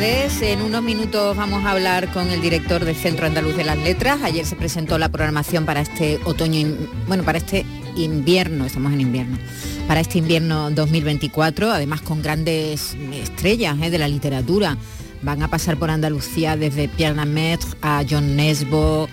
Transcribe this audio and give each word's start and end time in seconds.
En 0.00 0.62
unos 0.62 0.84
minutos 0.84 1.36
vamos 1.36 1.64
a 1.64 1.72
hablar 1.72 2.12
con 2.12 2.30
el 2.30 2.40
director 2.40 2.84
del 2.84 2.94
Centro 2.94 3.26
Andaluz 3.26 3.56
de 3.56 3.64
las 3.64 3.76
Letras. 3.76 4.22
Ayer 4.22 4.46
se 4.46 4.54
presentó 4.54 4.96
la 4.96 5.08
programación 5.08 5.66
para 5.66 5.80
este 5.80 6.20
otoño, 6.24 6.68
bueno, 7.08 7.24
para 7.24 7.38
este 7.38 7.66
invierno, 7.96 8.64
estamos 8.64 8.92
en 8.92 9.00
invierno, 9.00 9.36
para 9.88 9.98
este 9.98 10.18
invierno 10.18 10.70
2024, 10.70 11.72
además 11.72 12.00
con 12.02 12.22
grandes 12.22 12.96
estrellas 13.12 13.76
¿eh? 13.82 13.90
de 13.90 13.98
la 13.98 14.06
literatura 14.06 14.76
van 15.22 15.42
a 15.42 15.48
pasar 15.48 15.76
por 15.76 15.90
Andalucía 15.90 16.56
desde 16.56 16.86
Pierre 16.86 17.16
Lamaitre 17.16 17.68
a 17.82 18.04
John 18.08 18.36
Nesbo, 18.36 19.08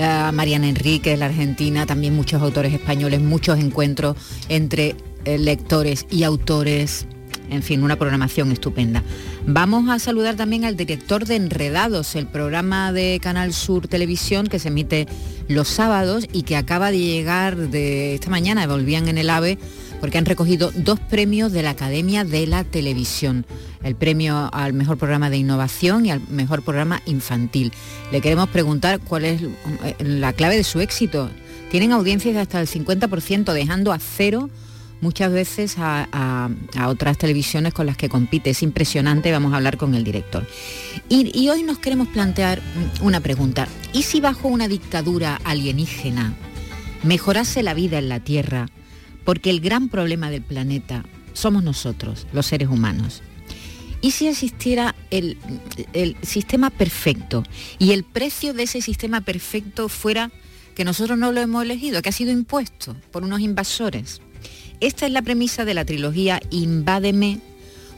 a 0.00 0.32
Mariana 0.32 0.66
Enrique 0.66 1.10
de 1.10 1.18
la 1.18 1.26
Argentina, 1.26 1.84
también 1.84 2.16
muchos 2.16 2.40
autores 2.40 2.72
españoles, 2.72 3.20
muchos 3.20 3.58
encuentros 3.58 4.16
entre 4.48 4.96
eh, 5.26 5.36
lectores 5.36 6.06
y 6.10 6.22
autores. 6.22 7.06
En 7.52 7.62
fin, 7.62 7.82
una 7.82 7.96
programación 7.96 8.50
estupenda. 8.50 9.02
Vamos 9.46 9.90
a 9.90 9.98
saludar 9.98 10.36
también 10.36 10.64
al 10.64 10.74
director 10.74 11.26
de 11.26 11.36
Enredados, 11.36 12.16
el 12.16 12.26
programa 12.26 12.92
de 12.92 13.20
Canal 13.20 13.52
Sur 13.52 13.88
Televisión 13.88 14.46
que 14.46 14.58
se 14.58 14.68
emite 14.68 15.06
los 15.48 15.68
sábados 15.68 16.26
y 16.32 16.44
que 16.44 16.56
acaba 16.56 16.90
de 16.90 16.98
llegar 16.98 17.56
de 17.56 18.14
esta 18.14 18.30
mañana, 18.30 18.66
volvían 18.66 19.06
en 19.08 19.18
el 19.18 19.28
AVE 19.28 19.58
porque 20.00 20.16
han 20.16 20.24
recogido 20.24 20.72
dos 20.74 20.98
premios 20.98 21.52
de 21.52 21.62
la 21.62 21.70
Academia 21.70 22.24
de 22.24 22.46
la 22.46 22.64
Televisión, 22.64 23.44
el 23.84 23.96
premio 23.96 24.48
al 24.52 24.72
mejor 24.72 24.96
programa 24.96 25.28
de 25.28 25.36
innovación 25.36 26.06
y 26.06 26.10
al 26.10 26.26
mejor 26.28 26.62
programa 26.62 27.02
infantil. 27.04 27.70
Le 28.10 28.22
queremos 28.22 28.48
preguntar 28.48 28.98
cuál 28.98 29.26
es 29.26 29.42
eh, 29.42 29.94
la 30.00 30.32
clave 30.32 30.56
de 30.56 30.64
su 30.64 30.80
éxito. 30.80 31.28
Tienen 31.70 31.92
audiencias 31.92 32.34
de 32.34 32.40
hasta 32.40 32.60
el 32.62 32.66
50%, 32.66 33.52
dejando 33.52 33.92
a 33.92 33.98
cero 33.98 34.48
muchas 35.02 35.30
veces 35.30 35.74
a, 35.76 36.48
otras 36.86 37.18
televisiones 37.18 37.74
con 37.74 37.84
las 37.84 37.98
que 37.98 38.08
compite. 38.08 38.50
Es 38.50 38.62
impresionante, 38.62 39.30
vamos 39.30 39.52
a 39.52 39.56
hablar 39.56 39.76
con 39.76 39.94
el 39.94 40.04
director. 40.04 40.46
Y, 41.10 41.48
hoy 41.50 41.62
nos 41.62 41.78
queremos 41.78 42.08
plantear 42.08 42.62
una 43.02 43.20
pregunta. 43.20 43.68
¿Y 43.92 44.04
si 44.04 44.20
bajo 44.20 44.48
una 44.48 44.68
dictadura 44.68 45.38
alienígena 45.44 46.32
mejorase 47.02 47.62
la 47.62 47.74
vida 47.74 47.98
en 47.98 48.08
la 48.08 48.20
Tierra? 48.20 48.68
porque 49.24 49.50
el 49.50 49.60
gran 49.60 49.88
problema 49.88 50.30
del 50.30 50.42
planeta 50.42 51.04
somos 51.32 51.62
nosotros, 51.62 52.26
los 52.32 52.46
seres 52.46 52.68
humanos. 52.68 53.22
¿Y 54.00 54.10
si 54.10 54.26
existiera 54.26 54.96
el, 55.10 55.36
sistema 56.22 56.70
perfecto 56.70 57.44
y 57.78 57.92
el 57.92 58.02
precio 58.02 58.52
de 58.52 58.64
ese 58.64 58.82
sistema 58.82 59.20
perfecto 59.20 59.88
fuera 59.88 60.32
que 60.74 60.84
nosotros 60.84 61.18
no 61.18 61.30
lo 61.30 61.40
hemos 61.40 61.62
elegido, 61.62 62.02
que 62.02 62.08
ha 62.08 62.12
sido 62.12 62.32
impuesto 62.32 62.96
por 63.12 63.22
unos 63.22 63.40
invasores? 63.40 64.20
Esta 64.82 65.06
es 65.06 65.12
la 65.12 65.22
premisa 65.22 65.64
de 65.64 65.74
la 65.74 65.84
trilogía 65.84 66.40
Invádeme, 66.50 67.38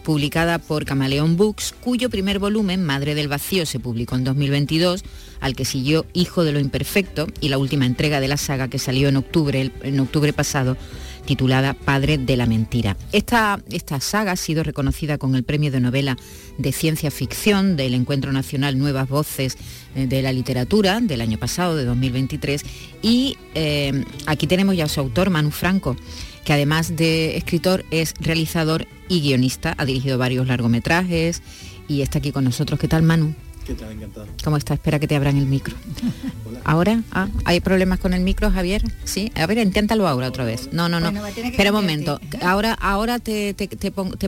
publicada 0.03 0.59
por 0.59 0.85
Camaleón 0.85 1.39
Books, 1.39 1.75
cuyo 1.81 2.11
primer 2.11 2.39
volumen, 2.39 2.85
Madre 2.85 3.15
del 3.15 3.27
Vacío, 3.27 3.65
se 3.65 3.81
publicó 3.81 4.17
en 4.17 4.25
2022, 4.25 5.03
al 5.41 5.57
que 5.57 5.65
siguió 5.65 6.05
Hijo 6.13 6.45
de 6.45 6.53
lo 6.53 6.61
Imperfecto 6.61 7.27
y 7.41 7.49
la 7.49 7.57
última 7.57 7.87
entrega 7.87 8.21
de 8.21 8.29
la 8.29 8.37
saga 8.37 8.69
que 8.69 8.79
salió 8.79 9.09
en 9.09 9.17
octubre, 9.17 9.73
en 9.83 9.99
octubre 9.99 10.35
pasado, 10.35 10.77
titulada 11.25 11.73
Padre 11.73 12.19
de 12.19 12.37
la 12.37 12.45
Mentira. 12.45 12.99
Esta, 13.13 13.63
esta 13.71 13.99
saga 14.01 14.33
ha 14.33 14.37
sido 14.37 14.63
reconocida 14.63 15.17
con 15.17 15.35
el 15.37 15.43
premio 15.43 15.71
de 15.71 15.81
novela 15.81 16.19
de 16.59 16.71
ciencia 16.73 17.11
ficción 17.11 17.77
del 17.77 17.95
Encuentro 17.95 18.31
Nacional 18.31 18.79
Nuevas 18.79 19.09
Voces 19.09 19.57
eh, 19.95 20.07
de 20.07 20.21
la 20.21 20.35
Literatura 20.35 21.01
del 21.01 21.23
año 21.23 21.39
pasado, 21.39 21.77
de 21.77 21.87
2023, 21.87 22.63
y 23.01 23.39
eh, 23.55 24.05
aquí 24.27 24.47
tenemos 24.47 24.77
ya 24.77 24.85
a 24.85 24.89
su 24.89 25.01
autor, 25.01 25.31
Manu 25.31 25.51
Franco, 25.51 25.97
que 26.45 26.53
además 26.53 26.97
de 26.97 27.37
escritor 27.37 27.85
es 27.91 28.15
realizador 28.21 28.87
y 29.09 29.21
guionista, 29.21 29.75
ha 29.79 29.85
dirigido 29.85 30.19
varios 30.19 30.47
largometrajes 30.47 31.43
y 31.89 32.03
está 32.03 32.19
aquí 32.19 32.33
con 32.33 32.45
nosotros. 32.45 32.79
¿Qué 32.79 32.89
tal, 32.89 33.03
Manu? 33.03 33.35
¿Qué 33.67 33.75
tal? 33.75 33.93
Encantado. 33.93 34.27
¿Cómo 34.43 34.59
está? 34.59 34.75
Espera 34.75 34.99
que 34.99 35.09
te 35.09 35.17
abran 35.17 35.39
el 35.39 35.47
micro. 35.47 35.75
¿Ahora? 36.65 37.03
Ah, 37.13 37.29
¿Hay 37.45 37.61
problemas 37.61 37.99
con 37.99 38.13
el 38.13 38.21
micro, 38.21 38.51
Javier? 38.51 38.83
Sí. 39.05 39.33
A 39.35 39.47
ver, 39.47 39.59
inténtalo 39.59 40.07
ahora 40.07 40.29
otra 40.29 40.45
vez. 40.45 40.69
No, 40.73 40.89
no, 40.89 41.01
no. 41.01 41.27
Espera 41.27 41.71
un 41.71 41.77
momento. 41.77 42.21
Ahora, 42.43 42.75
ahora 42.75 43.19
te, 43.19 43.55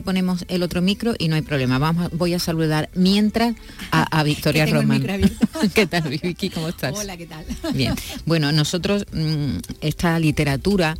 ponemos 0.03 0.45
el 0.47 0.63
otro 0.63 0.81
micro 0.81 1.13
y 1.17 1.27
no 1.27 1.35
hay 1.35 1.43
problema. 1.43 1.77
Vamos, 1.77 2.09
voy 2.13 2.33
a 2.33 2.39
saludar 2.39 2.89
mientras 2.95 3.55
a, 3.91 4.23
Victoria 4.27 4.65
Román. 4.65 5.03
¿Qué 5.73 5.85
tal, 5.85 6.03
Vicky? 6.09 6.49
¿Cómo 6.49 6.69
estás? 6.69 6.95
Hola, 6.95 7.15
¿qué 7.15 7.27
tal? 7.27 7.45
Bien. 7.73 7.93
Bueno, 8.25 8.51
nosotros, 8.51 9.05
mm, 9.11 9.57
esta 9.81 10.19
literatura 10.19 10.95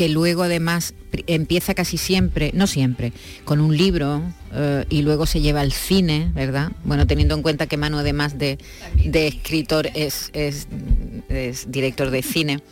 que 0.00 0.08
luego 0.08 0.44
además 0.44 0.94
empieza 1.26 1.74
casi 1.74 1.98
siempre, 1.98 2.52
no 2.54 2.66
siempre, 2.66 3.12
con 3.44 3.60
un 3.60 3.76
libro 3.76 4.22
eh, 4.54 4.86
y 4.88 5.02
luego 5.02 5.26
se 5.26 5.42
lleva 5.42 5.60
al 5.60 5.72
cine, 5.72 6.30
¿verdad? 6.34 6.72
Bueno, 6.84 7.06
teniendo 7.06 7.34
en 7.34 7.42
cuenta 7.42 7.66
que 7.66 7.76
Manu 7.76 7.98
además 7.98 8.38
de, 8.38 8.56
escritor 8.96 9.90
es, 9.94 10.30
director 11.66 12.10
de 12.10 12.22
cine. 12.22 12.62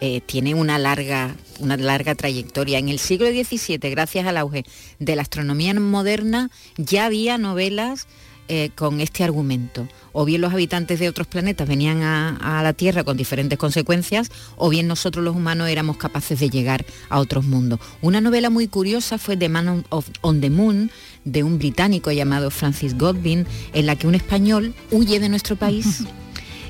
Eh, 0.00 0.20
tiene 0.20 0.54
una 0.54 0.78
larga, 0.78 1.34
una 1.58 1.76
larga 1.76 2.14
trayectoria. 2.14 2.78
En 2.78 2.88
el 2.88 3.00
siglo 3.00 3.26
XVII, 3.30 3.78
gracias 3.90 4.24
al 4.24 4.36
auge 4.36 4.64
de 5.00 5.16
la 5.16 5.22
astronomía 5.22 5.74
moderna, 5.74 6.50
ya 6.76 7.06
había 7.06 7.36
novelas 7.36 8.06
eh, 8.48 8.70
con 8.74 9.00
este 9.00 9.24
argumento. 9.24 9.88
O 10.12 10.24
bien 10.24 10.40
los 10.40 10.52
habitantes 10.52 10.98
de 10.98 11.08
otros 11.08 11.26
planetas 11.26 11.68
venían 11.68 12.02
a, 12.02 12.62
la 12.62 12.72
Tierra 12.72 13.04
con 13.04 13.16
diferentes 13.16 13.58
consecuencias, 13.58 14.30
o 14.56 14.68
bien 14.68 14.86
nosotros 14.86 15.24
los 15.24 15.36
humanos 15.36 15.68
éramos 15.68 15.96
capaces 15.96 16.40
de 16.40 16.50
llegar 16.50 16.84
a 17.08 17.18
otros 17.18 17.44
mundos. 17.44 17.80
Una 18.02 18.20
novela 18.20 18.50
muy 18.50 18.68
curiosa 18.68 19.18
fue 19.18 19.36
The 19.36 19.48
Man 19.48 19.84
of, 19.90 20.08
on 20.22 20.40
the 20.40 20.50
Moon, 20.50 20.90
de 21.24 21.42
un 21.42 21.58
británico 21.58 22.12
llamado 22.12 22.50
Francis 22.50 22.96
Godwin, 22.96 23.46
en 23.72 23.86
la 23.86 23.96
que 23.96 24.06
un 24.06 24.14
español 24.14 24.74
huye 24.90 25.20
de 25.20 25.28
nuestro 25.28 25.56
país. 25.56 26.04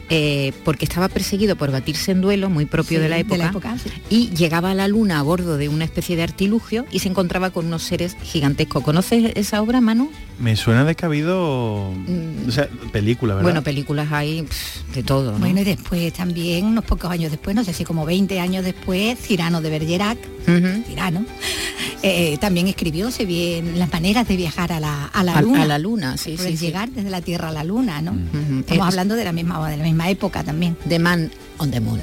Eh, 0.09 0.53
porque 0.65 0.85
estaba 0.85 1.09
perseguido 1.09 1.57
por 1.57 1.73
batirse 1.73 2.13
en 2.13 2.21
duelo, 2.21 2.49
muy 2.49 2.65
propio 2.65 3.01
de 3.01 3.09
la 3.09 3.19
época, 3.19 3.53
y 4.09 4.31
llegaba 4.31 4.71
a 4.71 4.75
la 4.75 4.87
luna 4.87 5.19
a 5.19 5.23
bordo 5.23 5.57
de 5.57 5.69
una 5.69 5.85
especie 5.85 6.15
de 6.15 6.23
artilugio 6.23 6.87
y 6.93 7.01
se 7.01 7.09
encontraba 7.09 7.51
con 7.51 7.67
unos 7.67 7.83
seres 7.83 8.17
gigantescos. 8.23 8.85
¿Conoces 8.85 9.33
esa 9.35 9.61
obra, 9.61 9.81
Manu? 9.81 10.13
Me 10.39 10.55
suena 10.55 10.85
de 10.85 10.95
que 10.95 11.05
ha 11.05 11.09
habido 11.09 11.93
mm. 12.07 12.49
o 12.49 12.53
sea, 12.53 12.69
películas, 12.93 13.37
¿verdad? 13.37 13.51
Bueno, 13.51 13.63
películas 13.65 14.13
hay 14.13 14.47
de 14.95 15.03
todo. 15.03 15.33
Bueno, 15.39 15.63
y 15.63 15.65
después 15.65 16.13
también, 16.13 16.67
unos 16.67 16.85
pocos 16.85 17.11
años 17.11 17.33
después, 17.33 17.57
no 17.57 17.65
sé 17.65 17.73
si 17.73 17.85
como 17.85 18.07
20 18.07 18.39
años 18.39 18.65
después, 18.65 19.19
Cirano 19.19 19.61
de 19.61 19.71
Bergerac, 19.71 20.19
Cirano, 20.87 21.25
eh, 22.03 22.39
también 22.41 22.69
escribió 22.69 23.11
se 23.11 23.25
bien 23.25 23.79
las 23.79 23.93
maneras 23.93 24.29
de 24.29 24.37
viajar 24.37 24.73
a 24.73 24.79
la, 24.79 25.07
a 25.07 25.25
la 25.25 25.41
luna. 25.41 25.63
A 25.63 25.67
la 25.67 25.79
luna, 25.79 26.17
sí, 26.17 26.37
sí, 26.37 26.57
llegar 26.57 26.91
desde 26.91 27.11
la 27.11 27.21
Tierra 27.23 27.49
a 27.49 27.53
la 27.53 27.65
luna, 27.65 28.01
¿no? 28.03 28.17
Estamos 28.61 28.87
hablando 28.87 29.17
de 29.17 29.25
la 29.25 29.33
misma 29.33 29.69
de 29.69 29.77
la 29.79 29.83
misma 29.83 29.96
época 30.05 30.45
también. 30.45 30.77
The 30.89 30.99
Man 30.99 31.31
on 31.59 31.71
the 31.71 31.81
Moon. 31.81 32.01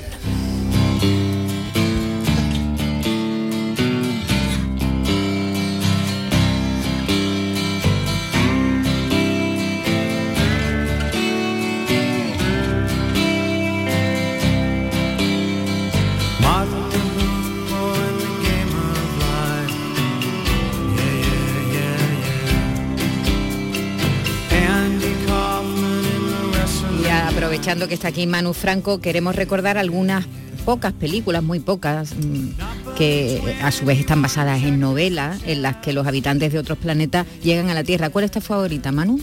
Que 27.88 27.94
está 27.94 28.10
aquí 28.10 28.28
Manu 28.28 28.54
Franco, 28.54 29.02
queremos 29.02 29.36
recordar 29.36 29.78
algunas 29.78 30.26
pocas 30.66 30.94
películas, 30.94 31.44
muy 31.44 31.60
pocas, 31.60 32.14
mm, 32.16 32.96
que 32.96 33.58
a 33.62 33.72
su 33.72 33.86
vez 33.86 34.00
están 34.00 34.22
basadas 34.22 34.62
en 34.64 34.80
novelas 34.80 35.42
en 35.46 35.62
las 35.62 35.78
que 35.78 35.92
los 35.92 36.08
habitantes 36.08 36.54
de 36.54 36.60
otros 36.60 36.78
planetas 36.78 37.26
llegan 37.44 37.70
a 37.70 37.74
la 37.74 37.84
Tierra. 37.84 38.10
¿Cuál 38.10 38.26
es 38.26 38.32
tu 38.32 38.42
favorita, 38.42 38.92
Manu? 38.92 39.20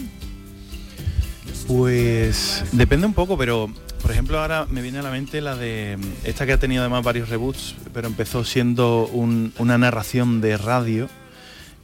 Pues 1.67 2.65
depende 2.73 3.07
un 3.07 3.15
poco, 3.15 3.39
pero 3.39 3.73
por 4.03 4.11
ejemplo 4.11 4.41
ahora 4.41 4.67
me 4.69 4.83
viene 4.83 4.99
a 4.99 5.03
la 5.03 5.11
mente 5.11 5.41
la 5.41 5.55
de 5.55 5.97
esta 6.25 6.45
que 6.45 6.53
ha 6.53 6.59
tenido 6.59 6.83
además 6.83 7.05
varios 7.05 7.29
reboots, 7.29 7.77
pero 7.95 8.09
empezó 8.09 8.45
siendo 8.45 9.07
una 9.07 9.79
narración 9.79 10.41
de 10.41 10.57
radio 10.57 11.09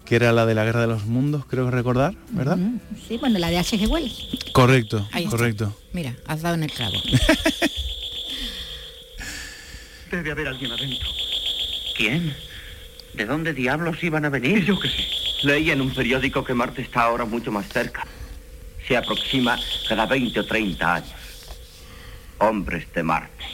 que 0.06 0.16
era 0.16 0.32
la 0.32 0.46
de 0.46 0.54
la 0.54 0.64
Guerra 0.64 0.80
de 0.80 0.86
los 0.86 1.04
Mundos, 1.04 1.44
creo 1.46 1.70
recordar, 1.70 2.14
¿verdad? 2.30 2.56
Sí, 3.06 3.18
bueno, 3.18 3.38
la 3.38 3.50
de 3.50 3.58
H.G. 3.58 3.88
Wells. 3.88 4.28
Correcto, 4.52 5.06
correcto. 5.28 5.76
Mira, 5.92 6.16
has 6.26 6.40
dado 6.42 6.54
en 6.54 6.62
el 6.62 6.70
clavo. 6.70 6.94
Debe 10.10 10.30
haber 10.30 10.46
alguien 10.48 10.72
adentro. 10.72 11.08
¿Quién? 11.96 12.34
¿De 13.14 13.26
dónde 13.26 13.52
diablos 13.52 14.02
iban 14.02 14.24
a 14.24 14.28
venir? 14.28 14.64
Yo 14.64 14.78
qué 14.78 14.88
sé. 14.88 15.04
Leí 15.42 15.70
en 15.70 15.80
un 15.80 15.92
periódico 15.92 16.44
que 16.44 16.54
Marte 16.54 16.82
está 16.82 17.02
ahora 17.02 17.24
mucho 17.24 17.50
más 17.50 17.68
cerca. 17.68 18.06
Se 18.86 18.96
aproxima 18.96 19.58
cada 19.88 20.06
20 20.06 20.38
o 20.40 20.46
30 20.46 20.94
años. 20.94 21.14
Hombres 22.38 22.86
de 22.94 23.02
Marte. 23.02 23.44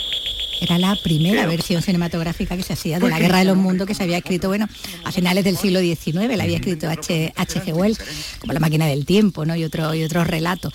Era 0.63 0.79
la 0.79 0.95
primera 0.95 1.45
versión 1.47 1.83
cinematográfica 1.83 2.57
que 2.57 2.63
se 2.63 2.75
hacía 2.75 3.01
de 3.01 3.11
la 3.11 3.19
Guerra 3.19 3.39
de 3.39 3.47
los 3.47 3.57
Mundos 3.57 3.85
que 3.85 3.97
se 3.97 4.05
había 4.05 4.19
escrito, 4.19 4.47
bueno, 4.47 4.69
a 5.03 5.11
finales 5.11 5.43
del 5.43 5.57
siglo 5.57 5.81
XIX, 5.81 6.37
la 6.37 6.45
había 6.45 6.59
escrito 6.59 6.89
H. 6.89 7.33
H.G. 7.35 7.73
Wells, 7.75 7.99
como 8.39 8.53
La 8.53 8.61
máquina 8.61 8.87
del 8.87 9.05
tiempo, 9.05 9.45
¿no? 9.45 9.57
Y, 9.57 9.65
otro, 9.65 9.93
y 9.93 10.05
otros 10.05 10.25
relatos. 10.25 10.73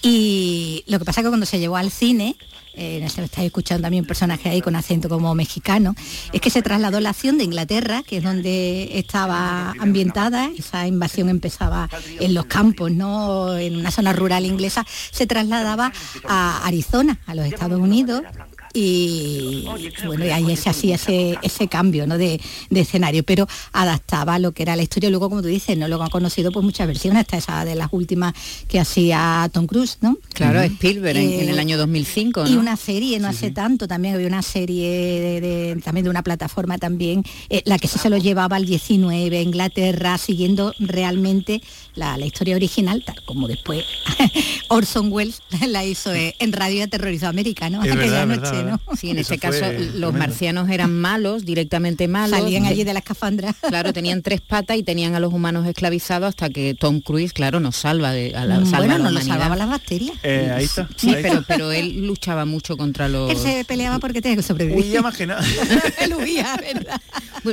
Y 0.00 0.84
lo 0.86 0.98
que 0.98 1.04
pasa 1.04 1.20
es 1.20 1.26
que 1.26 1.28
cuando 1.28 1.44
se 1.44 1.58
llevó 1.58 1.76
al 1.76 1.90
cine, 1.90 2.36
eh, 2.76 3.02
estáis 3.04 3.46
escuchando 3.46 3.82
también 3.82 4.04
personajes 4.04 4.46
ahí 4.46 4.60
con 4.60 4.76
acento 4.76 5.08
como 5.08 5.34
mexicano, 5.34 5.94
es 6.32 6.40
que 6.40 6.50
se 6.50 6.62
trasladó 6.62 7.00
la 7.00 7.10
acción 7.10 7.38
de 7.38 7.44
Inglaterra, 7.44 8.02
que 8.06 8.18
es 8.18 8.22
donde 8.22 8.98
estaba 8.98 9.72
ambientada, 9.78 10.50
esa 10.56 10.86
invasión 10.86 11.28
empezaba 11.28 11.88
en 12.20 12.34
los 12.34 12.46
campos, 12.46 12.92
¿no? 12.92 13.56
En 13.56 13.76
una 13.76 13.90
zona 13.90 14.12
rural 14.12 14.44
inglesa, 14.44 14.86
se 15.10 15.26
trasladaba 15.26 15.92
a 16.28 16.66
Arizona, 16.66 17.18
a 17.26 17.34
los 17.34 17.46
Estados 17.46 17.80
Unidos, 17.80 18.22
y 18.78 19.64
bueno, 20.04 20.24
ahí 20.34 20.54
se 20.54 20.68
hacía 20.68 20.96
ese, 20.96 21.38
ese 21.40 21.66
cambio 21.66 22.06
¿no? 22.06 22.18
de, 22.18 22.38
escenario, 22.70 23.22
pero 23.22 23.48
adaptaba 23.72 24.38
lo 24.38 24.52
que 24.52 24.64
era 24.64 24.76
la 24.76 24.82
historia. 24.82 25.08
Luego, 25.08 25.30
como 25.30 25.40
tú 25.40 25.48
dices, 25.48 25.78
no 25.78 25.88
lo 25.88 26.02
han 26.02 26.10
conocido 26.10 26.52
pues 26.52 26.62
muchas 26.62 26.86
versiones, 26.86 27.20
hasta 27.20 27.38
esa 27.38 27.64
de 27.64 27.74
las 27.74 27.88
últimas 27.92 28.34
que 28.68 28.78
hacía 28.78 29.48
Tom 29.50 29.66
Cruise, 29.66 29.96
¿no? 30.02 30.18
Claro, 30.34 30.60
Spielberg 30.60 31.16
en, 31.16 31.48
el 31.48 31.56
eh, 31.56 31.60
año 31.60 31.78
2005. 31.78 32.48
Y 32.48 32.56
una 32.56 32.76
serie, 32.76 33.18
no 33.18 33.28
hace 33.28 33.50
tanto, 33.50 33.88
también 33.88 34.14
había 34.14 34.26
una 34.26 34.42
serie 34.42 35.40
de, 35.40 35.80
también 35.82 36.04
de 36.04 36.10
una 36.10 36.22
plataforma 36.22 36.76
también, 36.76 37.24
eh, 37.48 37.62
la 37.64 37.78
que 37.78 37.88
sí 37.88 37.98
se 37.98 38.10
lo 38.10 38.18
llevaba 38.18 38.56
al 38.56 38.66
19, 38.66 39.40
Inglaterra, 39.40 40.18
siguiendo 40.18 40.74
realmente 40.78 41.62
la, 41.94 42.18
historia 42.26 42.56
original, 42.56 43.02
tal 43.06 43.22
como 43.24 43.48
después 43.48 43.84
Orson 44.68 45.10
Welles 45.12 45.40
la 45.66 45.84
hizo 45.84 46.12
eh, 46.12 46.34
en 46.40 46.52
Radio 46.52 46.84
Aterrorizó 46.84 47.28
América, 47.28 47.70
¿no? 47.70 47.80
Aquella 47.80 48.26
noche, 48.26 48.65
¿no? 48.66 48.80
Sí, 48.96 49.10
en 49.10 49.18
ese 49.18 49.38
caso 49.38 49.64
los 49.94 50.12
marcianos 50.12 50.68
eran 50.70 50.98
malos, 50.98 51.44
directamente 51.44 52.08
malos. 52.08 52.38
Salían 52.38 52.66
allí 52.66 52.84
de 52.84 52.92
la 52.92 53.00
escafandra. 53.00 53.54
Claro, 53.68 53.92
tenían 53.92 54.22
tres 54.22 54.40
patas 54.40 54.76
y 54.76 54.82
tenían 54.82 55.14
a 55.14 55.20
los 55.20 55.32
humanos 55.32 55.66
esclavizados 55.66 56.28
hasta 56.28 56.50
que 56.50 56.74
Tom 56.74 57.00
Cruise, 57.00 57.32
claro, 57.32 57.60
nos 57.60 57.76
salva 57.76 58.12
de 58.12 58.34
a 58.34 58.44
la, 58.44 58.60
mm, 58.60 58.70
Bueno, 58.70 58.98
no 58.98 59.10
nos 59.10 59.24
salvaba 59.24 59.56
las 59.56 59.68
bacterias. 59.68 60.16
Eh, 60.22 60.52
ahí 60.54 60.64
está. 60.64 60.88
Sí, 60.96 61.14
pero, 61.22 61.42
pero 61.46 61.72
él 61.72 62.06
luchaba 62.06 62.44
mucho 62.44 62.76
contra 62.76 63.08
los... 63.08 63.30
Él 63.30 63.38
se 63.38 63.64
peleaba 63.64 63.98
porque 63.98 64.20
tenía 64.22 64.36
que 64.36 64.42
sobrevivir. 64.42 64.84
Huía 64.84 65.02
más 65.02 65.16
que 65.16 65.26
nada. 65.26 65.44
él 66.00 66.14
huía, 66.14 66.56
¿verdad? 66.56 67.00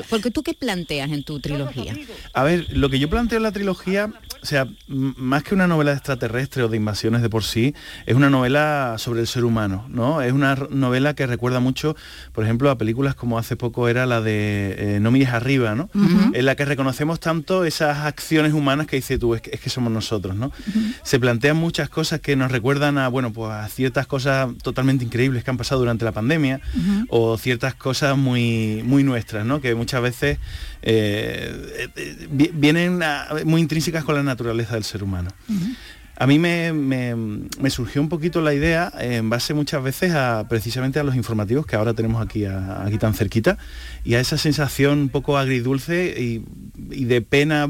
Porque 0.10 0.31
tú 0.31 0.44
qué 0.44 0.54
planteas 0.54 1.12
en 1.12 1.24
tu 1.24 1.39
trilogía? 1.39 1.95
A 2.33 2.44
ver, 2.44 2.68
lo 2.71 2.89
que 2.89 3.00
yo 3.00 3.10
planteo 3.10 3.38
en 3.38 3.44
la 3.44 3.51
trilogía 3.51 4.12
o 4.44 4.45
sea, 4.45 4.68
más 4.88 5.44
que 5.44 5.56
una 5.56 5.68
novela 5.68 5.94
extraterrestre 5.94 6.63
o 6.63 6.68
de 6.68 6.75
invasiones 6.75 7.21
de 7.21 7.30
por 7.30 7.45
sí, 7.45 7.74
es 8.06 8.13
una 8.13 8.30
novela 8.30 8.95
sobre 8.98 9.21
el 9.21 9.27
ser 9.27 9.45
humano, 9.45 9.86
¿no? 9.88 10.21
Es 10.21 10.33
una 10.33 10.56
novela 10.69 11.02
que 11.13 11.27
recuerda 11.27 11.59
mucho, 11.59 11.95
por 12.31 12.44
ejemplo, 12.44 12.69
a 12.69 12.77
películas 12.77 13.15
como 13.15 13.38
hace 13.38 13.55
poco 13.55 13.89
era 13.89 14.05
la 14.05 14.21
de 14.21 14.75
eh, 14.77 15.00
No 15.01 15.11
mires 15.11 15.29
arriba, 15.29 15.75
¿no? 15.75 15.89
En 16.33 16.45
la 16.45 16.55
que 16.55 16.65
reconocemos 16.65 17.19
tanto 17.19 17.65
esas 17.65 18.00
acciones 18.00 18.53
humanas 18.53 18.88
que 18.88 18.95
dice 18.95 19.17
tú, 19.17 19.35
es 19.35 19.41
que, 19.41 19.69
somos 19.69 19.91
nosotros, 19.91 20.35
¿no? 20.35 20.51
Se 21.03 21.19
plantean 21.19 21.57
muchas 21.57 21.89
cosas 21.89 22.21
que 22.21 22.35
nos 22.35 22.51
recuerdan 22.51 22.97
a, 22.97 23.07
bueno, 23.07 23.33
pues 23.33 23.51
a 23.51 23.67
ciertas 23.67 24.07
cosas 24.07 24.50
totalmente 24.61 25.03
increíbles 25.03 25.44
que 25.44 25.51
han 25.51 25.57
pasado 25.57 25.81
durante 25.81 26.05
la 26.05 26.11
pandemia 26.11 26.61
o 27.09 27.38
ciertas 27.38 27.73
cosas 27.75 28.17
muy, 28.17 28.81
muy 28.85 29.03
nuestras, 29.03 29.45
¿no? 29.45 29.61
Que 29.61 29.75
muchas 29.75 30.01
veces 30.01 30.38
eh, 30.81 31.89
eh, 31.95 32.27
vienen 32.53 33.01
muy 33.45 33.61
intrínsecas 33.61 34.03
con 34.03 34.15
la 34.15 34.23
naturaleza 34.23 34.75
del 34.75 34.83
ser 34.83 35.03
humano. 35.03 35.29
A 36.15 36.27
mí 36.27 36.38
me, 36.38 37.69
surgió 37.69 38.01
un 38.01 38.10
poquito 38.10 38.42
la 38.42 38.54
idea 38.54 38.92
en 39.00 39.30
base 39.30 39.54
muchas 39.54 39.83
veces 39.83 40.13
a 40.13 40.45
precisamente 40.48 41.00
a 41.00 41.04
los 41.04 41.15
informativos 41.15 41.65
que 41.65 41.75
ahora 41.75 41.94
tenemos 41.94 42.21
aquí, 42.21 42.45
aquí 42.45 42.98
tan 42.98 43.13
cerquita 43.13 43.57
y 44.06 44.15
a 44.15 44.19
esa 44.19 44.38
sensación 44.38 45.00
un 45.00 45.10
poco 45.10 45.38
agridulce 45.38 46.13
y, 46.19 46.44
de 47.06 47.21
pena, 47.21 47.69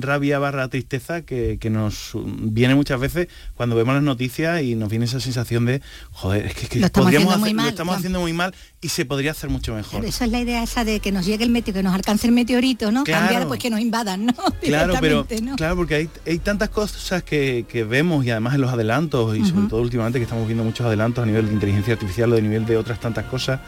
rabia 0.00 0.38
barra 0.38 0.68
tristeza 0.68 1.22
que, 1.22 1.58
nos 1.70 2.12
viene 2.14 2.74
muchas 2.74 2.98
veces 3.00 3.28
cuando 3.54 3.76
vemos 3.76 3.94
las 3.94 4.02
noticias 4.02 4.62
y 4.62 4.74
nos 4.74 4.88
viene 4.88 5.04
esa 5.04 5.20
sensación 5.20 5.66
de, 5.66 5.82
joder, 6.12 6.46
es 6.46 6.54
que, 6.54 6.80
lo 6.80 6.86
estamos, 6.86 7.08
haciendo, 7.08 7.38
muy 7.38 7.54
mal, 7.54 7.68
estamos 7.68 7.96
haciendo 7.96 8.20
muy 8.20 8.32
mal 8.32 8.54
y 8.80 8.88
se 8.88 9.04
podría 9.04 9.32
hacer 9.32 9.50
mucho 9.50 9.74
mejor. 9.74 10.04
esa 10.04 10.24
es 10.24 10.30
la 10.30 10.40
idea 10.40 10.62
esa 10.62 10.84
de 10.84 11.00
que 11.00 11.12
nos 11.12 11.26
llegue 11.26 11.44
el 11.44 11.50
meteorito, 11.50 11.80
que 11.80 11.82
nos 11.82 11.94
alcance 11.94 12.26
el 12.26 12.32
meteorito, 12.32 12.90
¿no? 12.92 13.04
Cambiar 13.04 13.46
pues 13.46 13.60
que 13.60 13.70
nos 13.70 13.80
invadan, 13.80 14.26
¿no? 14.26 14.34
Claro, 14.62 14.94
pero 15.00 15.26
claro, 15.56 15.76
porque 15.76 16.08
hay, 16.24 16.38
tantas 16.38 16.70
cosas 16.70 17.22
que, 17.22 17.64
vemos 17.84 18.24
y 18.24 18.30
además 18.30 18.54
en 18.54 18.60
los 18.60 18.70
adelantos 18.70 19.36
y 19.36 19.44
sobre 19.44 19.68
todo 19.68 19.80
últimamente 19.80 20.18
que 20.18 20.24
estamos 20.24 20.46
viendo 20.46 20.64
muchos 20.64 20.86
adelantos 20.86 21.22
a 21.22 21.26
nivel 21.26 21.46
de 21.46 21.52
inteligencia 21.52 21.94
artificial 21.94 22.32
o 22.32 22.36
de 22.36 22.42
nivel 22.42 22.66
de 22.66 22.76
otras 22.76 23.00
tantas 23.00 23.24
cosas 23.26 23.60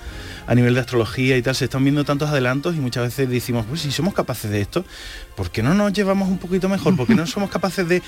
a 0.49 0.55
nivel 0.55 0.73
de 0.73 0.81
astrología 0.81 1.37
y 1.37 1.43
tal, 1.43 1.55
se 1.55 1.67
están 1.67 1.85
viendo 1.85 2.05
tantos 2.05 2.31
adelantos 2.31 2.75
y 2.75 2.79
muchas 2.81 3.05
veces 3.05 3.29
decimos, 3.29 3.67
pues 3.69 3.83
si 3.83 3.93
somos 3.93 4.15
capaces 4.15 4.51
de 4.51 4.63
esto, 4.63 4.83
¿por 5.37 5.51
qué 5.51 5.63
no 5.63 5.75
nos 5.75 5.93
llevamos 5.93 6.31
un 6.31 6.39
poquito 6.39 6.71
mejor? 6.71 6.97
¿Por 6.97 7.07
qué 7.07 7.15
no 7.15 7.27
somos 7.27 7.51
capaces 7.51 7.87
de 7.87 8.03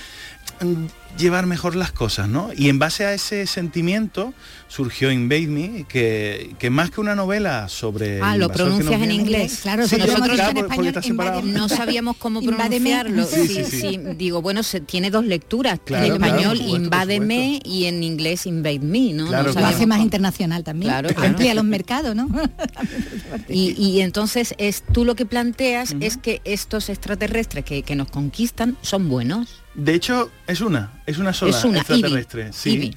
mm, 0.62 0.86
llevar 1.18 1.44
mejor 1.44 1.76
las 1.76 1.92
cosas, 1.92 2.28
¿no? 2.28 2.48
Y 2.56 2.70
en 2.70 2.78
base 2.78 3.04
a 3.04 3.12
ese 3.12 3.46
sentimiento 3.46 4.32
surgió 4.68 5.10
Invade 5.10 5.48
Me, 5.48 5.84
que, 5.86 6.54
que 6.58 6.70
más 6.70 6.90
que 6.90 7.00
una 7.00 7.14
novela 7.14 7.68
sobre... 7.68 8.22
Ah, 8.22 8.36
lo 8.36 8.48
pronuncias 8.48 9.02
en 9.02 9.10
inglés, 9.10 9.58
claro, 9.62 9.86
sí, 9.86 9.96
nosotros 9.96 10.38
en 10.38 10.56
español 10.56 11.52
no 11.52 11.68
sabíamos 11.68 12.16
cómo 12.16 12.40
pronunciarlo. 12.42 13.26
Sí, 13.26 13.48
sí, 13.48 13.64
sí, 13.64 14.00
Digo, 14.16 14.40
bueno, 14.40 14.62
se, 14.62 14.80
tiene 14.80 15.10
dos 15.10 15.26
lecturas, 15.26 15.78
en 15.88 16.12
español 16.12 16.58
Invádeme 16.60 17.60
y 17.64 17.84
en 17.84 18.02
inglés 18.02 18.46
Invade 18.46 18.78
Me, 18.78 19.12
¿no? 19.12 19.26
Claro, 19.26 19.52
lo 19.52 19.66
hace 19.66 19.86
más 19.86 20.00
internacional 20.00 20.64
también, 20.64 20.90
claro, 20.90 21.10
amplía 21.22 21.52
los 21.52 21.64
mercados, 21.64 22.16
¿no? 22.16 22.29
y, 23.48 24.00
entonces 24.00 24.54
es 24.58 24.82
tú 24.92 25.04
lo 25.04 25.14
que 25.14 25.26
planteas 25.26 25.94
es 26.00 26.16
que 26.16 26.40
estos 26.44 26.88
extraterrestres 26.88 27.64
que, 27.64 27.82
que, 27.82 27.96
nos 27.96 28.10
conquistan 28.10 28.76
son 28.82 29.08
buenos. 29.08 29.62
De 29.74 29.94
hecho, 29.94 30.30
es 30.46 30.60
una, 30.60 31.02
es 31.06 31.18
una 31.18 31.32
sola 31.32 31.52
extraterrestre. 31.52 32.52
Sí. 32.52 32.94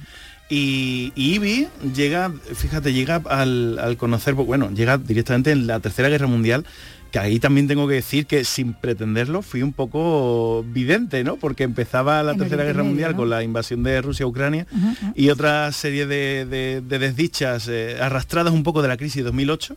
Y, 0.50 1.12
y 1.16 1.66
llega, 1.94 2.32
fíjate, 2.54 2.92
llega 2.92 3.16
al, 3.28 3.96
conocer, 3.98 4.34
bueno, 4.34 4.70
llega 4.70 4.98
directamente 4.98 5.52
en 5.52 5.66
la 5.66 5.80
Tercera 5.80 6.08
Guerra 6.08 6.26
Mundial, 6.26 6.66
que 7.14 7.20
ahí 7.20 7.38
también 7.38 7.68
tengo 7.68 7.86
que 7.86 7.94
decir 7.94 8.26
que 8.26 8.42
sin 8.42 8.72
pretenderlo 8.72 9.42
fui 9.42 9.62
un 9.62 9.72
poco 9.72 10.64
vidente, 10.64 11.22
¿no? 11.22 11.36
Porque 11.36 11.62
empezaba 11.62 12.20
la 12.24 12.34
Tercera 12.34 12.64
Guerra 12.64 12.82
Mundial 12.82 13.14
con 13.14 13.30
la 13.30 13.44
invasión 13.44 13.84
de 13.84 14.02
Rusia 14.02 14.24
a 14.24 14.26
Ucrania 14.26 14.66
y 15.14 15.28
otra 15.28 15.70
serie 15.70 16.06
de, 16.06 16.82
desdichas 16.84 17.68
eh, 17.68 17.98
arrastradas 18.00 18.52
un 18.52 18.64
poco 18.64 18.82
de 18.82 18.88
la 18.88 18.96
crisis 18.96 19.18
de 19.18 19.22
2008. 19.22 19.76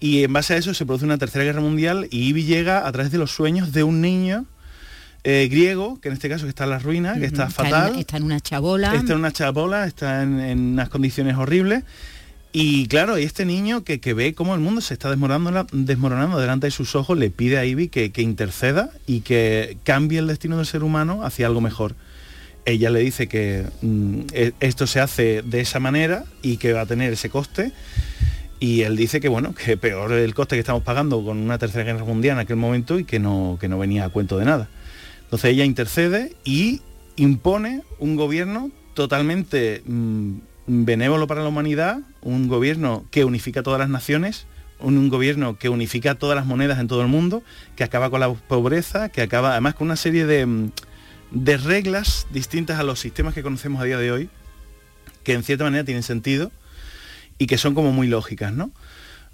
Y 0.00 0.24
en 0.24 0.32
base 0.32 0.54
a 0.54 0.56
eso 0.56 0.74
se 0.74 0.84
produce 0.84 1.04
una 1.04 1.16
Tercera 1.16 1.44
Guerra 1.44 1.60
Mundial 1.60 2.08
y 2.10 2.24
Ivy 2.30 2.42
llega 2.42 2.88
a 2.88 2.90
través 2.90 3.12
de 3.12 3.18
los 3.18 3.30
sueños 3.30 3.70
de 3.70 3.84
un 3.84 4.00
niño 4.00 4.44
eh, 5.22 5.46
griego, 5.48 6.00
que 6.00 6.08
en 6.08 6.14
este 6.14 6.28
caso 6.28 6.48
está 6.48 6.64
en 6.64 6.70
las 6.70 6.82
ruinas, 6.82 7.18
que 7.18 7.26
está 7.26 7.50
fatal. 7.50 7.96
Está 8.00 8.16
en, 8.16 8.24
una 8.24 8.40
chabola. 8.40 8.96
Está 8.96 9.12
en 9.12 9.18
una 9.20 9.30
chabola, 9.30 9.86
está 9.86 10.24
en, 10.24 10.72
unas 10.72 10.88
condiciones 10.88 11.36
horribles. 11.36 11.84
Y 12.54 12.86
claro, 12.86 13.16
este 13.16 13.46
niño 13.46 13.82
que, 13.82 13.98
ve 14.12 14.34
cómo 14.34 14.54
el 14.54 14.60
mundo 14.60 14.82
se 14.82 14.92
está 14.92 15.08
desmoronando, 15.08 15.66
desmoronando 15.72 16.38
delante 16.38 16.66
de 16.66 16.70
sus 16.70 16.94
ojos, 16.94 17.16
le 17.16 17.30
pide 17.30 17.56
a 17.56 17.64
Ivy 17.64 17.88
que, 17.88 18.12
interceda 18.18 18.90
y 19.06 19.20
que 19.20 19.78
cambie 19.84 20.18
el 20.18 20.26
destino 20.26 20.58
del 20.58 20.66
ser 20.66 20.84
humano 20.84 21.24
hacia 21.24 21.46
algo 21.46 21.62
mejor. 21.62 21.94
Ella 22.66 22.90
le 22.90 23.00
dice 23.00 23.26
que 23.26 23.64
mm, 23.80 24.20
e, 24.32 24.52
esto 24.60 24.86
se 24.86 25.00
hace 25.00 25.42
de 25.42 25.60
esa 25.60 25.80
manera 25.80 26.24
y 26.42 26.58
que 26.58 26.74
va 26.74 26.82
a 26.82 26.86
tener 26.86 27.14
ese 27.14 27.30
coste. 27.30 27.72
Y 28.60 28.82
él 28.82 28.96
dice 28.96 29.20
que 29.20 29.28
bueno, 29.28 29.54
que 29.54 29.78
peor 29.78 30.12
el 30.12 30.34
coste 30.34 30.54
que 30.54 30.60
estamos 30.60 30.82
pagando 30.82 31.24
con 31.24 31.38
una 31.38 31.56
tercera 31.58 31.84
guerra 31.84 32.04
mundial 32.04 32.36
en 32.36 32.40
aquel 32.40 32.56
momento 32.56 32.98
y 32.98 33.04
que 33.04 33.18
no, 33.18 33.56
que 33.60 33.68
no 33.68 33.78
venía 33.78 34.04
a 34.04 34.08
cuento 34.10 34.36
de 34.38 34.44
nada. 34.44 34.68
Entonces 35.24 35.52
ella 35.52 35.64
intercede 35.64 36.36
y 36.44 36.82
impone 37.16 37.82
un 37.98 38.14
gobierno 38.14 38.70
totalmente 38.92 39.82
mm, 39.86 40.34
benévolo 40.66 41.26
para 41.26 41.42
la 41.42 41.48
humanidad, 41.48 42.02
un 42.22 42.48
gobierno 42.48 43.04
que 43.10 43.24
unifica 43.24 43.62
todas 43.62 43.78
las 43.78 43.88
naciones, 43.88 44.46
un, 44.80 45.08
gobierno 45.08 45.58
que 45.58 45.68
unifica 45.68 46.14
todas 46.14 46.36
las 46.36 46.46
monedas 46.46 46.78
en 46.78 46.88
todo 46.88 47.02
el 47.02 47.08
mundo, 47.08 47.42
que 47.76 47.84
acaba 47.84 48.10
con 48.10 48.20
la 48.20 48.32
pobreza, 48.32 49.08
que 49.08 49.22
acaba 49.22 49.52
además 49.52 49.74
con 49.74 49.86
una 49.88 49.96
serie 49.96 50.26
de, 50.26 50.46
mm, 50.46 50.70
de 51.30 51.56
reglas 51.56 52.26
distintas 52.30 52.78
a 52.78 52.82
los 52.82 53.00
sistemas 53.00 53.34
que 53.34 53.42
conocemos 53.42 53.80
a 53.80 53.84
día 53.84 53.98
de 53.98 54.12
hoy, 54.12 54.30
que 55.24 55.34
en 55.34 55.42
cierta 55.42 55.64
manera 55.64 55.84
tienen 55.84 56.02
sentido 56.02 56.50
y 57.38 57.46
que 57.46 57.58
son 57.58 57.74
como 57.74 57.92
muy 57.92 58.06
lógicas, 58.06 58.52
¿no? 58.52 58.70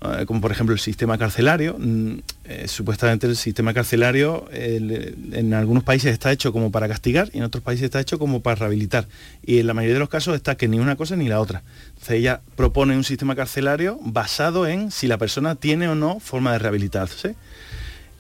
Eh, 0.01 0.27
como 0.27 0.41
por 0.41 0.53
ejemplo 0.53 0.75
el 0.75 0.79
sistema 0.79 1.19
carcelario. 1.19 1.77
Mm, 1.77 2.19
eh, 2.45 2.69
supuestamente 2.69 3.27
el 3.27 3.37
sistema 3.37 3.75
carcelario 3.75 4.49
en 4.53 5.55
algunos 5.55 5.83
países 5.83 6.13
está 6.13 6.31
hecho 6.31 6.53
como 6.53 6.71
para 6.71 6.87
castigar 6.87 7.31
y 7.33 7.39
en 7.39 7.45
otros 7.45 7.65
países 7.65 7.87
está 7.87 8.01
hecho 8.01 8.19
como 8.19 8.41
para 8.41 8.55
rehabilitar. 8.57 9.09
Y 9.45 9.59
en 9.59 9.67
la 9.67 9.75
mayoría 9.75 9.95
de 9.95 10.01
los 10.01 10.09
casos 10.09 10.37
está 10.37 10.57
que 10.57 10.69
ni 10.69 10.79
una 10.79 10.95
cosa 10.95 11.17
ni 11.17 11.29
la 11.29 11.41
otra. 11.41 11.65
Entonces 11.89 12.11
ella 12.11 12.41
propone 12.55 12.97
un 12.97 13.03
sistema 13.03 13.35
carcelario 13.35 13.99
basado 14.01 14.69
en 14.69 14.93
si 14.93 15.09
la 15.09 15.19
persona 15.19 15.57
tiene 15.57 15.89
o 15.89 15.97
no 15.97 16.21
forma 16.21 16.53
de 16.53 16.61
rehabilitarse. 16.61 17.35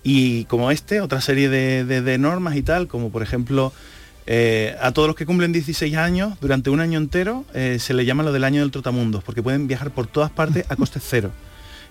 Y 0.02 0.47
como 0.47 0.73
este, 0.73 1.00
otra 1.00 1.20
serie 1.20 1.49
de, 1.49 2.18
normas 2.18 2.56
y 2.56 2.62
tal, 2.62 2.88
como 2.88 3.11
por 3.11 3.23
ejemplo 3.23 3.73
eh, 4.26 4.75
a 4.80 4.90
todos 4.90 5.06
los 5.06 5.16
que 5.16 5.26
cumplen 5.26 5.52
16 5.52 5.97
años, 5.97 6.38
durante 6.40 6.70
un 6.70 6.80
año 6.80 6.99
entero, 6.99 7.44
se 7.52 7.94
le 7.94 8.04
llama 8.04 8.25
lo 8.25 8.32
del 8.32 8.42
año 8.42 8.62
del 8.62 8.73
trotamundos, 8.73 9.23
porque 9.23 9.44
pueden 9.44 9.68
viajar 9.68 9.92
por 9.92 10.08
todas 10.08 10.30
partes 10.30 10.64
a 10.68 10.75
coste 10.75 10.99
cero. 11.00 11.30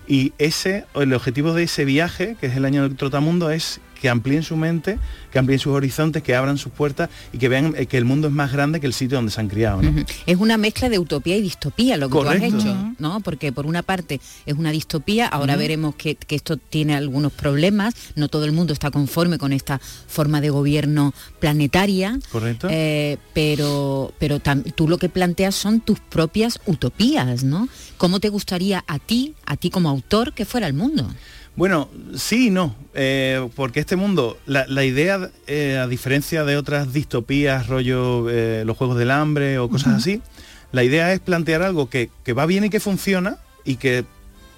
Y 0.08 0.32
ese, 0.38 0.86
el 0.94 1.12
objetivo 1.12 1.52
de 1.52 1.64
ese 1.64 1.84
viaje, 1.84 2.36
que 2.40 2.46
es 2.46 2.56
el 2.56 2.64
año 2.64 2.82
del 2.82 2.96
trotamundo, 2.96 3.50
es 3.50 3.80
que 4.00 4.08
amplíen 4.08 4.42
su 4.42 4.56
mente, 4.56 4.98
que 5.32 5.38
amplíen 5.38 5.58
sus 5.58 5.74
horizontes, 5.74 6.22
que 6.22 6.34
abran 6.34 6.56
sus 6.56 6.72
puertas 6.72 7.10
y 7.32 7.38
que 7.38 7.48
vean 7.48 7.74
eh, 7.76 7.86
que 7.86 7.98
el 7.98 8.04
mundo 8.04 8.28
es 8.28 8.34
más 8.34 8.52
grande 8.52 8.80
que 8.80 8.86
el 8.86 8.92
sitio 8.92 9.18
donde 9.18 9.32
se 9.32 9.40
han 9.40 9.48
criado. 9.48 9.80
Es 10.26 10.36
una 10.36 10.56
mezcla 10.56 10.88
de 10.88 10.98
utopía 10.98 11.36
y 11.36 11.42
distopía 11.42 11.96
lo 11.96 12.08
que 12.08 12.18
tú 12.18 12.28
has 12.28 12.42
hecho, 12.42 12.94
¿no? 12.98 13.20
Porque 13.20 13.52
por 13.52 13.66
una 13.66 13.82
parte 13.82 14.20
es 14.46 14.54
una 14.54 14.70
distopía, 14.70 15.26
ahora 15.26 15.56
veremos 15.56 15.94
que, 15.96 16.16
esto 16.28 16.56
tiene 16.56 16.94
algunos 16.94 17.32
problemas, 17.32 17.94
no 18.14 18.28
todo 18.28 18.44
el 18.44 18.52
mundo 18.52 18.72
está 18.72 18.90
conforme 18.90 19.38
con 19.38 19.52
esta 19.52 19.80
forma 20.06 20.40
de 20.40 20.50
gobierno 20.50 21.12
planetaria. 21.40 22.18
Correcto. 22.30 22.68
Eh, 22.70 23.18
pero 23.34 24.12
pero 24.18 24.40
tú 24.74 24.88
lo 24.88 24.98
que 24.98 25.08
planteas 25.08 25.54
son 25.54 25.80
tus 25.80 25.98
propias 26.00 26.60
utopías, 26.66 27.42
¿no? 27.42 27.68
¿Cómo 27.98 28.20
te 28.20 28.28
gustaría 28.28 28.84
a 28.86 28.98
ti, 29.00 29.34
a 29.44 29.56
ti 29.56 29.70
como 29.70 29.90
autor, 29.90 30.32
que 30.32 30.44
fuera 30.44 30.68
el 30.68 30.72
mundo? 30.74 31.08
Bueno, 31.56 31.88
sí 32.14 32.46
y 32.46 32.50
no, 32.50 32.76
eh, 32.94 33.48
porque 33.56 33.80
este 33.80 33.96
mundo, 33.96 34.38
la, 34.46 34.84
idea, 34.84 35.28
eh, 35.48 35.76
a 35.76 35.88
diferencia 35.88 36.44
de 36.44 36.56
otras 36.56 36.92
distopías, 36.92 37.66
rollo 37.66 38.30
eh, 38.30 38.62
los 38.64 38.76
Juegos 38.76 38.96
del 38.96 39.10
Hambre 39.10 39.58
o 39.58 39.68
cosas 39.68 39.94
así, 39.94 40.22
la 40.70 40.84
idea 40.84 41.12
es 41.12 41.18
plantear 41.18 41.62
algo 41.62 41.90
que, 41.90 42.10
va 42.28 42.46
bien 42.46 42.62
y 42.62 42.70
que 42.70 42.78
funciona 42.78 43.38
y 43.64 43.74
que 43.74 44.04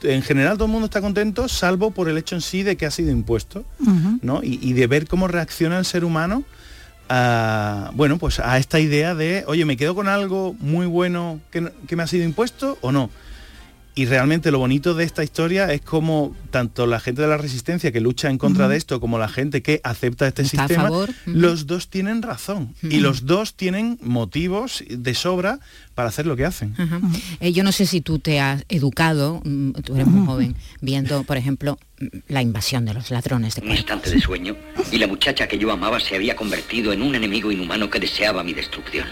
en 0.03 0.21
general 0.21 0.59
todo 0.59 0.67
el 0.67 0.73
mundo 0.73 0.85
está 0.85 1.01
contento, 1.01 1.49
salvo 1.49 1.91
por 1.91 2.11
el 2.11 2.19
hecho 2.19 2.35
en 2.35 2.43
sí 2.43 2.63
de 2.63 2.77
que 2.77 2.85
ha 2.85 2.91
sido 2.91 3.11
impuesto, 3.11 3.65
¿no? 4.21 4.41
Y, 4.43 4.75
de 4.75 4.87
ver 4.87 5.09
cómo 5.09 5.27
reacciona 5.27 5.79
el 5.79 5.87
ser 5.87 6.05
humano 6.05 6.45
a, 7.09 7.93
bueno, 7.95 8.19
pues 8.19 8.41
a 8.41 8.59
esta 8.59 8.79
idea 8.79 9.15
de, 9.15 9.45
oye, 9.47 9.65
¿me 9.65 9.79
quedo 9.79 9.95
con 9.95 10.07
algo 10.07 10.55
muy 10.61 10.85
bueno 10.85 11.41
que, 11.51 11.73
que 11.89 11.97
me 11.97 12.03
ha 12.03 12.07
sido 12.07 12.25
impuesto 12.25 12.77
o 12.83 12.93
no? 12.93 13.09
Y 13.95 14.07
realmente 14.07 14.51
lo 14.51 14.59
bonito 14.59 14.95
de 14.95 15.05
esta 15.05 15.25
historia 15.25 15.73
es 15.73 15.81
como 15.81 16.37
tanto 16.51 16.87
la 16.87 17.01
gente 17.01 17.23
de 17.23 17.29
la 17.29 17.37
resistencia 17.37 17.91
que 17.91 18.01
lucha 18.01 18.31
en 18.31 18.39
contra 18.39 18.69
de 18.69 18.77
esto 18.77 19.01
como 19.01 19.19
la 19.19 19.29
gente 19.29 19.63
que 19.63 19.81
acepta 19.83 20.29
este 20.29 20.45
sistema, 20.45 20.91
los 21.27 21.67
dos 21.67 21.89
tienen 21.89 22.23
razón. 22.23 22.75
Y 22.83 23.01
los 23.01 23.27
dos 23.27 23.55
tienen 23.55 23.99
motivos 24.01 24.85
de 24.89 25.15
sobra 25.15 25.59
para 25.95 26.09
hacer 26.09 26.27
lo 26.27 26.37
que 26.37 26.45
hacen. 26.45 26.75
Eh, 27.41 27.53
yo 27.53 27.65
no 27.65 27.73
sé 27.73 27.85
si 27.85 28.01
tú 28.01 28.21
te 28.21 28.41
has 28.41 28.65
educado, 28.69 29.43
mm, 29.45 29.73
tú 29.85 29.95
eres 29.95 30.07
muy 30.07 30.25
joven, 30.25 30.57
viendo, 30.81 31.25
por 31.25 31.37
ejemplo, 31.37 31.79
la 32.29 32.43
invasión 32.43 32.85
de 32.85 32.95
los 32.95 33.11
ladrones 33.11 33.57
de 33.57 33.63
Un 33.63 33.73
instante 33.73 34.11
de 34.11 34.21
sueño. 34.21 34.57
Y 34.93 34.99
la 34.99 35.09
muchacha 35.09 35.49
que 35.49 35.59
yo 35.59 35.71
amaba 35.73 35.99
se 36.01 36.15
había 36.15 36.37
convertido 36.37 36.93
en 36.93 37.03
un 37.03 37.15
enemigo 37.15 37.51
inhumano 37.51 37.91
que 37.91 37.99
deseaba 37.99 38.45
mi 38.45 38.55
destrucción. 38.55 39.07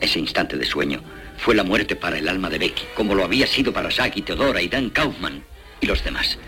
Ese 0.00 0.18
instante 0.18 0.56
de 0.56 0.66
sueño 0.66 1.02
fue 1.40 1.54
la 1.54 1.64
muerte 1.64 1.96
para 1.96 2.18
el 2.18 2.28
alma 2.28 2.50
de 2.50 2.58
Becky, 2.58 2.82
como 2.94 3.14
lo 3.14 3.24
había 3.24 3.46
sido 3.46 3.72
para 3.72 3.90
Saki, 3.90 4.22
Teodora 4.22 4.60
y 4.60 4.68
Dan 4.68 4.90
Kaufman 4.90 5.42
y 5.80 5.86
los 5.86 6.04
demás. 6.04 6.38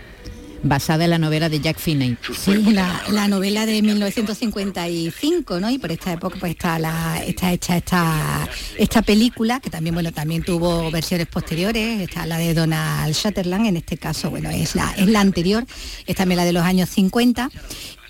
Basada 0.65 1.03
en 1.03 1.09
la 1.09 1.17
novela 1.17 1.49
de 1.49 1.59
Jack 1.59 1.77
Finney. 1.77 2.15
Sí, 2.33 2.53
la, 2.71 3.27
novela 3.27 3.65
de 3.65 3.81
1955, 3.81 5.59
¿no? 5.59 5.69
Y 5.69 5.77
por 5.77 5.91
esta 5.91 6.13
época 6.13 6.37
pues 6.39 6.51
está, 6.53 6.79
la, 6.79 7.21
está 7.25 7.51
hecha 7.51 7.75
esta, 7.75 8.47
esta 8.77 9.01
película, 9.01 9.59
que 9.59 9.69
también, 9.69 9.93
bueno, 9.93 10.13
también 10.13 10.41
tuvo 10.41 10.89
versiones 10.89 11.27
posteriores, 11.27 11.99
está 11.99 12.25
la 12.25 12.37
de 12.37 12.53
Donald 12.53 13.13
Sutherland, 13.13 13.65
en 13.65 13.77
este 13.77 13.97
caso, 13.97 14.29
bueno, 14.29 14.49
es 14.51 14.73
la, 14.73 14.93
es 14.95 15.07
la 15.07 15.19
anterior, 15.19 15.65
es 16.07 16.15
también 16.15 16.37
la 16.37 16.45
de 16.45 16.53
los 16.53 16.63
años 16.63 16.89
50. 16.89 17.51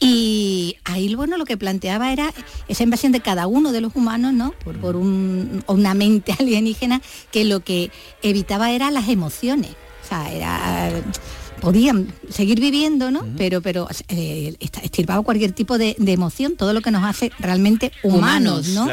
Y 0.03 0.77
ahí 0.83 1.13
bueno 1.15 1.37
lo 1.37 1.45
que 1.45 1.57
planteaba 1.57 2.11
era 2.11 2.33
esa 2.67 2.83
invasión 2.83 3.11
de 3.11 3.21
cada 3.21 3.47
uno 3.47 3.71
de 3.71 3.81
los 3.81 3.95
humanos, 3.95 4.33
¿no? 4.33 4.53
Por, 4.63 4.95
una 4.95 5.93
mente 5.93 6.33
alienígena 6.39 7.01
que 7.31 7.45
lo 7.45 7.61
que 7.61 7.91
evitaba 8.21 8.71
era 8.71 8.91
las 8.91 9.09
emociones. 9.09 9.71
O 10.03 10.07
sea, 10.07 10.31
era 10.33 10.91
podían 11.61 12.13
seguir 12.29 12.59
viviendo, 12.59 13.09
¿no? 13.09 13.25
Pero, 13.37 13.61
pero 13.61 13.87
eh, 14.09 14.53
estirpaba 14.59 15.23
cualquier 15.23 15.53
tipo 15.53 15.77
de, 15.77 15.95
emoción, 15.97 16.57
todo 16.57 16.73
lo 16.73 16.81
que 16.81 16.91
nos 16.91 17.05
hace 17.05 17.31
realmente 17.39 17.93
humanos, 18.03 18.67
¿no? 18.67 18.85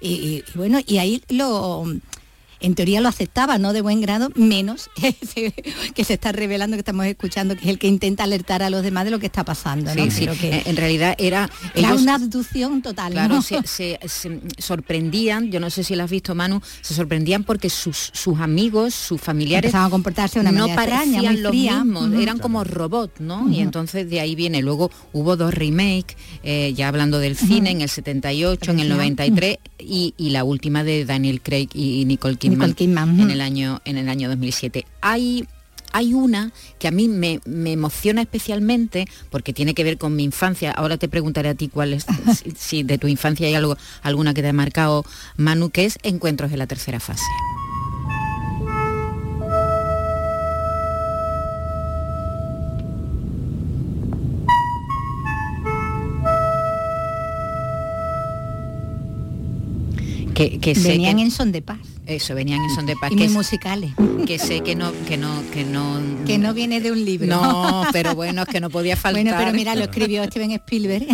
y, 0.00 0.44
bueno, 0.54 0.78
y 0.86 0.98
ahí 0.98 1.20
lo 1.28 1.84
en 2.62 2.74
teoría 2.74 3.00
lo 3.00 3.08
aceptaba, 3.08 3.58
no 3.58 3.72
de 3.72 3.80
buen 3.80 4.00
grado, 4.00 4.30
menos 4.34 4.88
que 5.94 6.04
se 6.04 6.14
está 6.14 6.32
revelando, 6.32 6.76
que 6.76 6.80
estamos 6.80 7.06
escuchando, 7.06 7.56
que 7.56 7.62
es 7.62 7.68
el 7.68 7.78
que 7.78 7.88
intenta 7.88 8.24
alertar 8.24 8.62
a 8.62 8.70
los 8.70 8.82
demás 8.82 9.04
de 9.04 9.10
lo 9.10 9.18
que 9.18 9.26
está 9.26 9.44
pasando. 9.44 9.94
¿no? 9.94 10.10
Sí, 10.10 10.26
que 10.40 10.62
en 10.66 10.76
realidad 10.76 11.14
era... 11.18 11.50
una 11.74 12.14
abducción 12.14 12.82
total. 12.82 13.12
Claro, 13.12 13.42
se, 13.42 13.98
sorprendían, 14.58 15.50
yo 15.50 15.60
no 15.60 15.70
sé 15.70 15.84
si 15.84 15.96
lo 15.96 16.04
has 16.04 16.10
visto 16.10 16.34
Manu, 16.34 16.60
se 16.80 16.94
sorprendían 16.94 17.44
porque 17.44 17.68
sus, 17.68 18.10
sus 18.12 18.38
amigos, 18.38 18.94
sus 18.94 19.20
familiares... 19.20 19.68
Empezaban 19.68 19.88
a 19.88 19.90
comportarse 19.90 20.38
de 20.38 20.40
una 20.40 20.52
no 20.52 20.68
manera 20.68 20.82
parecían 20.82 21.42
los 21.42 21.52
mismos, 21.52 22.12
eran 22.14 22.38
como 22.38 22.64
robots, 22.64 23.20
¿no? 23.20 23.50
Y 23.50 23.60
entonces 23.60 24.08
de 24.08 24.20
ahí 24.20 24.34
viene. 24.34 24.62
Luego 24.62 24.90
hubo 25.12 25.36
dos 25.36 25.52
remakes, 25.52 26.16
eh, 26.42 26.72
ya 26.74 26.88
hablando 26.88 27.18
del 27.18 27.36
cine, 27.36 27.70
en 27.70 27.80
el 27.80 27.88
78, 27.88 28.70
en 28.70 28.80
el 28.80 28.88
93, 28.88 29.58
y, 29.86 30.14
y, 30.16 30.30
la 30.30 30.44
última 30.44 30.84
de 30.84 31.04
Daniel 31.04 31.40
Craig 31.42 31.68
y 31.74 32.04
Nicole 32.04 32.36
Kidman 32.36 33.20
en 33.20 33.30
el 33.30 33.40
año 33.40 33.80
en 33.84 33.98
el 33.98 34.08
año 34.08 34.28
2007. 34.28 34.86
Hay 35.00 35.46
hay 35.92 36.14
una 36.14 36.52
que 36.78 36.88
a 36.88 36.90
mí 36.90 37.08
me, 37.08 37.40
emociona 37.70 38.22
especialmente 38.22 39.06
porque 39.30 39.52
tiene 39.52 39.74
que 39.74 39.84
ver 39.84 39.98
con 39.98 40.16
mi 40.16 40.24
infancia. 40.24 40.72
Ahora 40.72 40.96
te 40.96 41.08
preguntaré 41.08 41.50
a 41.50 41.54
ti 41.54 41.68
cuál 41.68 41.92
es, 41.92 42.06
si, 42.56 42.82
de 42.82 42.98
tu 42.98 43.06
infancia 43.06 43.46
hay 43.46 43.54
algo, 43.54 43.76
alguna 44.02 44.34
que 44.34 44.42
te 44.42 44.48
ha 44.48 44.52
marcado, 44.52 45.04
Manu, 45.36 45.70
que 45.70 45.84
es 45.84 45.98
Encuentros 46.02 46.50
de 46.50 46.56
la 46.56 46.66
tercera 46.66 46.98
fase. 46.98 47.22
Que, 60.34 60.74
Venían 60.82 61.18
en 61.18 61.30
son 61.30 61.52
de 61.52 61.62
paz. 61.62 61.78
Eso, 62.12 62.34
venían 62.34 62.60
en 62.60 62.74
son 62.74 62.86
de 62.86 62.94
paz. 62.96 63.10
que 63.16 63.28
musicales. 63.28 63.92
Que 64.26 64.38
sé 64.38 64.60
que 64.60 64.74
no, 64.74 64.92
que 65.06 65.16
no, 65.16 65.42
que 65.52 65.64
no. 65.64 66.00
Que 66.26 66.38
no 66.38 66.54
viene 66.54 66.80
de 66.80 66.92
un 66.92 67.04
libro. 67.04 67.26
No, 67.26 67.84
pero 67.92 68.14
bueno, 68.14 68.42
es 68.42 68.48
que 68.48 68.60
no 68.60 68.70
podía 68.70 68.96
faltar. 68.96 69.22
Bueno, 69.22 69.36
pero 69.38 69.52
mira, 69.52 69.74
lo 69.74 69.82
escribió 69.82 70.24
Steven 70.24 70.52
Spielberg. 70.52 71.06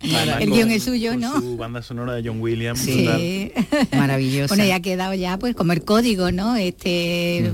el 0.40 0.50
guion 0.50 0.70
es 0.70 0.84
suyo, 0.84 1.16
¿no? 1.16 1.40
Su 1.40 1.56
banda 1.56 1.82
sonora 1.82 2.14
de 2.14 2.28
John 2.28 2.40
Williams. 2.40 2.80
Sí. 2.80 3.52
Maravilloso. 3.96 4.54
Bueno, 4.54 4.64
ya 4.64 4.76
ha 4.76 4.80
quedado 4.80 5.14
ya 5.14 5.38
pues 5.38 5.54
como 5.54 5.72
el 5.72 5.82
código, 5.84 6.30
¿no? 6.32 6.56
Este, 6.56 7.50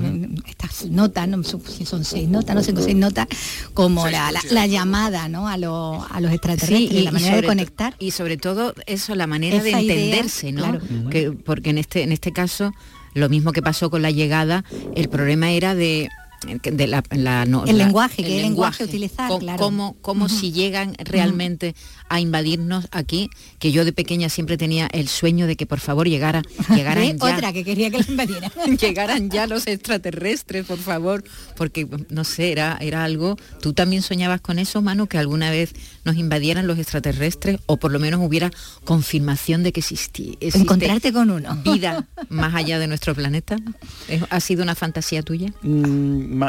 estas 0.46 0.86
notas, 0.86 1.28
no 1.28 1.42
si 1.42 1.86
son 1.86 2.04
seis 2.04 2.28
notas, 2.28 2.54
no 2.54 2.62
sé, 2.62 2.74
seis 2.82 2.96
notas, 2.96 3.26
como 3.72 4.06
la, 4.08 4.32
la, 4.50 4.66
llamada, 4.66 5.28
¿no? 5.28 5.48
A, 5.48 5.56
los 5.56 6.04
a 6.10 6.20
los 6.20 6.32
extraterrestres, 6.32 6.92
y, 6.92 7.02
la 7.02 7.12
manera 7.12 7.36
de 7.36 7.46
conectar. 7.46 7.94
Y 7.98 8.10
sobre 8.10 8.36
todo 8.36 8.74
eso, 8.86 9.14
la 9.14 9.26
manera 9.26 9.62
de 9.62 9.70
entenderse, 9.70 10.52
¿no? 10.52 10.62
Claro. 10.62 11.10
Que, 11.10 11.32
porque 11.32 11.70
en 11.70 11.78
este, 11.78 12.02
en 12.02 12.12
este 12.12 12.23
caso, 12.32 12.72
lo 13.14 13.28
mismo 13.28 13.52
que 13.52 13.62
pasó 13.62 13.90
con 13.90 14.02
la 14.02 14.10
llegada, 14.10 14.64
el 14.94 15.08
problema 15.08 15.50
era 15.50 15.74
de 15.74 16.08
la, 16.46 17.02
el 17.66 17.78
lenguaje, 17.78 18.22
que 18.22 18.36
el 18.36 18.42
lenguaje 18.42 18.84
utilizar, 18.84 19.30
Cómo, 19.58 19.96
cómo 20.00 20.28
si 20.28 20.52
llegan 20.52 20.94
realmente 20.98 21.74
a 22.08 22.20
invadirnos 22.20 22.86
aquí, 22.90 23.30
que 23.58 23.72
yo 23.72 23.84
de 23.84 23.92
pequeña 23.92 24.28
siempre 24.28 24.56
tenía 24.56 24.86
el 24.92 25.08
sueño 25.08 25.46
de 25.46 25.56
que 25.56 25.66
por 25.66 25.80
favor 25.80 26.08
llegara, 26.08 26.42
llegaran 26.74 27.04
ya. 27.18 27.36
Otra 27.36 27.52
que 27.52 27.64
quería 27.64 27.90
que 27.90 27.98
lo 27.98 28.04
invadieran. 28.08 28.50
llegaran 28.80 29.30
ya 29.30 29.46
los 29.46 29.66
extraterrestres, 29.66 30.66
por 30.66 30.78
favor, 30.78 31.24
porque 31.56 31.88
no 32.10 32.24
sé, 32.24 32.52
era, 32.52 32.78
era 32.80 33.04
algo. 33.04 33.36
¿Tú 33.60 33.72
también 33.72 34.02
soñabas 34.02 34.40
con 34.40 34.58
eso, 34.58 34.82
Manu, 34.82 35.06
que 35.06 35.18
alguna 35.18 35.50
vez 35.50 35.72
nos 36.04 36.16
invadieran 36.16 36.66
los 36.66 36.78
extraterrestres 36.78 37.60
o 37.66 37.76
por 37.78 37.92
lo 37.92 37.98
menos 37.98 38.20
hubiera 38.20 38.50
confirmación 38.84 39.62
de 39.62 39.72
que 39.72 39.80
existía 39.80 40.34
encontrarte 40.40 41.12
con 41.12 41.30
uno 41.30 41.56
vida 41.64 42.06
más 42.28 42.54
allá 42.54 42.78
de 42.78 42.86
nuestro 42.86 43.14
planeta 43.14 43.56
ha 44.30 44.40
sido 44.40 44.62
una 44.62 44.74
fantasía 44.74 45.22
tuya 45.22 45.52
mm, 45.62 46.42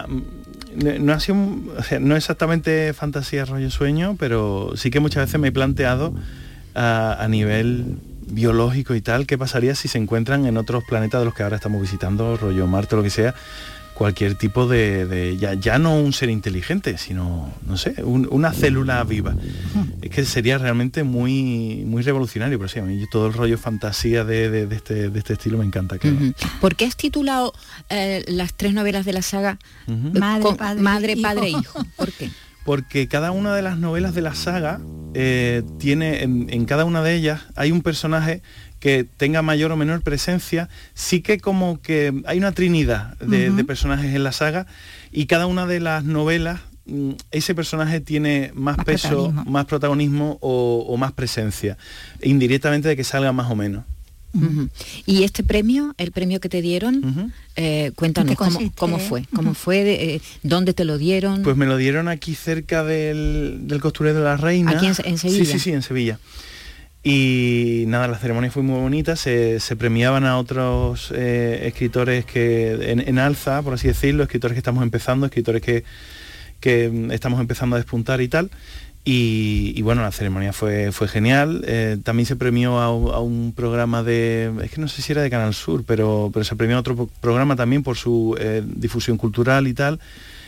no 0.75 1.13
ha 1.13 1.19
sido 1.19 1.37
no 1.99 2.15
exactamente 2.15 2.93
fantasía 2.93 3.45
rollo 3.45 3.69
sueño 3.69 4.15
pero 4.19 4.73
sí 4.75 4.89
que 4.91 4.99
muchas 4.99 5.25
veces 5.25 5.39
me 5.39 5.49
he 5.49 5.51
planteado 5.51 6.13
a, 6.73 7.25
nivel 7.29 7.97
biológico 8.27 8.95
y 8.95 9.01
tal 9.01 9.25
qué 9.25 9.37
pasaría 9.37 9.75
si 9.75 9.87
se 9.87 9.97
encuentran 9.97 10.45
en 10.45 10.57
otros 10.57 10.83
planetas 10.83 11.21
de 11.21 11.25
los 11.25 11.33
que 11.33 11.43
ahora 11.43 11.55
estamos 11.55 11.81
visitando 11.81 12.37
rollo 12.37 12.67
Marte 12.67 12.95
o 12.95 12.97
lo 12.97 13.03
que 13.03 13.09
sea 13.09 13.35
cualquier 13.95 14.35
tipo 14.35 14.67
de, 14.67 15.37
ya, 15.39 15.53
ya, 15.53 15.79
no 15.79 15.95
un 15.97 16.11
ser 16.13 16.29
inteligente, 16.29 16.97
sino, 16.97 17.51
no 17.65 17.77
sé, 17.77 17.95
una 18.03 18.51
célula 18.51 19.03
viva. 19.05 19.35
Es 20.01 20.09
que 20.09 20.25
sería 20.25 20.57
realmente 20.57 21.03
muy, 21.03 21.83
muy 21.87 22.03
revolucionario, 22.03 22.59
pero 22.59 22.67
sí, 22.67 22.79
a 22.79 22.83
mí 22.83 23.01
todo 23.09 23.27
el 23.27 23.33
rollo 23.33 23.57
fantasía 23.57 24.25
de, 24.25 24.67
este, 24.69 25.09
de 25.09 25.17
este, 25.17 25.33
estilo 25.33 25.57
me 25.57 25.65
encanta. 25.65 25.97
¿Por 26.59 26.75
qué 26.75 26.85
has 26.85 26.97
titulado 26.97 27.53
eh, 27.89 28.23
las 28.27 28.53
tres 28.53 28.73
novelas 28.73 29.05
de 29.05 29.13
la 29.13 29.21
saga 29.21 29.57
Madre, 29.87 31.15
Padre, 31.17 31.49
Hijo? 31.49 31.85
¿Por 31.95 32.11
qué? 32.11 32.29
Porque 32.65 33.07
cada 33.07 33.31
una 33.31 33.55
de 33.55 33.61
las 33.61 33.77
novelas 33.77 34.13
de 34.13 34.21
la 34.21 34.33
saga 34.35 34.81
eh, 35.13 35.63
tiene, 35.79 36.23
en, 36.23 36.47
en 36.49 36.65
cada 36.65 36.83
una 36.83 37.01
de 37.01 37.13
ellas 37.15 37.43
hay 37.55 37.71
un 37.71 37.81
personaje 37.81 38.41
que 38.85 39.03
tenga 39.03 39.41
mayor 39.41 39.71
o 39.71 39.77
menor 39.77 40.03
presencia, 40.03 40.69
sí 40.93 41.21
que 41.21 41.39
como 41.39 41.81
que 41.81 42.21
hay 42.27 42.37
una 42.37 42.51
trinidad 42.51 43.17
de, 43.17 43.63
personajes 43.63 44.13
en 44.13 44.23
la 44.23 44.31
saga 44.31 44.67
y 45.11 45.25
cada 45.25 45.47
una 45.47 45.65
de 45.65 45.79
las 45.79 46.03
novelas 46.03 46.59
mm, 46.85 47.13
ese 47.31 47.55
personaje 47.55 47.99
tiene 47.99 48.51
más, 48.53 48.77
peso, 48.77 49.31
más 49.47 49.65
protagonismo 49.65 50.37
o, 50.39 50.95
más 50.97 51.13
presencia, 51.13 51.79
indirectamente 52.21 52.87
de 52.87 52.95
que 52.95 53.03
salga 53.03 53.31
más 53.31 53.49
o 53.49 53.55
menos. 53.55 53.85
Y 55.07 55.23
este 55.23 55.43
premio, 55.43 55.95
el 55.97 56.11
premio 56.11 56.39
que 56.39 56.49
te 56.49 56.61
dieron, 56.61 57.33
eh, 57.55 57.91
cuéntanos 57.95 58.35
cómo, 58.35 58.99
fue, 58.99 59.25
cómo 59.33 59.55
fue, 59.55 59.81
eh, 60.13 60.21
dónde 60.43 60.75
te 60.75 60.85
lo 60.85 60.99
dieron. 60.99 61.41
Pues 61.41 61.57
me 61.57 61.65
lo 61.65 61.77
dieron 61.77 62.07
aquí 62.07 62.35
cerca 62.35 62.83
del, 62.83 63.61
del 63.63 63.81
costurero 63.81 64.19
de 64.19 64.23
la 64.25 64.37
Reina. 64.37 64.73
Aquí 64.73 64.85
en, 64.85 64.93
Sevilla. 65.17 65.43
Sí, 65.43 65.45
sí, 65.45 65.57
sí, 65.57 65.71
en 65.71 65.81
Sevilla. 65.81 66.19
Y 67.07 67.83
nada, 67.85 68.07
la 68.07 68.17
ceremonia 68.17 68.49
fue 68.49 68.63
muy 68.63 68.79
bonita, 68.79 69.15
se, 69.15 69.59
premiaban 69.77 70.25
a 70.25 70.39
otros 70.39 71.13
eh, 71.15 71.67
escritores 71.67 72.25
que 72.25 72.93
en, 72.93 73.19
alza, 73.19 73.61
por 73.61 73.75
así 73.75 73.87
decirlo, 73.87 74.23
escritores 74.23 74.55
que 74.55 74.59
estamos 74.59 74.81
empezando, 74.81 75.27
escritores 75.27 75.61
que, 75.61 75.83
que 76.59 77.09
estamos 77.11 77.39
empezando 77.39 77.75
a 77.75 77.79
despuntar 77.79 78.21
y 78.21 78.27
tal. 78.27 78.49
Y, 79.03 79.79
bueno, 79.83 80.01
la 80.01 80.11
ceremonia 80.11 80.51
fue, 80.51 80.91
fue 80.91 81.07
genial. 81.07 81.63
Eh, 81.67 81.97
también 82.03 82.25
se 82.25 82.35
premió 82.35 82.79
a, 82.79 82.89
un 82.89 83.53
programa 83.55 84.01
de, 84.01 84.51
es 84.63 84.71
que 84.71 84.81
no 84.81 84.87
sé 84.87 85.03
si 85.03 85.11
era 85.11 85.21
de 85.21 85.29
Canal 85.29 85.53
Sur, 85.53 85.83
pero, 85.85 86.31
pero 86.33 86.43
se 86.43 86.55
premió 86.55 86.75
a 86.75 86.79
otro 86.79 87.07
programa 87.21 87.55
también 87.55 87.83
por 87.83 87.97
su 87.97 88.35
eh, 88.39 88.63
difusión 88.65 89.17
cultural 89.17 89.67
y 89.67 89.75
tal 89.75 89.99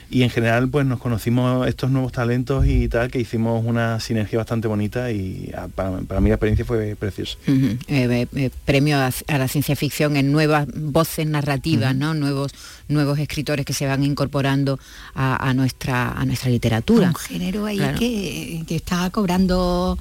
y 0.09 0.23
en 0.23 0.29
general 0.29 0.69
pues 0.69 0.85
nos 0.85 0.99
conocimos 0.99 1.67
estos 1.67 1.91
nuevos 1.91 2.11
talentos 2.11 2.65
y 2.65 2.87
tal, 2.87 3.11
que 3.11 3.19
hicimos 3.19 3.63
una 3.65 3.99
sinergia 3.99 4.37
bastante 4.37 4.67
bonita 4.67 5.11
y 5.11 5.51
ah, 5.55 5.67
para, 5.73 6.21
mí 6.21 6.29
la 6.29 6.35
experiencia 6.35 6.65
fue 6.65 6.95
preciosa. 6.95 7.37
Eh, 7.47 7.77
eh, 7.87 8.27
eh, 8.35 8.49
premio 8.65 8.97
a, 8.97 9.11
la 9.37 9.47
ciencia 9.47 9.75
ficción 9.75 10.15
en 10.15 10.31
nuevas 10.31 10.67
voces 10.73 11.27
narrativas, 11.27 11.95
¿no? 11.95 12.13
Nuevos, 12.13 12.53
nuevos 12.87 13.19
escritores 13.19 13.65
que 13.65 13.73
se 13.73 13.85
van 13.85 14.03
incorporando 14.03 14.79
a, 15.13 15.53
nuestra, 15.53 16.11
a 16.11 16.25
nuestra 16.25 16.49
literatura. 16.49 17.09
Un 17.09 17.15
género 17.15 17.65
ahí 17.65 17.79
que, 17.99 18.63
que 18.67 18.75
está 18.75 19.09
cobrando 19.09 19.97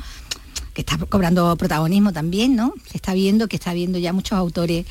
que 0.73 0.83
está 0.83 0.99
cobrando 0.99 1.57
protagonismo 1.57 2.13
también, 2.13 2.55
¿no? 2.55 2.75
Se 2.91 2.99
está 2.99 3.15
viendo 3.15 3.49
que 3.49 3.57
está 3.57 3.73
viendo 3.73 3.99
ya 3.99 4.13
muchos 4.13 4.39
autores 4.39 4.85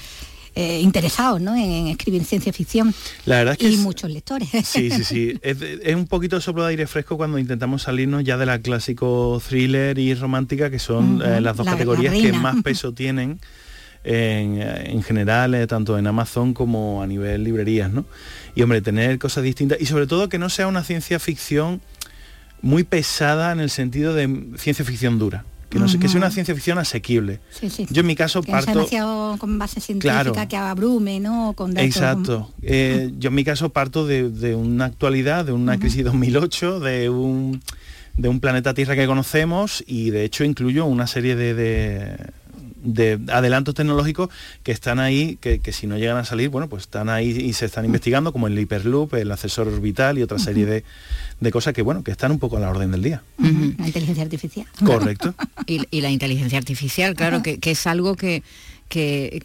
eh, 0.56 0.80
interesados 0.80 1.42
¿no? 1.42 1.54
en, 1.54 1.88
escribir 1.88 2.24
ciencia 2.24 2.54
ficción. 2.54 2.94
La 3.26 3.40
verdad 3.40 3.52
es 3.54 3.58
que 3.58 3.70
y 3.70 3.78
muchos 3.78 4.10
lectores. 4.10 4.50
Sí, 4.66 4.90
sí, 4.90 5.04
sí. 5.04 5.40
Es, 5.42 5.96
un 5.96 6.08
poquito 6.08 6.40
soplo 6.40 6.64
de 6.64 6.70
aire 6.70 6.88
fresco 6.88 7.18
cuando 7.18 7.38
intentamos 7.38 7.84
salirnos 7.84 8.24
ya 8.24 8.38
de 8.38 8.46
la 8.46 8.60
clásico 8.60 9.42
thriller 9.46 10.00
y 10.00 10.14
romántica, 10.14 10.70
que 10.70 10.80
son 10.80 11.22
eh, 11.22 11.42
las 11.42 11.58
dos 11.58 11.68
categorías 11.68 12.14
que 12.14 12.32
más 12.34 12.56
peso 12.64 12.94
tienen. 12.94 13.40
En, 14.08 15.02
general, 15.02 15.56
eh, 15.56 15.66
tanto 15.66 15.98
en 15.98 16.06
Amazon 16.06 16.54
como 16.54 17.02
a 17.02 17.08
nivel 17.08 17.44
librerías, 17.44 17.92
¿no? 17.92 18.06
Y 18.54 18.62
hombre, 18.62 18.80
tener 18.82 19.18
cosas 19.18 19.44
distintas 19.44 19.82
y 19.82 19.88
sobre 19.88 20.06
todo 20.06 20.30
que 20.30 20.38
no 20.38 20.50
sea 20.50 20.68
una 20.68 20.84
ciencia 20.84 21.18
ficción 21.18 21.82
muy 22.62 22.84
pesada 22.84 23.52
en 23.52 23.60
el 23.60 23.72
sentido 23.72 24.14
de 24.14 24.52
ciencia 24.58 24.86
ficción 24.86 25.18
dura 25.18 25.44
que, 25.70 25.80
no 25.80 25.86
que 25.86 26.08
sea 26.08 26.18
una 26.18 26.32
ciencia 26.32 26.54
ficción 26.56 26.78
asequible. 26.78 27.40
Yo 27.90 28.02
en 28.02 28.08
mi 28.08 28.16
caso 28.16 28.44
parto... 28.44 28.88
con 29.38 29.60
base 29.60 29.80
científica 29.80 30.48
que 30.48 30.58
abrume, 30.58 31.20
¿no? 31.20 31.54
Con 31.54 31.78
Exacto. 31.78 32.52
Eh, 32.62 33.12
yo 33.18 33.30
en 33.30 33.36
mi 33.36 33.44
caso 33.44 33.70
parto 33.70 34.06
de, 34.06 34.56
una 34.56 34.86
actualidad, 34.86 35.46
de 35.46 35.52
una 35.52 35.80
crisis 35.80 36.04
2008, 36.04 36.80
de 36.80 37.10
un, 37.10 37.62
de 38.18 38.30
un 38.30 38.40
planeta 38.40 38.74
Tierra 38.74 38.96
que 38.96 39.06
conocemos 39.06 39.84
y 39.88 40.10
de 40.10 40.24
hecho 40.24 40.44
incluyo 40.44 40.86
una 40.86 41.08
serie 41.08 41.36
de 41.36 41.54
de 41.54 42.18
adelantos 43.30 43.76
tecnológicos 43.76 44.30
que 44.64 44.72
están 44.72 45.00
ahí, 45.00 45.38
que, 45.38 45.60
si 45.72 45.88
no 45.88 45.98
llegan 45.98 46.18
a 46.18 46.26
salir, 46.26 46.50
bueno, 46.50 46.70
pues 46.70 46.84
están 46.84 47.10
ahí 47.10 47.30
y 47.30 47.54
se 47.54 47.66
están 47.66 47.86
investigando, 47.86 48.32
como 48.32 48.48
el 48.48 48.58
Hyperloop, 48.58 49.14
el 49.16 49.32
asesor 49.32 49.68
orbital 49.68 50.18
y 50.18 50.24
otra 50.24 50.40
serie 50.40 50.66
de, 50.66 50.84
de, 51.40 51.52
cosas 51.52 51.74
que, 51.74 51.82
bueno, 51.82 52.04
que 52.04 52.12
están 52.12 52.32
un 52.32 52.40
poco 52.40 52.58
a 52.58 52.60
la 52.60 52.70
orden 52.70 52.92
del 52.92 53.02
día. 53.02 53.24
La 53.38 53.88
inteligencia 53.88 54.24
artificial. 54.24 54.68
Correcto. 54.84 55.34
y, 55.66 56.02
la 56.02 56.10
inteligencia 56.10 56.58
artificial, 56.58 57.16
claro, 57.16 57.42
que, 57.42 57.60
que 57.60 57.72
es 57.72 57.88
algo 57.88 58.16
que 58.16 58.44
que 58.88 59.44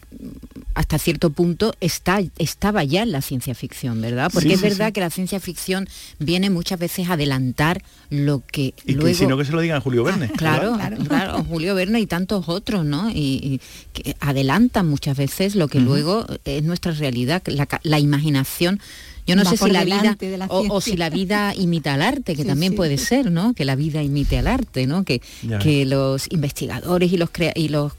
hasta 0.75 0.99
cierto 0.99 1.31
punto 1.31 1.73
está, 1.81 2.21
estaba 2.37 2.83
ya 2.83 3.03
en 3.03 3.11
la 3.11 3.21
ciencia 3.21 3.55
ficción, 3.55 4.01
¿verdad? 4.01 4.29
Porque 4.33 4.53
es 4.53 4.61
verdad 4.61 4.93
que 4.93 5.01
la 5.01 5.09
ciencia 5.09 5.39
ficción 5.39 5.87
viene 6.19 6.49
muchas 6.49 6.79
veces 6.79 7.09
a 7.09 7.13
adelantar 7.13 7.83
lo 8.09 8.43
que 8.45 8.73
y 8.85 8.93
luego... 8.93 9.17
si 9.17 9.27
no 9.27 9.37
que 9.37 9.45
se 9.45 9.51
lo 9.51 9.61
digan 9.61 9.81
Julio 9.81 10.03
Verne. 10.03 10.29
Ah, 10.31 10.37
claro, 10.37 10.77
claro, 11.07 11.43
Julio 11.43 11.75
Verne 11.75 11.99
y 11.99 12.07
tantos 12.07 12.47
otros, 12.49 12.85
¿no? 12.85 13.09
Y, 13.09 13.59
que 13.93 14.15
adelantan 14.19 14.87
muchas 14.87 15.17
veces 15.17 15.55
lo 15.55 15.67
que 15.67 15.79
luego 15.79 16.25
es 16.45 16.63
nuestra 16.63 16.91
realidad, 16.91 17.41
la, 17.47 17.67
la 17.83 17.99
imaginación 17.99 18.79
yo 19.27 19.35
no 19.35 19.45
sé 19.45 19.57
si 19.57 19.69
la 19.69 19.83
vida 19.83 20.17
o, 20.49 20.81
si 20.81 20.97
la 20.97 21.09
vida 21.09 21.53
imita 21.55 21.93
al 21.93 22.01
arte, 22.01 22.35
que 22.35 22.45
también 22.45 22.75
puede 22.75 22.97
ser, 22.97 23.31
¿no? 23.31 23.53
Que 23.53 23.65
la 23.65 23.75
vida 23.75 24.01
imite 24.03 24.37
al 24.37 24.47
arte, 24.47 24.87
¿no? 24.87 25.03
Que, 25.03 25.21
que 25.61 25.85
los 25.85 26.31
investigadores 26.31 27.11
y 27.11 27.17
los 27.17 27.29
y 27.55 27.69
los 27.69 27.93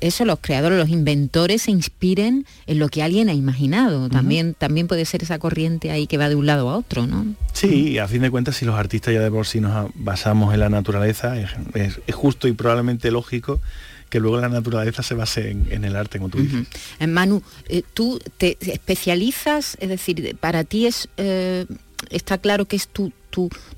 eso, 0.00 0.24
los 0.24 0.38
creadores, 0.40 0.78
los 0.78 0.88
inventores 0.88 1.62
se 1.62 1.70
inspiren 1.70 2.46
en 2.66 2.78
lo 2.78 2.88
que 2.88 3.02
alguien 3.02 3.28
ha 3.28 3.34
imaginado. 3.34 4.08
También, 4.08 4.54
también 4.54 4.86
puede 4.88 5.04
ser 5.04 5.22
esa 5.22 5.38
corriente 5.38 5.90
ahí 5.90 6.06
que 6.06 6.18
va 6.18 6.28
de 6.28 6.34
un 6.34 6.46
lado 6.46 6.68
a 6.68 6.76
otro, 6.76 7.06
¿no? 7.06 7.26
Sí, 7.52 7.98
a 7.98 8.08
fin 8.08 8.22
de 8.22 8.30
cuentas, 8.30 8.56
si 8.56 8.64
los 8.64 8.74
artistas 8.76 9.14
ya 9.14 9.20
de 9.20 9.30
por 9.30 9.46
sí 9.46 9.60
nos 9.60 9.90
basamos 9.94 10.52
en 10.54 10.60
la 10.60 10.68
naturaleza, 10.68 11.34
es 11.38 12.14
justo 12.14 12.48
y 12.48 12.52
probablemente 12.52 13.10
lógico 13.10 13.60
que 14.08 14.20
luego 14.20 14.40
la 14.40 14.48
naturaleza 14.48 15.02
se 15.02 15.14
base 15.14 15.50
en, 15.50 15.84
el 15.84 15.96
arte, 15.96 16.18
como 16.18 16.30
tú 16.30 16.38
dices. 16.38 16.66
Eh, 17.00 17.06
Manu, 17.06 17.42
eh, 17.68 17.82
tú 17.94 18.20
te 18.38 18.56
especializas, 18.60 19.76
es 19.80 19.88
decir, 19.88 20.36
para 20.40 20.64
ti 20.64 20.86
es... 20.86 21.08
Eh, 21.16 21.66
¿Está 22.10 22.36
claro 22.36 22.66
que 22.66 22.76
es 22.76 22.88
tu, 22.88 23.10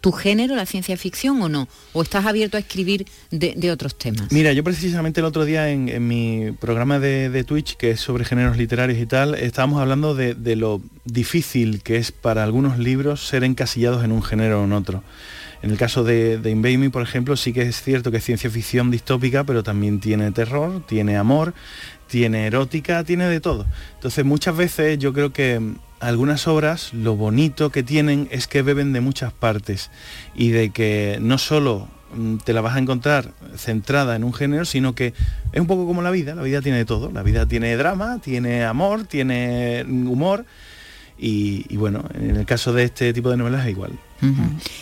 tu, 0.01 0.13
género, 0.13 0.57
la 0.57 0.67
ciencia 0.67 0.97
ficción 0.97 1.41
o 1.41 1.49
no? 1.49 1.69
¿O 1.93 2.03
estás 2.03 2.27
abierto 2.27 2.57
a 2.57 2.61
escribir 2.61 3.07
de, 3.31 3.71
otros 3.71 3.97
temas? 3.97 4.31
Mira, 4.33 4.53
yo 4.53 4.65
precisamente 4.65 5.21
el 5.21 5.27
otro 5.27 5.45
día 5.45 5.71
en, 5.71 6.07
mi 6.07 6.51
programa 6.61 6.99
de, 6.99 7.45
Twitch, 7.45 7.77
que 7.77 7.93
es 7.93 8.01
sobre 8.01 8.25
géneros 8.25 8.57
literarios 8.57 8.99
y 8.99 9.07
tal, 9.07 9.35
estábamos 9.35 9.81
hablando 9.81 10.15
de, 10.15 10.35
de, 10.35 10.57
lo 10.57 10.83
difícil 11.05 11.83
que 11.83 11.97
es 11.97 12.13
para 12.13 12.43
algunos 12.43 12.79
libros 12.79 13.27
ser 13.27 13.45
encasillados 13.45 14.05
en 14.05 14.13
un 14.13 14.23
género 14.23 14.63
o 14.63 14.65
en 14.65 14.73
otro. 14.73 15.03
En 15.63 15.71
el 15.71 15.77
caso 15.77 16.05
de, 16.05 16.39
de 16.39 16.55
Me, 16.55 16.91
por 16.91 17.03
ejemplo, 17.03 17.37
sí 17.37 17.53
que 17.53 17.63
es 17.63 17.83
cierto 17.83 18.11
que 18.11 18.19
es 18.19 18.25
ciencia 18.25 18.51
ficción 18.51 18.91
distópica, 18.91 19.45
pero 19.45 19.63
también 19.63 19.99
tiene 19.99 20.31
terror, 20.31 20.83
tiene 20.87 21.17
amor, 21.17 21.53
tiene 22.07 22.47
erótica, 22.47 23.05
tiene 23.05 23.29
de 23.29 23.41
todo. 23.41 23.67
Entonces 23.95 24.25
muchas 24.25 24.57
veces 24.57 24.99
yo 24.99 25.13
creo 25.13 25.33
que 25.33 25.61
algunas 26.01 26.47
obras 26.47 26.93
lo 26.95 27.17
bonito 27.17 27.71
que 27.71 27.83
tienen 27.83 28.29
es 28.31 28.47
que 28.47 28.63
beben 28.63 28.93
de 28.93 29.01
muchas 29.01 29.33
partes 29.33 29.91
y 30.35 30.51
de 30.51 30.71
que 30.71 31.19
no 31.21 31.39
solo 31.39 31.89
mm, 32.15 32.37
te 32.39 32.53
la 32.53 32.61
vas 32.61 32.77
a 32.77 32.79
encontrar 32.79 33.33
centrada 33.57 34.15
en 34.15 34.25
un 34.25 34.33
género, 34.33 34.65
sino 34.65 34.95
que 34.95 35.13
es 35.53 35.61
un 35.61 35.67
poco 35.67 35.87
como 35.87 36.03
la 36.03 36.11
vida, 36.11 36.35
la 36.35 36.43
vida 36.43 36.63
tiene 36.63 36.79
de 36.79 36.85
todo, 36.85 37.11
la 37.11 37.23
vida 37.23 37.47
tiene 37.47 37.77
drama, 37.77 38.21
tiene 38.23 38.65
amor, 38.65 39.05
tiene 39.05 39.85
humor 39.89 40.45
y, 41.19 41.77
bueno, 41.77 42.05
en 42.15 42.37
el 42.37 42.47
caso 42.47 42.73
de 42.73 42.85
este 42.85 43.13
tipo 43.13 43.31
de 43.31 43.37
novelas 43.37 43.65
es 43.65 43.73
igual. 43.73 43.93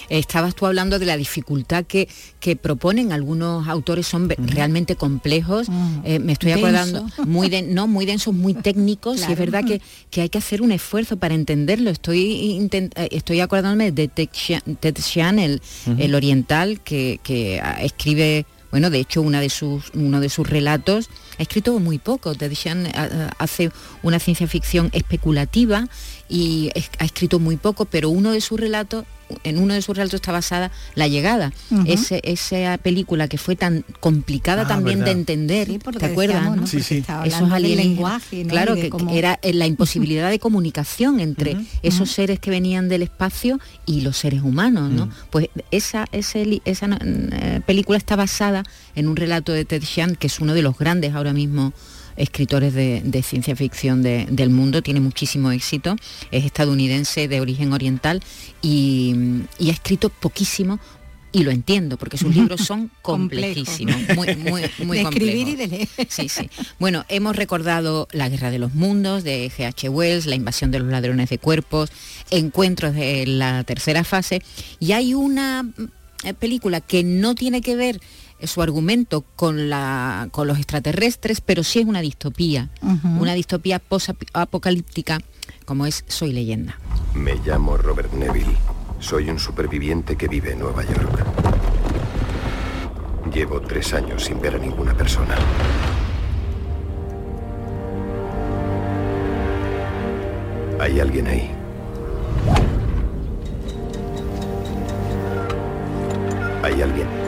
Estabas 0.09 0.55
tú 0.55 0.67
hablando 0.67 0.99
de 0.99 1.07
la 1.07 1.17
dificultad 1.17 1.85
que, 1.85 2.09
que 2.41 2.57
proponen 2.57 3.13
algunos 3.13 3.69
autores, 3.69 4.07
son 4.07 4.29
realmente 4.29 4.97
complejos. 4.97 5.69
Eh, 6.05 6.19
me 6.19 6.33
estoy 6.33 6.53
acordando, 6.53 7.07
muy 7.27 7.51
no, 7.69 7.87
muy 7.87 8.07
densos, 8.07 8.35
muy 8.35 8.55
técnicos, 8.69 9.27
y 9.29 9.33
es 9.33 9.39
verdad 9.39 9.65
que, 9.65 9.81
que, 10.11 10.23
hay 10.23 10.29
que 10.29 10.39
hacer 10.39 10.63
un 10.63 10.73
esfuerzo 10.73 11.17
para 11.17 11.35
entenderlo. 11.35 11.91
Estoy, 11.91 12.69
eh, 12.73 13.09
estoy 13.11 13.41
acordándome 13.41 13.93
de 13.93 14.09
Ted 14.09 14.29
Chiang, 15.01 15.39
el, 15.39 16.15
oriental, 16.15 16.81
que, 16.81 17.21
que 17.23 17.63
escribe 17.81 18.47
bueno, 18.71 18.91
de 18.91 18.99
hecho, 18.99 19.23
una 19.23 19.41
de 19.41 19.51
sus, 19.51 19.91
uno 19.95 20.21
de 20.21 20.29
sus 20.29 20.49
relatos 20.49 21.09
ha 21.39 21.43
escrito 21.43 21.79
muy 21.79 21.99
poco. 21.99 22.35
Ted 22.35 22.53
Chiang 22.53 22.89
hace 23.39 23.71
una 24.03 24.19
ciencia 24.19 24.47
ficción 24.47 24.91
especulativa 24.93 25.89
y 26.29 26.71
ha 26.99 27.05
escrito 27.05 27.39
muy 27.39 27.57
poco, 27.57 27.85
pero 27.85 28.09
uno 28.11 28.33
de 28.33 28.41
sus 28.41 28.59
relatos 28.59 29.05
en 29.45 29.59
uno 29.59 29.75
de 29.75 29.83
sus 29.83 29.97
relatos 29.97 30.19
está 30.19 30.33
basada 30.33 30.71
La 30.95 31.09
llegada, 31.09 31.53
Ese, 31.87 32.21
esa 32.25 32.79
película 32.79 33.29
que 33.29 33.39
fue 33.39 33.57
tan 33.57 33.85
complicada 34.01 34.63
Ah, 34.63 34.69
también 34.69 35.01
verdad. 35.01 35.13
de 35.15 35.19
entender, 35.21 35.67
Sí, 35.69 35.79
¿te 35.79 36.07
acuerdas? 36.07 36.37
decíamos, 36.37 36.57
no? 36.57 36.63
¿no? 36.63 36.67
Sí, 36.67 36.77
Porque 36.79 36.95
sí. 36.95 37.05
Esos 37.25 37.61
lenguaje, 37.61 38.45
¿no? 38.45 38.51
Claro, 38.51 38.75
que, 38.77 38.91
cómo- 38.91 39.11
que 39.11 39.19
era 39.19 39.39
la 39.43 39.67
imposibilidad 39.67 40.31
de 40.31 40.39
comunicación 40.39 41.21
entre 41.21 41.57
esos 41.83 42.11
seres 42.11 42.39
que 42.39 42.51
venían 42.51 42.89
del 42.89 43.03
espacio 43.03 43.59
y 43.85 44.03
los 44.03 44.17
seres 44.17 44.43
humanos, 44.43 44.91
¿no? 44.91 45.07
Mm. 45.07 45.11
Pues 45.31 45.49
esa, 45.71 46.07
ese 46.13 46.61
esa 46.65 46.89
eh, 47.03 47.61
película 47.67 47.99
está 47.99 48.17
basada 48.17 48.63
en 48.95 49.09
un 49.09 49.17
relato 49.17 49.53
de 49.53 49.65
Ted 49.65 49.83
Chiang, 49.83 50.15
que 50.17 50.27
es 50.29 50.41
uno 50.41 50.55
de 50.55 50.63
los 50.63 50.79
grandes 50.79 51.15
ahora 51.15 51.33
mismo 51.33 51.73
escritores 52.17 52.75
de, 52.75 53.03
de 53.05 53.23
ciencia 53.23 53.55
ficción 53.57 54.03
de- 54.03 54.27
del 54.31 54.51
mundo, 54.51 54.83
tiene 54.83 55.01
muchísimo 55.01 55.51
éxito, 55.53 55.97
es 56.31 56.45
estadounidense 56.45 57.29
de 57.29 57.41
origen 57.41 57.73
oriental 57.73 58.23
y, 58.63 59.15
y 59.59 59.71
ha 59.71 59.73
escrito 59.73 60.09
poquísimo 60.09 60.79
y 61.33 61.43
lo 61.45 61.51
entiendo 61.51 61.99
porque 61.99 62.17
sus 62.17 62.35
libros 62.35 62.63
son 62.63 62.91
complejísimos, 63.03 63.97
muy, 64.15 64.37
muy, 64.37 64.63
muy 64.85 64.97
de 64.99 65.03
escribir 65.03 65.45
complejos. 65.47 65.53
y 65.53 65.57
de 65.57 65.67
leer. 65.67 65.89
Sí, 66.09 66.29
sí. 66.31 66.49
Bueno, 66.79 67.05
hemos 67.11 67.37
recordado 67.37 68.09
La 68.13 68.29
Guerra 68.31 68.51
de 68.51 68.59
los 68.59 68.73
Mundos 68.75 69.23
de 69.23 69.51
G.H. 69.51 69.89
Wells, 69.91 70.25
La 70.25 70.35
invasión 70.35 70.71
de 70.71 70.79
los 70.79 70.89
ladrones 70.89 71.29
de 71.29 71.39
cuerpos, 71.39 71.91
Encuentros 72.31 72.95
de 72.95 73.27
la 73.27 73.65
tercera 73.65 74.03
fase, 74.05 74.41
y 74.81 74.93
hay 74.93 75.13
una 75.13 75.65
mm, 75.65 75.73
eh, 76.25 76.33
película 76.33 76.81
que 76.81 77.05
no 77.05 77.35
tiene 77.35 77.61
que 77.61 77.77
ver 77.77 78.01
su 78.43 78.63
argumento 78.63 79.25
con, 79.37 79.71
la, 79.71 80.29
con 80.31 80.47
los 80.47 80.59
extraterrestres, 80.59 81.41
pero 81.41 81.65
sí 81.65 81.81
es 81.81 81.87
una 81.87 82.01
distopía, 82.01 82.71
una 83.19 83.35
distopía 83.35 83.79
post-apocalíptica, 83.79 85.21
como 85.65 85.87
es 85.87 86.05
Soy 86.09 86.33
leyenda. 86.33 86.79
Me 87.15 87.35
llamo 87.45 87.77
Robert 87.77 88.13
Neville. 88.13 88.57
Soy 89.01 89.31
un 89.31 89.39
superviviente 89.39 90.17
que 90.17 90.29
vive 90.29 90.53
en 90.53 90.61
Nueva 90.61 90.83
York. 90.85 91.25
Llevo 93.33 93.61
tres 93.61 93.93
años 93.93 94.25
sin 94.25 94.41
ver 94.41 94.55
a 94.55 94.59
ninguna 94.59 94.95
persona. 94.95 95.37
Hay 100.81 101.01
alguien 101.01 101.27
ahí. 101.27 101.51
Hay 106.63 106.83
alguien. 106.83 107.26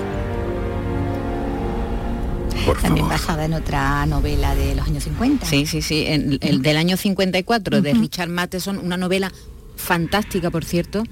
Por 2.67 2.77
También 2.81 3.07
favor. 3.07 3.19
basada 3.21 3.45
en 3.45 3.55
otra 3.55 4.05
novela 4.07 4.55
de 4.55 4.75
los 4.75 4.87
años 4.87 5.05
50. 5.05 5.47
Sí, 5.47 5.67
sí, 5.67 5.81
sí, 5.83 6.05
en- 6.07 6.39
el 6.43 6.61
del 6.63 6.77
año 6.77 6.97
54 6.97 7.81
de 7.81 7.93
Ujú. 7.93 8.01
Richard 8.01 8.29
Matheson, 8.29 8.79
una 8.79 8.97
novela 8.97 9.33
fantástica, 9.77 10.51
por 10.51 10.65
cierto, 10.65 11.05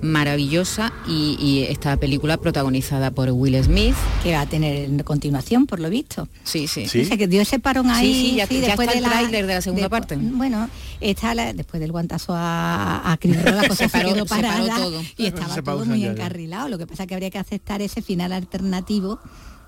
maravillosa, 0.00 0.92
y, 1.06 1.36
y 1.40 1.64
esta 1.70 1.96
película 1.98 2.38
protagonizada 2.38 3.10
por 3.10 3.30
Will 3.30 3.62
Smith. 3.62 3.94
Que 4.22 4.32
va 4.32 4.40
a 4.42 4.46
tener 4.46 5.04
continuación, 5.04 5.66
por 5.66 5.78
lo 5.80 5.90
visto. 5.90 6.26
Sí, 6.44 6.66
sí. 6.68 6.88
Sí. 6.88 7.02
O 7.02 7.04
sea, 7.04 7.16
que 7.16 7.26
dio 7.28 7.42
ese 7.42 7.58
parón 7.58 7.90
ahí. 7.90 8.06
Sí, 8.12 8.30
sí, 8.30 8.36
ya- 8.36 8.46
ya 8.48 8.60
después 8.68 8.88
está 8.88 8.98
de 9.00 9.04
el 9.04 9.10
tráiler 9.12 9.46
de 9.46 9.54
la 9.54 9.60
segunda 9.60 9.84
de- 9.84 9.90
parte. 9.90 10.16
Bueno, 10.16 10.68
está 11.00 11.34
la- 11.34 11.52
después 11.52 11.80
del 11.80 11.92
guantazo 11.92 12.32
a, 12.34 13.12
a 13.12 13.16
Chris 13.18 13.36
Rock, 13.44 13.54
la 13.54 13.68
cosa 13.68 13.74
Se 13.74 13.88
paró- 13.90 14.08
se 14.08 14.14
quedó 14.14 14.26
se 14.26 14.42
paró 14.42 14.66
todo. 14.76 15.02
y 15.18 15.26
estaba 15.26 15.54
Se 15.54 15.62
todo 15.62 15.84
muy 15.84 16.00
ya, 16.00 16.06
ya. 16.06 16.12
encarrilado. 16.12 16.68
Lo 16.70 16.78
que 16.78 16.86
pasa 16.86 17.02
es 17.02 17.08
que 17.08 17.14
habría 17.14 17.30
que 17.30 17.38
aceptar 17.38 17.82
ese 17.82 18.00
final 18.02 18.32
alternativo 18.32 19.20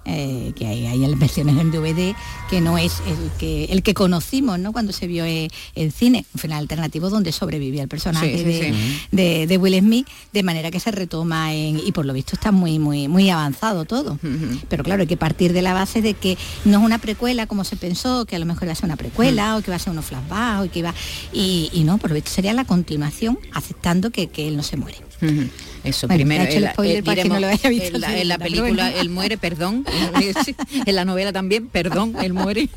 eh, 0.07 0.53
que 0.57 0.67
hay, 0.67 0.87
hay 0.87 1.15
versiones 1.15 1.59
en 1.59 1.71
DVD 1.71 2.15
que 2.49 2.61
no 2.61 2.79
es 2.79 3.03
el 3.07 3.31
que 3.39 3.65
el 3.67 3.83
que 3.83 3.93
conocimos 3.95 4.59
¿no? 4.59 4.73
cuando 4.73 4.93
se 4.93 5.07
vio 5.07 5.25
eh, 5.25 5.49
en 5.75 5.93
cine 5.93 6.25
un 6.35 6.41
final 6.41 6.59
alternativo 6.61 7.11
donde 7.11 7.33
sobrevivía 7.33 7.83
el 7.83 7.89
personaje 7.89 8.33
Sí, 8.33 8.39
sí, 8.39 8.45
de, 8.45 8.73
sí. 8.75 9.01
de- 9.13 9.47
de 9.47 9.59
Will 9.59 9.79
Smith 9.79 10.07
de 10.33 10.43
manera 10.43 10.71
que 10.71 10.81
se 10.81 10.91
retoma 10.91 11.53
en, 11.55 11.79
y 11.79 11.93
por 11.93 12.07
lo 12.07 12.13
visto 12.15 12.35
está 12.35 12.51
muy 12.51 12.79
muy 12.79 13.09
muy 13.09 13.29
avanzado 13.31 13.85
todo 13.85 14.19
pero 14.69 14.83
claro, 14.85 15.03
hay 15.03 15.07
que 15.07 15.17
partir 15.19 15.53
de 15.53 15.63
la 15.63 15.75
base 15.75 16.01
de 16.03 16.15
que 16.15 16.39
no 16.65 16.79
es 16.79 16.85
una 16.85 16.99
precuela 16.99 17.47
como 17.47 17.65
se 17.65 17.77
pensó, 17.77 18.25
que 18.25 18.37
a 18.37 18.39
lo 18.39 18.47
mejor 18.47 18.65
iba 18.65 18.73
a 18.73 18.77
ser 18.77 18.87
una 18.87 18.97
precuela 18.97 19.57
o 19.57 19.63
que 19.63 19.71
va 19.71 19.77
a 19.77 19.81
ser 19.81 19.93
unos 19.93 20.07
flashbacks 20.07 20.67
o 20.69 20.73
que 20.73 20.79
iba 20.81 20.95
y, 21.33 21.69
y 21.73 21.85
no, 21.85 21.99
por 21.99 22.11
lo 22.11 22.15
visto 22.15 22.31
sería 22.31 22.53
la 22.55 22.65
continuación 22.65 23.39
aceptando 23.53 24.11
que, 24.11 24.29
que 24.29 24.49
él 24.49 24.57
no 24.57 24.63
se 24.63 24.77
muere. 24.77 24.99
Eso, 25.85 26.07
Bueno, 26.07 26.19
primero, 26.19 26.45
he 26.45 26.57
el 26.57 26.65
en 26.65 26.71
spoiler 26.73 27.05
para 27.05 27.23
quien 27.23 27.33
no 27.33 27.41
lo 27.41 27.47
haya 27.49 27.69
visto 27.71 27.97
en 27.97 28.01
la, 28.29 28.35
en 28.35 28.41
película 28.41 28.93
él 28.93 29.09
muere, 29.11 29.39
perdón, 29.39 29.85
Sí, 30.45 30.55
en 30.87 30.95
la 30.95 31.05
novela 31.05 31.33
también, 31.33 31.69
perdón, 31.69 32.15
él 32.23 32.33
muere. 32.33 32.69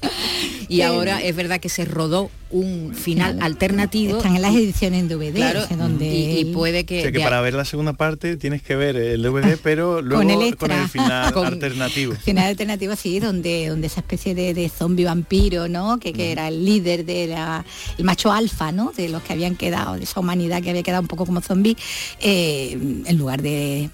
Y 0.70 0.82
Eh, 0.82 0.84
ahora 0.86 1.22
es 1.22 1.36
verdad 1.36 1.60
que 1.60 1.70
se 1.70 1.86
rodó 1.86 2.32
un 2.50 2.94
final 2.94 3.40
alternativo. 3.42 4.18
Están 4.18 4.36
en 4.36 4.42
las 4.44 4.54
ediciones 4.54 5.00
en 5.02 5.08
DVD, 5.10 5.34
Claro, 5.36 5.66
donde 5.76 6.06
y, 6.40 6.46
puede 6.54 6.86
que... 6.86 7.00
O 7.00 7.02
sea 7.02 7.12
que 7.12 7.18
de- 7.18 7.24
para 7.24 7.42
ver 7.42 7.56
la 7.56 7.66
segunda 7.66 7.94
parte 7.94 8.38
tienes 8.38 8.62
que 8.62 8.76
ver 8.76 8.96
el 8.96 9.24
DVD, 9.24 9.58
pero 9.62 10.04
luego 10.04 10.22
el 10.22 10.56
con 10.56 10.72
el, 10.72 10.78
extra. 10.78 10.88
final 10.88 11.34
Con- 11.34 11.48
alternativo. 11.48 12.14
final 12.24 12.46
alternativo 12.50 12.96
sí 12.96 13.20
donde 13.20 13.70
donde 13.70 13.88
esa 13.88 14.02
especie 14.02 14.36
de, 14.36 14.54
de 14.54 14.70
zombie 14.70 15.06
vampiro 15.06 15.68
no 15.68 15.98
que, 16.00 16.14
que 16.14 16.32
era 16.32 16.48
el 16.48 16.64
líder 16.64 17.06
de 17.06 17.26
la 17.28 17.66
el 17.98 18.04
macho 18.06 18.32
alfa 18.32 18.72
no 18.72 18.94
de 18.96 19.10
los 19.10 19.24
que 19.24 19.34
habían 19.34 19.56
quedado 19.56 19.96
de 19.96 20.04
esa 20.04 20.20
humanidad 20.20 20.62
que 20.62 20.70
había 20.70 20.84
quedado 20.84 21.02
un 21.02 21.08
poco 21.08 21.26
como 21.26 21.42
zombie 21.42 21.76
eh, 22.22 22.78
en 23.06 23.18
lugar 23.18 23.42
de 23.42 23.90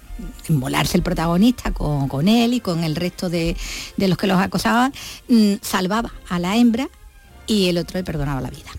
inmolarse 0.48 0.96
el 0.96 1.02
protagonista 1.02 1.72
con, 1.72 2.08
con 2.08 2.28
él 2.28 2.54
y 2.54 2.60
con 2.60 2.84
el 2.84 2.96
resto 2.96 3.28
de, 3.28 3.56
de 3.96 4.08
los 4.08 4.18
que 4.18 4.26
los 4.26 4.40
acosaban 4.40 4.92
mm, 5.28 5.54
salvaba 5.62 6.12
a 6.28 6.38
la 6.38 6.56
hembra 6.56 6.88
y 7.46 7.66
el 7.68 7.78
otro 7.78 7.98
le 7.98 8.04
perdonaba 8.04 8.40
la 8.40 8.50
vida 8.50 8.70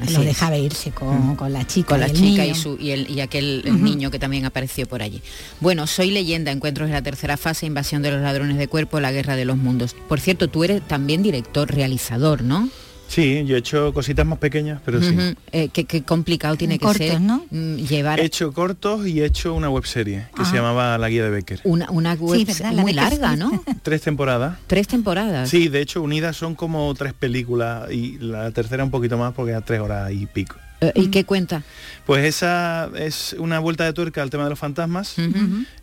así 0.00 0.14
lo 0.14 0.20
es. 0.20 0.26
dejaba 0.26 0.58
irse 0.58 0.90
con, 0.90 1.36
con 1.36 1.52
la 1.52 1.66
chica 1.66 1.90
con 1.90 2.00
la 2.00 2.08
y 2.08 2.10
el 2.10 2.16
chica 2.16 2.46
y, 2.46 2.54
su, 2.54 2.76
y, 2.80 2.90
el, 2.90 3.10
y 3.10 3.20
aquel 3.20 3.62
niño 3.82 4.10
que 4.10 4.18
también 4.18 4.44
apareció 4.44 4.86
por 4.86 5.02
allí. 5.02 5.22
Bueno, 5.60 5.86
soy 5.86 6.10
leyenda, 6.10 6.50
encuentros 6.50 6.88
de 6.88 6.94
la 6.94 7.02
tercera 7.02 7.36
fase, 7.36 7.66
invasión 7.66 8.02
de 8.02 8.10
los 8.10 8.20
ladrones 8.20 8.58
de 8.58 8.68
cuerpo, 8.68 9.00
la 9.00 9.12
guerra 9.12 9.36
de 9.36 9.44
los 9.44 9.56
mundos. 9.56 9.94
Por 10.08 10.20
cierto, 10.20 10.48
tú 10.48 10.64
eres 10.64 10.86
también 10.86 11.22
director, 11.22 11.72
realizador, 11.72 12.42
¿no? 12.42 12.68
Sí, 13.10 13.42
yo 13.44 13.56
he 13.56 13.58
hecho 13.58 13.92
cositas 13.92 14.24
más 14.24 14.38
pequeñas, 14.38 14.80
pero 14.84 15.02
sí. 15.02 15.16
Eh, 15.50 15.68
qué, 15.72 15.84
qué 15.84 16.02
complicado 16.04 16.54
tiene 16.56 16.78
que 16.78 16.84
Cortos, 16.84 17.04
ser 17.08 17.20
¿no? 17.20 17.44
mm, 17.50 17.74
llevar 17.78 18.20
He 18.20 18.24
hecho 18.26 18.52
cortos 18.52 19.04
y 19.04 19.20
he 19.20 19.24
hecho 19.24 19.52
una 19.52 19.68
webserie 19.68 20.28
que 20.36 20.42
Ah. 20.42 20.44
se 20.44 20.54
llamaba 20.54 20.96
La 20.96 21.08
Guía 21.08 21.24
de 21.24 21.30
Becker. 21.30 21.60
una, 21.64 21.90
una 21.90 22.14
web 22.14 22.46
la 22.60 22.70
muy 22.70 22.92
larga, 22.92 23.32
sí. 23.32 23.38
¿no? 23.40 23.64
Tres 23.82 24.02
temporadas. 24.02 24.58
Tres 24.68 24.86
temporadas. 24.86 25.50
Sí, 25.50 25.66
de 25.68 25.80
hecho 25.80 26.02
unidas 26.02 26.36
son 26.36 26.54
como 26.54 26.94
tres 26.94 27.12
películas 27.12 27.90
y 27.90 28.16
la 28.18 28.52
tercera 28.52 28.84
un 28.84 28.92
poquito 28.92 29.18
más 29.18 29.34
porque 29.34 29.54
a 29.54 29.60
tres 29.60 29.80
horas 29.80 30.12
y 30.12 30.26
pico. 30.26 30.54
Eh, 30.80 30.92
¿Y 30.94 31.08
qué 31.08 31.24
cuenta? 31.24 31.62
Pues 32.06 32.24
esa 32.24 32.90
es 32.96 33.36
una 33.38 33.58
vuelta 33.58 33.84
de 33.84 33.92
tuerca 33.92 34.22
al 34.22 34.30
tema 34.30 34.44
de 34.44 34.50
los 34.50 34.58
fantasmas 34.58 35.16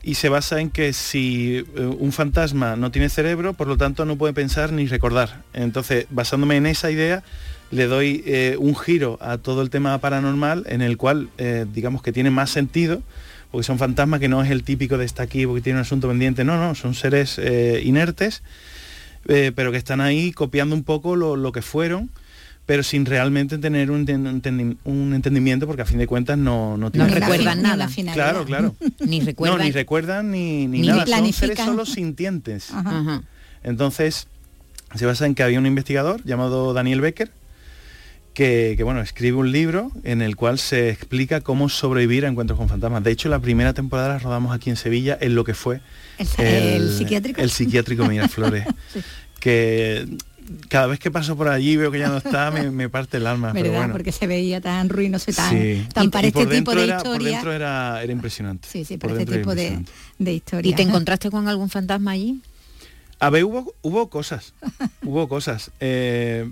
y 0.03 0.15
se 0.15 0.29
basa 0.29 0.60
en 0.60 0.69
que 0.69 0.91
si 0.93 1.65
eh, 1.75 1.95
un 1.99 2.12
fantasma 2.12 2.75
no 2.75 2.91
tiene 2.91 3.10
cerebro, 3.10 3.53
por 3.53 3.67
lo 3.67 3.77
tanto 3.77 4.05
no 4.05 4.17
puede 4.17 4.33
pensar 4.33 4.73
ni 4.73 4.88
recordar. 4.88 5.43
Entonces, 5.53 6.07
basándome 6.10 6.57
en 6.57 6.65
esa 6.65 6.89
idea, 6.91 7.23
le 7.71 7.88
doy 7.88 8.23
eh, 8.25 8.55
un 8.60 8.75
giro 8.75 9.17
a 9.21 9.38
todo 9.38 9.62
el 9.62 9.69
tema 9.69 9.97
paranormal 9.99 10.65
en 10.67 10.81
el 10.81 10.97
cual, 10.97 11.29
eh, 11.38 11.65
digamos 11.73 12.01
que 12.01 12.12
tiene 12.12 12.31
más 12.31 12.49
sentido, 12.49 13.01
porque 13.51 13.63
son 13.63 13.77
fantasmas 13.77 14.19
que 14.19 14.27
no 14.27 14.43
es 14.43 14.51
el 14.51 14.63
típico 14.63 14.97
de 14.97 15.05
está 15.05 15.23
aquí 15.23 15.45
porque 15.45 15.62
tiene 15.62 15.79
un 15.79 15.81
asunto 15.81 16.07
pendiente, 16.07 16.43
no, 16.43 16.57
no, 16.57 16.75
son 16.75 16.93
seres 16.93 17.38
eh, 17.39 17.81
inertes, 17.83 18.43
eh, 19.27 19.51
pero 19.55 19.71
que 19.71 19.77
están 19.77 20.01
ahí 20.01 20.31
copiando 20.31 20.75
un 20.75 20.83
poco 20.83 21.15
lo, 21.15 21.36
lo 21.36 21.51
que 21.51 21.62
fueron 21.62 22.10
pero 22.67 22.84
sin 22.84 23.06
realmente 23.06 23.58
tener 23.58 23.89
un, 23.89 24.06
entendi- 24.06 24.77
un 24.84 25.13
entendimiento 25.15 25.65
porque 25.65 25.82
a 25.82 25.86
fin 25.86 25.97
de 25.97 26.06
cuentas 26.06 26.38
no, 26.38 26.71
no 26.77 26.77
No 26.77 26.91
tienen 26.91 27.10
una 27.12 27.19
recuerdan 27.21 27.62
nada. 27.63 27.89
Claro, 28.13 28.45
claro. 28.45 28.75
Ni 28.99 29.21
recuerdan. 29.21 29.58
No, 29.58 29.63
ni 29.63 29.71
recuerdan 29.71 30.30
ni, 30.32 30.67
ni 30.67 30.82
Ni 30.82 30.88
nada. 30.88 31.06
Son 31.08 31.34
seres 31.34 31.58
solo 31.60 31.86
sintientes. 31.86 32.69
Ajá. 32.71 32.99
Ajá. 32.99 33.23
Entonces, 33.63 34.27
se 34.95 35.06
basa 35.08 35.25
en 35.25 35.34
que 35.34 35.41
había 35.43 35.58
un 35.60 35.65
investigador 35.65 36.21
llamado 36.23 36.73
Daniel 36.73 37.01
Becker 37.01 37.32
que, 38.34 38.75
que, 38.77 38.84
bueno, 38.84 39.01
escribe 39.01 39.38
un 39.38 39.51
libro 39.51 39.91
en 40.03 40.21
el 40.21 40.36
cual 40.36 40.60
se 40.60 40.89
explica 40.89 41.41
cómo 41.41 41.69
sobrevivir 41.69 42.25
a 42.25 42.30
encuentros 42.30 42.60
con 42.60 42.69
fantasmas. 42.69 43.03
De 43.03 43.12
hecho, 43.12 43.30
la 43.30 43.39
primera 43.39 43.73
temporada 43.73 44.10
la 44.10 44.19
rodamos 44.19 44.53
aquí 44.53 44.69
en 44.69 44.75
Sevilla 44.75 45.17
en 45.19 45.34
lo 45.34 45.43
que 45.43 45.53
fue 45.56 45.82
El- 46.38 46.45
el 46.84 46.89
psiquiátrico. 46.91 47.41
El 47.41 47.49
psiquiátrico 47.49 48.06
Miraflores. 48.06 48.65
Que 49.39 50.08
cada 50.69 50.88
vez 50.88 50.99
que 50.99 51.12
paso 51.12 51.36
por 51.38 51.47
allí 51.47 51.75
veo 51.77 51.91
que 51.91 51.99
ya 51.99 52.10
no 52.10 52.17
está, 52.17 52.51
me, 52.51 52.69
me 52.71 52.89
parte 52.89 53.17
el 53.17 53.27
alma. 53.27 53.53
¿verdad? 53.53 53.62
pero 53.63 53.77
bueno. 53.77 53.93
Porque 53.93 54.12
se 54.12 54.27
veía 54.27 54.62
tan 54.62 54.89
ruinoso 54.89 55.31
y 55.31 55.33
tan, 55.33 55.49
Sí. 55.51 55.88
tan 55.93 56.05
Y- 56.05 56.10
para 56.10 56.27
y 56.27 56.31
por 56.31 56.43
este 56.43 56.55
tipo 56.55 56.75
de 56.75 56.83
era- 56.86 56.97
Por 56.97 57.07
historia. 57.07 57.31
dentro 57.31 57.53
era, 57.53 58.03
era 58.03 58.12
impresionante. 58.12 58.67
Sí, 58.71 58.86
sí, 58.86 58.97
Por 58.97 59.12
para 59.12 59.21
este 59.21 59.38
tipo 59.39 59.55
de, 59.55 59.83
de 60.19 60.33
historia. 60.33 60.71
¿Y 60.71 60.75
te 60.75 60.81
encontraste 60.83 61.29
con 61.31 61.47
algún 61.47 61.69
fantasma 61.69 62.12
allí? 62.12 62.41
A 63.19 63.29
ver, 63.29 63.43
hubo, 63.45 63.73
hubo 63.81 64.10
cosas, 64.10 64.53
hubo 65.03 65.27
cosas. 65.27 65.71
Eh, 65.79 66.49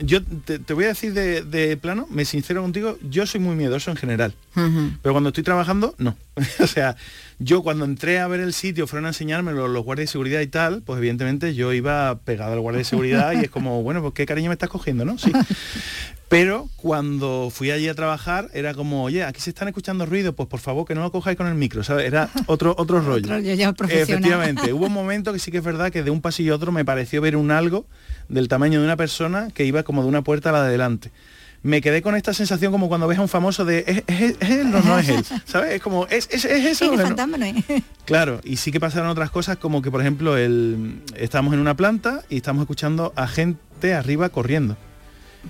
yo 0.00 0.22
te, 0.22 0.74
voy 0.74 0.84
a 0.84 0.88
decir 0.88 1.12
de, 1.12 1.76
plano, 1.76 2.06
me 2.10 2.24
sincero 2.24 2.62
contigo, 2.62 2.98
yo 3.08 3.26
soy 3.26 3.40
muy 3.40 3.56
miedoso 3.56 3.90
en 3.90 3.96
general. 3.96 4.34
Pero 4.54 5.12
cuando 5.12 5.28
estoy 5.28 5.44
trabajando, 5.44 5.94
no. 5.98 6.16
o 6.60 6.66
sea, 6.66 6.96
yo 7.38 7.62
cuando 7.62 7.84
entré 7.84 8.20
a 8.20 8.28
ver 8.28 8.40
el 8.40 8.52
sitio, 8.52 8.86
fueron 8.86 9.06
a 9.06 9.08
enseñarme 9.08 9.52
los, 9.52 9.84
guardias 9.84 10.08
de 10.08 10.12
seguridad 10.12 10.40
y 10.40 10.46
tal, 10.46 10.82
pues 10.82 10.98
evidentemente 10.98 11.54
yo 11.54 11.72
iba 11.72 12.18
pegado 12.20 12.52
al 12.52 12.60
guardia 12.60 12.78
de 12.78 12.84
seguridad 12.84 13.32
y 13.32 13.44
es 13.44 13.50
como, 13.50 13.82
bueno, 13.84 14.02
pues 14.02 14.14
qué 14.14 14.26
cariño 14.26 14.48
me 14.48 14.54
estás 14.54 14.68
cogiendo, 14.68 15.04
¿no? 15.04 15.18
Sí. 15.18 15.32
Pero 16.28 16.68
cuando 16.76 17.50
fui 17.52 17.70
allí 17.70 17.86
a 17.88 17.94
trabajar 17.94 18.48
era 18.54 18.74
como, 18.74 19.04
oye, 19.04 19.22
aquí 19.22 19.40
se 19.40 19.50
están 19.50 19.68
escuchando 19.68 20.04
ruidos, 20.04 20.34
pues 20.34 20.48
por 20.48 20.58
favor 20.58 20.84
que 20.84 20.94
no 20.94 21.02
lo 21.02 21.12
cojáis 21.12 21.36
con 21.36 21.46
el 21.46 21.54
micro, 21.54 21.84
¿sabes? 21.84 22.06
Era 22.06 22.30
otro, 22.46 22.74
otro 22.76 23.00
rollo. 23.00 23.36
Efectivamente, 23.36 24.72
hubo 24.72 24.86
un 24.86 24.92
momento 24.92 25.32
que 25.32 25.38
sí 25.38 25.52
que 25.52 25.58
es 25.58 25.64
verdad 25.64 25.92
que 25.92 26.02
de 26.02 26.10
un 26.10 26.20
pasillo 26.20 26.54
a 26.54 26.56
otro 26.56 26.72
me 26.72 26.84
pareció 26.84 27.20
ver 27.20 27.36
un 27.36 27.50
algo 27.50 27.86
del 28.28 28.48
tamaño 28.48 28.80
de 28.80 28.86
una 28.86 28.96
persona 28.96 29.48
que 29.52 29.64
iba 29.64 29.82
como 29.82 30.02
de 30.02 30.08
una 30.08 30.22
puerta 30.22 30.50
a 30.50 30.52
la 30.52 30.62
de 30.62 30.68
adelante 30.68 31.12
me 31.64 31.80
quedé 31.80 32.02
con 32.02 32.14
esta 32.14 32.34
sensación 32.34 32.70
como 32.70 32.88
cuando 32.88 33.08
ves 33.08 33.18
a 33.18 33.22
un 33.22 33.28
famoso 33.28 33.64
de 33.64 34.04
¿es, 34.06 34.36
él 34.40 34.72
o 34.74 34.82
no 34.82 34.98
es 34.98 35.08
él? 35.08 35.24
¿Sabes? 35.46 35.72
Es 35.72 35.82
como, 35.82 36.06
¿es, 36.08 36.28
es, 36.30 36.44
eso? 36.44 36.92
Claro, 38.04 38.40
y 38.44 38.56
sí 38.56 38.70
que 38.70 38.78
pasaron 38.78 39.08
otras 39.08 39.30
cosas 39.30 39.56
como 39.56 39.80
que, 39.80 39.90
por 39.90 40.02
ejemplo, 40.02 40.36
el, 40.36 41.00
estamos 41.16 41.54
en 41.54 41.60
una 41.60 41.74
planta 41.74 42.20
y 42.28 42.36
estamos 42.36 42.60
escuchando 42.60 43.14
a 43.16 43.26
gente 43.26 43.94
arriba 43.94 44.28
corriendo. 44.28 44.76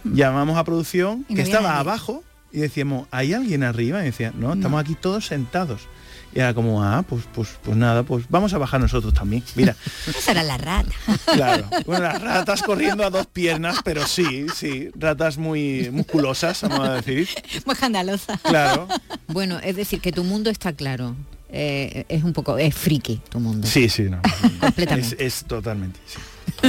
Llamamos 0.04 0.56
a 0.56 0.62
producción 0.62 1.24
que 1.24 1.42
estaba 1.42 1.80
abajo 1.80 2.22
y 2.52 2.60
decíamos, 2.60 3.08
¿hay 3.10 3.34
alguien 3.34 3.64
arriba? 3.64 4.02
Y 4.02 4.06
decía, 4.06 4.32
no, 4.36 4.52
estamos 4.52 4.80
aquí 4.80 4.94
todos 4.94 5.26
sentados. 5.26 5.88
Y 6.34 6.40
era 6.40 6.52
como, 6.52 6.82
ah, 6.82 7.04
pues, 7.08 7.22
pues, 7.32 7.50
pues 7.62 7.76
nada, 7.76 8.02
pues 8.02 8.24
vamos 8.28 8.52
a 8.54 8.58
bajar 8.58 8.80
nosotros 8.80 9.14
también. 9.14 9.44
Mira. 9.54 9.76
Esa 10.18 10.32
era 10.32 10.42
la 10.42 10.58
rata. 10.58 10.92
Claro. 11.32 11.68
Bueno, 11.86 12.04
las 12.04 12.20
ratas 12.20 12.62
corriendo 12.62 13.04
a 13.04 13.10
dos 13.10 13.26
piernas, 13.26 13.78
pero 13.84 14.06
sí, 14.06 14.46
sí, 14.54 14.88
ratas 14.96 15.38
muy 15.38 15.90
musculosas, 15.92 16.62
vamos 16.62 16.88
a 16.88 16.94
decir. 16.94 17.28
Muy 17.64 17.74
escandalosa. 17.74 18.38
Claro. 18.38 18.88
Bueno, 19.28 19.60
es 19.60 19.76
decir, 19.76 20.00
que 20.00 20.10
tu 20.10 20.24
mundo 20.24 20.50
está 20.50 20.72
claro. 20.72 21.14
Eh, 21.50 22.04
es 22.08 22.24
un 22.24 22.32
poco, 22.32 22.58
es 22.58 22.74
friki 22.74 23.20
tu 23.28 23.38
mundo. 23.38 23.66
Sí, 23.66 23.88
sí, 23.88 24.04
no. 24.04 24.20
Completamente. 24.60 25.24
Es, 25.24 25.44
totalmente, 25.44 26.00
sí. 26.04 26.18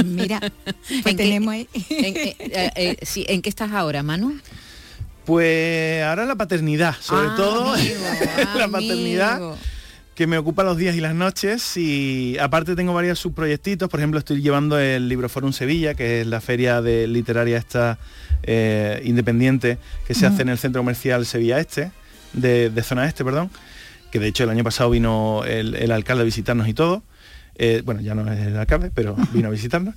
Mira, 0.04 0.40
pues 1.02 1.16
tenemos 1.16 1.54
en, 1.54 1.66
eh, 1.88 2.36
eh, 2.38 2.96
sí, 3.02 3.26
¿En 3.28 3.42
qué 3.42 3.48
estás 3.48 3.72
ahora, 3.72 4.04
Manu? 4.04 4.38
Pues 5.26 6.04
ahora 6.04 6.24
la 6.24 6.36
paternidad, 6.36 6.94
sobre 7.00 7.28
ah, 7.30 7.34
todo. 7.36 7.74
la 8.56 8.68
paternidad 8.68 9.56
que 10.16 10.26
me 10.26 10.38
ocupa 10.38 10.64
los 10.64 10.78
días 10.78 10.96
y 10.96 11.00
las 11.00 11.14
noches. 11.14 11.76
Y 11.76 12.38
aparte 12.38 12.74
tengo 12.74 12.94
varios 12.94 13.18
subproyectitos, 13.18 13.88
por 13.88 14.00
ejemplo 14.00 14.18
estoy 14.18 14.40
llevando 14.40 14.78
el 14.78 15.08
Libro 15.08 15.28
Forum 15.28 15.52
Sevilla, 15.52 15.94
que 15.94 16.22
es 16.22 16.26
la 16.26 16.40
feria 16.40 16.80
de 16.80 17.06
literaria 17.06 17.58
esta 17.58 17.98
eh, 18.42 19.02
independiente 19.04 19.78
que 20.06 20.14
se 20.14 20.26
hace 20.26 20.42
en 20.42 20.48
el 20.48 20.58
centro 20.58 20.80
comercial 20.80 21.26
Sevilla 21.26 21.58
Este, 21.58 21.90
de, 22.32 22.82
Zona 22.82 23.06
Este, 23.06 23.24
perdón, 23.24 23.50
que 24.10 24.18
de 24.18 24.28
hecho 24.28 24.44
el 24.44 24.50
año 24.50 24.64
pasado 24.64 24.90
vino 24.90 25.42
el, 25.44 25.92
alcalde 25.92 26.22
a 26.22 26.24
visitarnos 26.24 26.66
y 26.66 26.74
todo. 26.74 27.02
Eh, 27.58 27.82
bueno, 27.84 28.00
ya 28.00 28.14
no 28.14 28.30
es 28.30 28.38
el 28.38 28.56
alcalde, 28.56 28.90
pero 28.94 29.16
vino 29.32 29.48
a 29.48 29.50
visitarnos. 29.52 29.94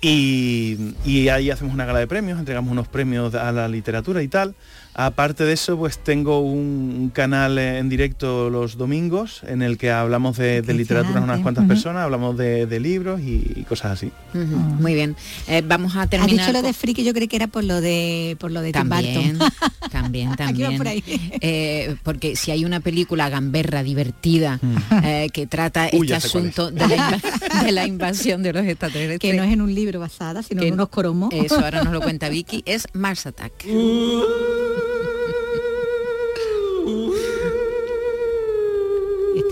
Y, 0.00 1.28
ahí 1.28 1.50
hacemos 1.50 1.74
una 1.74 1.84
gala 1.84 1.98
de 1.98 2.06
premios, 2.06 2.38
entregamos 2.38 2.70
unos 2.70 2.88
premios 2.88 3.34
a 3.34 3.50
la 3.52 3.68
literatura 3.68 4.22
y 4.22 4.28
tal. 4.28 4.54
Aparte 5.00 5.44
de 5.44 5.52
eso, 5.52 5.78
pues 5.78 5.96
tengo 5.96 6.40
un 6.40 7.12
canal 7.14 7.56
en 7.56 7.88
directo 7.88 8.50
los 8.50 8.76
domingos 8.76 9.42
en 9.46 9.62
el 9.62 9.78
que 9.78 9.92
hablamos 9.92 10.36
de, 10.36 10.60
literatura 10.74 11.20
unas 11.20 11.38
cuantas 11.38 11.68
personas, 11.68 12.02
hablamos 12.02 12.36
de, 12.36 12.80
libros 12.80 13.20
y, 13.20 13.64
cosas 13.68 13.92
así. 13.92 14.10
Muy 14.34 14.94
bien. 14.94 15.14
Eh, 15.46 15.62
vamos 15.64 15.94
a 15.94 16.08
terminar. 16.08 16.40
Has 16.40 16.46
dicho 16.46 16.52
lo 16.52 16.66
de 16.66 16.72
friki, 16.72 17.04
yo 17.04 17.14
creo 17.14 17.28
que 17.28 17.36
era 17.36 17.46
por 17.46 17.62
lo 17.62 17.80
de 17.80 18.36
por 18.40 18.50
lo 18.50 18.60
de 18.60 18.72
también, 18.72 19.38
también, 19.92 20.34
también. 20.36 20.82
Eh, 21.04 21.94
porque 22.02 22.34
si 22.34 22.50
hay 22.50 22.64
una 22.64 22.80
película 22.80 23.28
gamberra 23.28 23.84
divertida 23.84 24.58
mm. 24.60 25.04
eh, 25.04 25.28
que 25.32 25.46
trata 25.46 25.86
este 25.86 26.16
asunto 26.16 26.70
de 26.72 27.70
la, 27.70 27.86
invasión 27.86 28.42
de 28.42 28.52
los 28.52 28.66
extraterrestres, 28.66 29.20
que 29.20 29.34
no 29.34 29.44
es 29.44 29.52
en 29.52 29.60
un 29.60 29.72
libro 29.72 30.00
basada, 30.00 30.42
sino 30.42 30.62
en 30.62 30.72
unos 30.72 30.88
cromos. 30.88 31.32
Eso 31.32 31.60
ahora 31.60 31.84
nos 31.84 31.92
lo 31.92 32.00
cuenta 32.00 32.28
Vicky, 32.28 32.64
es 32.66 32.88
Mars 32.94 33.26
Attack. 33.26 33.64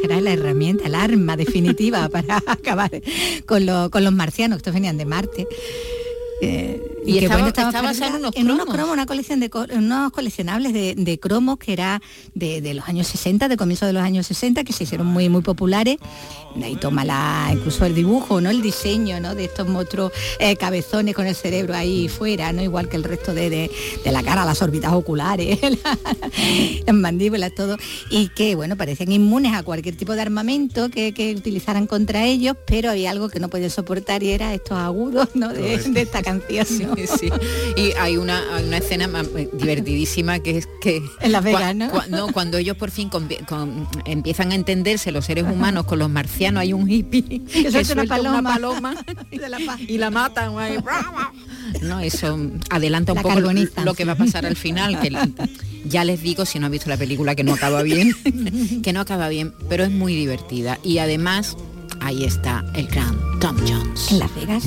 Era 0.06 0.20
la 0.20 0.32
herramienta, 0.32 0.86
el 0.86 0.94
arma 0.94 1.36
definitiva 1.36 2.08
para 2.10 2.42
acabar 2.46 2.90
con, 3.44 3.66
con 3.90 4.04
los 4.04 4.12
marcianos, 4.12 4.58
estos 4.58 4.74
venían 4.74 4.96
de 4.98 5.04
Marte. 5.04 5.46
Eh, 6.42 6.82
y, 7.06 7.20
que 7.20 7.28
bueno, 7.28 7.46
estaba 7.46 7.92
en 8.34 8.50
unos 8.50 8.66
cromos, 8.66 8.92
una 8.92 9.06
colección 9.06 9.40
de 9.40 9.50
unos 9.74 10.12
coleccionables 10.12 10.72
de, 10.72 11.18
cromos 11.20 11.58
que 11.58 11.72
era 11.72 12.02
de, 12.34 12.74
los 12.74 12.88
años 12.88 13.06
60, 13.06 13.48
de 13.48 13.56
comienzo 13.56 13.86
de 13.86 13.92
los 13.92 14.02
años 14.02 14.26
60, 14.26 14.64
que 14.64 14.72
se 14.72 14.84
hicieron 14.84 15.06
muy 15.06 15.28
muy 15.28 15.42
populares. 15.42 15.98
Ahí 16.62 16.76
toma 16.76 17.04
la, 17.04 17.50
incluso 17.52 17.84
el 17.84 17.94
dibujo, 17.94 18.40
¿no? 18.40 18.50
El 18.50 18.62
diseño, 18.62 19.20
¿no? 19.20 19.34
De 19.34 19.44
estos 19.44 19.68
monstruos 19.68 20.10
eh, 20.38 20.56
cabezones 20.56 21.14
con 21.14 21.26
el 21.26 21.34
cerebro 21.34 21.74
ahí 21.74 22.08
fuera, 22.08 22.52
¿no? 22.52 22.62
Igual 22.62 22.88
que 22.88 22.96
el 22.96 23.04
resto 23.04 23.34
de, 23.34 23.70
la 24.04 24.22
cara, 24.22 24.44
las 24.44 24.62
órbitas 24.62 24.92
oculares, 24.92 25.58
las 26.86 26.94
mandíbulas, 26.94 27.54
todo. 27.54 27.76
Y 28.10 28.28
que, 28.28 28.54
bueno, 28.54 28.76
parecían 28.76 29.12
inmunes 29.12 29.54
a 29.54 29.62
cualquier 29.62 29.96
tipo 29.96 30.14
de 30.14 30.22
armamento 30.22 30.88
que, 30.88 31.34
utilizaran 31.36 31.86
contra 31.86 32.24
ellos, 32.24 32.56
pero 32.66 32.90
había 32.90 33.10
algo 33.10 33.28
que 33.28 33.40
no 33.40 33.48
podían 33.48 33.70
soportar 33.70 34.22
y 34.22 34.30
era 34.30 34.54
estos 34.54 34.78
agudos, 34.78 35.28
¿no? 35.34 35.52
De, 35.52 36.06
esta 36.26 36.54
canción. 36.54 36.96
Y 37.76 37.92
hay 37.92 38.16
una, 38.16 38.42
una 38.64 38.78
escena 38.78 39.08
eh, 39.36 39.48
divertidísima 39.52 40.40
que 40.40 40.58
es 40.58 40.68
que... 40.80 41.02
En 41.20 41.32
Las 41.32 41.44
Vegas, 41.44 41.74
¿no? 41.74 41.90
cuando 42.32 42.58
ellos 42.58 42.76
por 42.76 42.90
fin 42.90 43.10
empiezan 44.04 44.52
a 44.52 44.54
entenderse 44.54 45.12
los 45.12 45.24
seres 45.24 45.44
humanos 45.44 45.86
con 45.86 45.98
los 45.98 46.10
marcianos, 46.10 46.60
hay 46.60 46.72
un 46.72 46.88
hippie 46.90 47.42
que, 47.52 47.70
suelta 47.70 48.20
una 48.20 48.42
paloma, 48.42 48.94
y 49.30 49.98
la 49.98 50.10
matan. 50.10 50.54
no, 51.82 52.00
eso 52.00 52.38
adelanta 52.70 53.12
un 53.12 53.22
poco 53.22 53.40
lo 53.40 53.94
que 53.94 54.04
va 54.04 54.12
a 54.12 54.16
pasar 54.16 54.46
al 54.46 54.56
final, 54.56 55.00
que 55.00 55.10
ya 55.88 56.04
les 56.04 56.22
digo 56.22 56.44
si 56.44 56.58
no 56.58 56.66
han 56.66 56.72
visto 56.72 56.88
la 56.88 56.96
película 56.96 57.34
que 57.34 57.44
no 57.44 57.54
acaba 57.54 57.82
bien, 57.82 58.12
que 58.82 58.92
no 58.92 59.00
acaba 59.00 59.28
bien, 59.28 59.52
pero 59.68 59.84
es 59.84 59.90
muy 59.90 60.14
divertida 60.14 60.78
y 60.82 60.98
además 60.98 61.56
ahí 62.06 62.24
está 62.24 62.64
el 62.74 62.86
gran 62.86 63.18
Tom 63.40 63.56
Jones. 63.66 64.12
En 64.12 64.20
Las 64.20 64.34
Vegas. 64.34 64.64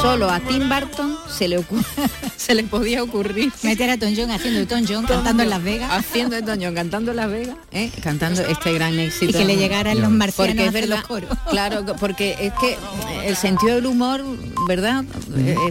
Solo 0.00 0.30
a 0.30 0.40
Tim 0.40 0.68
Burton 0.68 1.16
se 1.28 1.46
le 1.46 1.58
ocurre 1.58 1.84
se 2.36 2.54
le 2.54 2.64
podía 2.64 3.02
ocurrir. 3.02 3.52
Meter 3.62 3.90
a 3.90 3.98
Tom 3.98 4.14
John 4.16 4.30
haciendo 4.30 4.60
de 4.60 4.66
Tom 4.66 4.84
John, 4.88 5.04
cantando 5.04 5.42
en 5.42 5.50
Las 5.50 5.62
Vegas. 5.62 5.90
Haciendo 5.92 6.36
de 6.36 6.42
Tom 6.42 6.58
John, 6.60 6.74
cantando 6.74 7.10
en 7.10 7.16
Las 7.18 7.30
Vegas, 7.30 7.56
¿eh? 7.70 7.90
cantando 8.02 8.42
este 8.42 8.72
gran 8.72 8.98
éxito. 8.98 9.30
Y 9.30 9.32
que 9.32 9.44
le 9.44 9.56
llegaran 9.56 10.00
los 10.00 10.10
marcianos 10.10 10.54
porque 10.54 10.66
es 10.66 10.72
verdad, 10.72 10.96
los 10.96 11.06
coros. 11.06 11.30
Claro, 11.50 11.84
porque 11.98 12.36
es 12.40 12.52
que 12.54 12.78
el 13.24 13.36
sentido 13.36 13.74
del 13.74 13.86
humor, 13.86 14.22
¿verdad? 14.66 15.04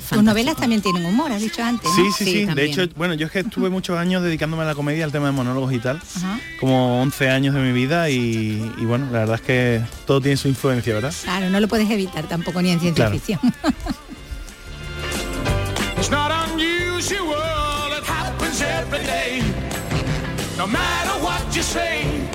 Tus 0.09 0.23
novelas 0.23 0.57
también 0.57 0.81
tienen 0.81 1.05
humor, 1.05 1.31
has 1.31 1.41
dicho 1.41 1.63
antes. 1.63 1.89
Sí, 1.95 2.03
sí, 2.15 2.25
sí. 2.25 2.45
de 2.45 2.65
hecho, 2.65 2.87
bueno, 2.95 3.15
yo 3.15 3.25
es 3.25 3.31
que 3.31 3.39
estuve 3.39 3.69
muchos 3.69 3.97
años 3.97 4.21
dedicándome 4.21 4.63
a 4.63 4.67
la 4.67 4.75
comedia, 4.75 5.05
al 5.05 5.11
tema 5.11 5.27
de 5.27 5.31
monólogos 5.31 5.73
y 5.73 5.79
tal. 5.79 5.99
Como 6.59 7.01
11 7.01 7.29
años 7.29 7.55
de 7.55 7.61
mi 7.61 7.71
vida 7.71 8.09
y, 8.09 8.59
bueno, 8.81 9.07
la 9.11 9.19
verdad 9.19 9.35
es 9.35 9.41
que 9.41 9.81
todo 10.05 10.21
tiene 10.21 10.37
su 10.37 10.47
influencia, 10.47 10.93
¿verdad? 10.93 11.13
Claro, 11.23 11.49
no 11.49 11.59
lo 11.59 11.67
puedes 11.67 11.89
evitar 11.89 12.27
tampoco 12.27 12.61
ni 12.61 12.69
en 12.69 12.79
ciencia 12.79 13.09
ficción. 13.09 13.39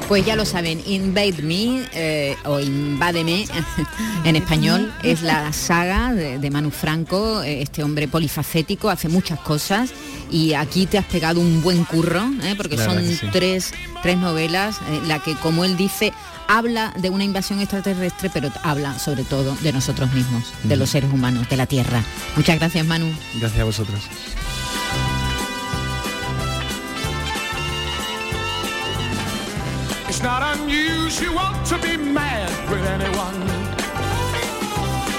Pues 0.08 0.26
ya 0.26 0.34
lo 0.34 0.44
saben, 0.44 0.82
Invade 0.86 1.42
Me 1.42 1.86
eh, 1.92 2.36
o 2.44 2.58
Invádeme 2.58 3.46
en 4.24 4.36
español 4.36 4.92
es 5.02 5.22
la 5.22 5.52
saga 5.52 6.12
de, 6.12 6.50
Manu 6.50 6.70
Franco, 6.70 7.42
eh, 7.42 7.62
este 7.62 7.84
hombre 7.84 8.08
polifacético, 8.08 8.90
hace 8.90 9.08
muchas 9.08 9.38
cosas 9.40 9.90
y 10.30 10.54
aquí 10.54 10.86
te 10.86 10.98
has 10.98 11.04
pegado 11.04 11.40
un 11.40 11.62
buen 11.62 11.84
curro, 11.84 12.22
eh, 12.42 12.54
porque 12.56 12.76
son 12.76 13.02
tres, 13.30 13.72
tres 14.02 14.18
novelas, 14.18 14.80
la 15.06 15.20
que 15.20 15.36
como 15.36 15.64
él 15.64 15.76
dice 15.76 16.12
habla 16.48 16.92
de 16.98 17.10
una 17.10 17.22
invasión 17.22 17.60
extraterrestre, 17.60 18.28
pero 18.34 18.50
habla 18.64 18.98
sobre 18.98 19.22
todo 19.22 19.56
de 19.62 19.72
nosotros 19.72 20.12
mismos, 20.12 20.52
de 20.64 20.76
los 20.76 20.90
seres 20.90 21.12
humanos, 21.12 21.48
de 21.48 21.56
la 21.56 21.66
Tierra. 21.66 22.02
Muchas 22.36 22.58
gracias 22.58 22.84
Manu. 22.86 23.06
Gracias 23.38 23.60
a 23.60 23.64
vosotros. 23.64 24.00
Not 30.22 30.58
unusual 30.58 31.48
to 31.64 31.78
be 31.78 31.96
mad 31.96 32.50
with 32.70 32.84
anyone. 32.84 33.40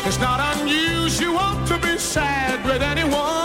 It's 0.05 0.19
not 0.19 0.39
unusual 0.57 1.65
to 1.65 1.77
be 1.79 1.97
sad 1.97 2.63
with 2.65 2.81
anyone. 2.81 3.44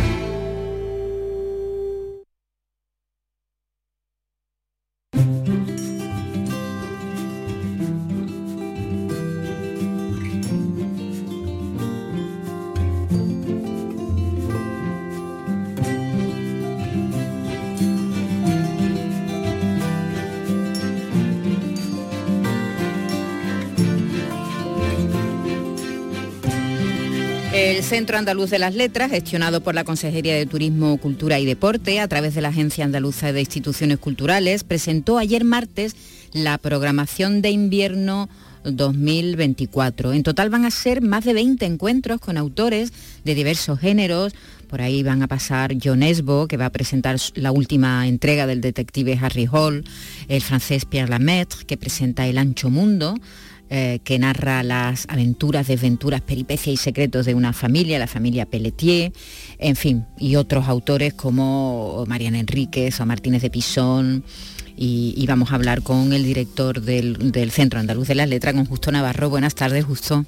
Centro 27.91 28.17
Andaluz 28.17 28.49
de 28.49 28.57
las 28.57 28.73
Letras, 28.73 29.11
gestionado 29.11 29.59
por 29.59 29.75
la 29.75 29.83
Consejería 29.83 30.33
de 30.33 30.45
Turismo, 30.45 30.95
Cultura 30.95 31.39
y 31.39 31.45
Deporte 31.45 31.99
a 31.99 32.07
través 32.07 32.33
de 32.33 32.39
la 32.39 32.47
Agencia 32.47 32.85
Andaluza 32.85 33.33
de 33.33 33.41
Instituciones 33.41 33.97
Culturales, 33.97 34.63
presentó 34.63 35.17
ayer 35.17 35.43
martes 35.43 35.97
la 36.31 36.57
programación 36.57 37.41
de 37.41 37.49
invierno 37.49 38.29
2024. 38.63 40.13
En 40.13 40.23
total 40.23 40.49
van 40.49 40.63
a 40.63 40.71
ser 40.71 41.01
más 41.01 41.25
de 41.25 41.33
20 41.33 41.65
encuentros 41.65 42.21
con 42.21 42.37
autores 42.37 42.93
de 43.25 43.35
diversos 43.35 43.77
géneros. 43.77 44.33
Por 44.69 44.81
ahí 44.81 45.03
van 45.03 45.21
a 45.21 45.27
pasar 45.27 45.75
John 45.83 46.01
Esbo, 46.01 46.47
que 46.47 46.55
va 46.55 46.67
a 46.67 46.71
presentar 46.71 47.17
la 47.35 47.51
última 47.51 48.07
entrega 48.07 48.47
del 48.47 48.61
detective 48.61 49.19
Harry 49.21 49.49
Hall, 49.51 49.83
el 50.29 50.41
francés 50.41 50.85
Pierre 50.85 51.09
Lamaitre, 51.09 51.65
que 51.65 51.75
presenta 51.75 52.25
El 52.25 52.37
Ancho 52.37 52.69
Mundo, 52.69 53.15
eh, 53.73 53.99
que 54.03 54.19
narra 54.19 54.63
las 54.63 55.05
aventuras, 55.07 55.65
desventuras, 55.65 56.19
peripecias 56.19 56.73
y 56.73 56.77
secretos 56.77 57.25
de 57.25 57.35
una 57.35 57.53
familia, 57.53 57.99
la 57.99 58.07
familia 58.07 58.45
Pelletier, 58.45 59.13
en 59.59 59.77
fin, 59.77 60.05
y 60.19 60.35
otros 60.35 60.67
autores 60.67 61.13
como 61.13 62.03
Mariana 62.05 62.39
Enríquez 62.39 62.99
o 62.99 63.05
Martínez 63.05 63.41
de 63.41 63.49
Pisón. 63.49 64.25
Y, 64.75 65.13
y 65.15 65.25
vamos 65.25 65.51
a 65.51 65.55
hablar 65.55 65.83
con 65.83 66.11
el 66.11 66.23
director 66.23 66.81
del, 66.81 67.31
del 67.31 67.51
Centro 67.51 67.79
Andaluz 67.79 68.09
de 68.09 68.15
las 68.15 68.27
Letras, 68.27 68.55
con 68.55 68.65
Justo 68.65 68.91
Navarro. 68.91 69.29
Buenas 69.29 69.55
tardes, 69.55 69.85
Justo. 69.85 70.25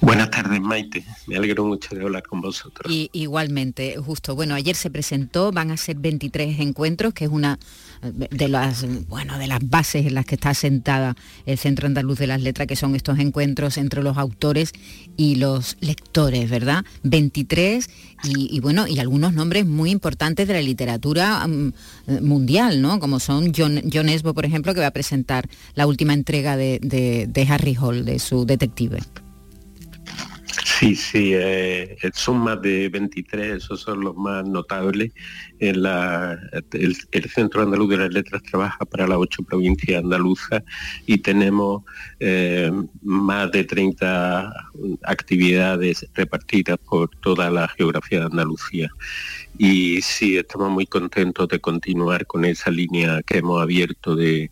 Buenas 0.00 0.30
tardes, 0.30 0.60
Maite. 0.60 1.04
Me 1.26 1.36
alegro 1.36 1.64
mucho 1.66 1.94
de 1.94 2.02
hablar 2.02 2.22
con 2.22 2.40
vosotros. 2.40 2.90
Y 2.90 3.10
igualmente, 3.12 3.96
justo. 3.98 4.34
Bueno, 4.34 4.54
ayer 4.54 4.74
se 4.74 4.90
presentó, 4.90 5.52
van 5.52 5.70
a 5.70 5.76
ser 5.76 5.96
23 5.96 6.58
encuentros, 6.60 7.12
que 7.12 7.26
es 7.26 7.30
una 7.30 7.58
de 8.02 8.48
las 8.48 8.86
bueno 9.08 9.38
de 9.38 9.46
las 9.46 9.60
bases 9.68 10.06
en 10.06 10.14
las 10.14 10.24
que 10.24 10.36
está 10.36 10.54
sentada 10.54 11.16
el 11.44 11.58
Centro 11.58 11.86
Andaluz 11.86 12.18
de 12.18 12.26
las 12.26 12.40
Letras, 12.40 12.66
que 12.66 12.76
son 12.76 12.94
estos 12.96 13.18
encuentros 13.18 13.76
entre 13.76 14.02
los 14.02 14.16
autores 14.16 14.72
y 15.18 15.34
los 15.34 15.76
lectores, 15.80 16.48
¿verdad? 16.48 16.84
23 17.02 17.90
y, 18.24 18.60
bueno, 18.60 18.86
y 18.86 18.98
algunos 19.00 19.34
nombres 19.34 19.66
muy 19.66 19.90
importantes 19.90 20.48
de 20.48 20.54
la 20.54 20.62
literatura 20.62 21.44
um, 21.44 21.72
mundial, 22.22 22.80
¿no? 22.80 23.00
Como 23.00 23.20
son 23.20 23.52
John, 23.54 23.82
John 23.92 24.08
Esbo, 24.08 24.32
por 24.32 24.46
ejemplo, 24.46 24.72
que 24.72 24.80
va 24.80 24.86
a 24.86 24.92
presentar 24.92 25.48
la 25.74 25.86
última 25.86 26.14
entrega 26.14 26.56
de, 26.56 26.78
de, 26.82 27.26
de 27.28 27.42
Harry 27.48 27.74
Hall, 27.74 28.04
de 28.04 28.18
su 28.18 28.46
detective. 28.46 29.00
Sí, 30.80 30.96
sí, 30.96 31.32
eh, 31.34 31.98
son 32.14 32.38
más 32.38 32.62
de 32.62 32.88
23, 32.88 33.58
esos 33.58 33.82
son 33.82 34.00
los 34.00 34.16
más 34.16 34.46
notables. 34.46 35.12
El, 35.58 35.86
Centro 37.34 37.60
Andaluz 37.60 37.90
de 37.90 37.98
las 37.98 38.10
Letras 38.10 38.42
trabaja 38.42 38.86
para 38.86 39.06
las 39.06 39.18
ocho 39.18 39.42
provincias 39.42 40.02
andaluzas 40.02 40.62
y 41.04 41.18
tenemos 41.18 41.82
eh, 42.18 42.72
más 43.02 43.52
de 43.52 43.64
30 43.64 44.54
actividades 45.04 46.08
repartidas 46.14 46.78
por 46.78 47.10
toda 47.16 47.50
la 47.50 47.68
geografía 47.68 48.20
de 48.20 48.26
Andalucía. 48.26 48.88
Y 49.58 50.00
sí, 50.00 50.38
estamos 50.38 50.70
muy 50.70 50.86
contentos 50.86 51.46
de 51.48 51.60
continuar 51.60 52.26
con 52.26 52.46
esa 52.46 52.70
línea 52.70 53.20
que 53.26 53.38
hemos 53.38 53.60
abierto 53.60 54.16
de 54.16 54.50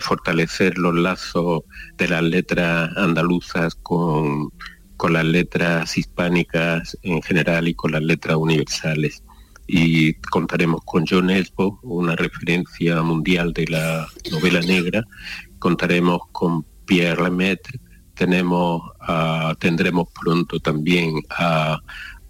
fortalecer 0.00 0.76
los 0.76 0.96
lazos 0.96 1.62
de 1.96 2.08
las 2.08 2.24
letras 2.24 2.90
andaluzas 2.96 3.76
con 3.76 4.50
con 4.98 5.14
las 5.14 5.24
letras 5.24 5.96
hispánicas 5.96 6.98
en 7.02 7.22
general 7.22 7.68
y 7.68 7.74
con 7.74 7.92
las 7.92 8.02
letras 8.02 8.36
universales. 8.36 9.22
Y 9.66 10.14
contaremos 10.14 10.80
con 10.84 11.06
John 11.06 11.30
Esbo, 11.30 11.78
una 11.82 12.16
referencia 12.16 13.00
mundial 13.02 13.52
de 13.52 13.66
la 13.68 14.08
novela 14.30 14.60
negra. 14.60 15.04
Contaremos 15.58 16.20
con 16.32 16.64
Pierre 16.84 17.22
Lemaitre. 17.22 17.78
Tenemos, 18.14 18.82
uh, 19.08 19.54
tendremos 19.58 20.08
pronto 20.20 20.58
también 20.58 21.22
a, 21.30 21.80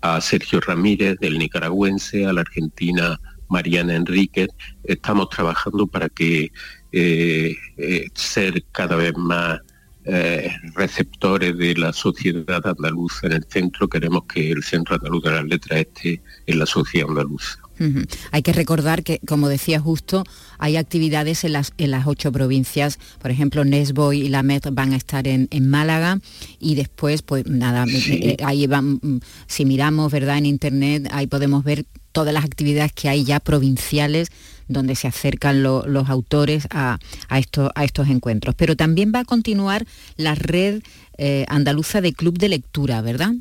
a 0.02 0.20
Sergio 0.20 0.60
Ramírez, 0.60 1.18
del 1.20 1.38
nicaragüense, 1.38 2.26
a 2.26 2.32
la 2.34 2.42
argentina 2.42 3.18
Mariana 3.48 3.94
Enríquez. 3.94 4.48
Estamos 4.84 5.30
trabajando 5.30 5.86
para 5.86 6.10
que 6.10 6.52
eh, 6.92 7.56
eh, 7.76 8.06
ser 8.14 8.64
cada 8.72 8.96
vez 8.96 9.16
más 9.16 9.60
eh, 10.08 10.50
receptores 10.74 11.56
de 11.56 11.74
la 11.74 11.92
sociedad 11.92 12.66
andaluza 12.66 13.26
en 13.26 13.34
el 13.34 13.44
centro, 13.48 13.88
queremos 13.88 14.22
que 14.24 14.50
el 14.50 14.62
Centro 14.62 14.94
Andaluz 14.94 15.22
de 15.22 15.30
las 15.30 15.44
Letras 15.44 15.80
esté 15.80 16.22
en 16.46 16.58
la 16.58 16.66
sociedad 16.66 17.10
andaluza. 17.10 17.58
Uh 17.78 17.84
-huh. 17.84 18.08
Hay 18.32 18.42
que 18.42 18.52
recordar 18.52 19.04
que, 19.04 19.20
como 19.26 19.48
decía 19.48 19.78
justo, 19.78 20.24
hay 20.58 20.76
actividades 20.76 21.44
en 21.44 21.52
las, 21.52 21.72
en 21.78 21.90
las 21.90 22.06
ocho 22.06 22.32
provincias. 22.32 22.98
Por 23.20 23.30
ejemplo, 23.30 23.64
Nesbo 23.64 24.12
y 24.12 24.28
la 24.28 24.42
Met 24.42 24.66
van 24.72 24.92
a 24.94 24.96
estar 24.96 25.28
en, 25.28 25.46
en 25.50 25.68
Málaga 25.68 26.18
y 26.58 26.74
después, 26.74 27.22
pues 27.22 27.46
nada, 27.46 27.86
sí. 27.86 28.18
eh, 28.22 28.36
ahí 28.44 28.66
van, 28.66 29.20
si 29.46 29.64
miramos, 29.64 30.10
¿verdad? 30.10 30.38
En 30.38 30.46
internet, 30.46 31.08
ahí 31.12 31.26
podemos 31.26 31.62
ver 31.62 31.84
todas 32.12 32.34
las 32.34 32.44
actividades 32.44 32.92
que 32.92 33.08
hay 33.08 33.24
ya 33.24 33.38
provinciales 33.38 34.30
donde 34.68 34.94
se 34.94 35.08
acercan 35.08 35.62
lo, 35.62 35.86
los 35.86 36.08
autores 36.08 36.68
a, 36.70 36.98
a, 37.28 37.38
esto, 37.38 37.70
a, 37.74 37.84
estos 37.84 38.08
encuentros. 38.08 38.54
Pero 38.54 38.76
también 38.76 39.12
va 39.14 39.20
a 39.20 39.24
continuar 39.24 39.86
la 40.16 40.34
red 40.34 40.82
eh, 41.16 41.44
andaluza 41.48 42.00
de 42.00 42.12
club 42.12 42.38
de 42.38 42.48
lectura, 42.48 43.00
¿verdad? 43.00 43.32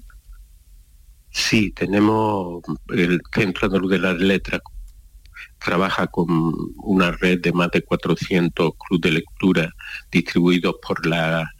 Sí, 1.29 1.71
tenemos 1.71 2.63
el 2.89 3.21
Centro 3.33 3.67
Andaluz 3.67 3.91
de 3.91 3.99
las 3.99 4.17
Letras 4.17 4.61
trabaja 5.59 6.07
con 6.07 6.27
una 6.77 7.11
red 7.11 7.41
de 7.41 7.51
más 7.51 7.71
de 7.71 7.81
400 7.81 8.71
clubes 8.77 9.01
de 9.01 9.11
lectura 9.11 9.75
distribuidos 10.11 10.75
por 10.81 11.05
la 11.05 11.51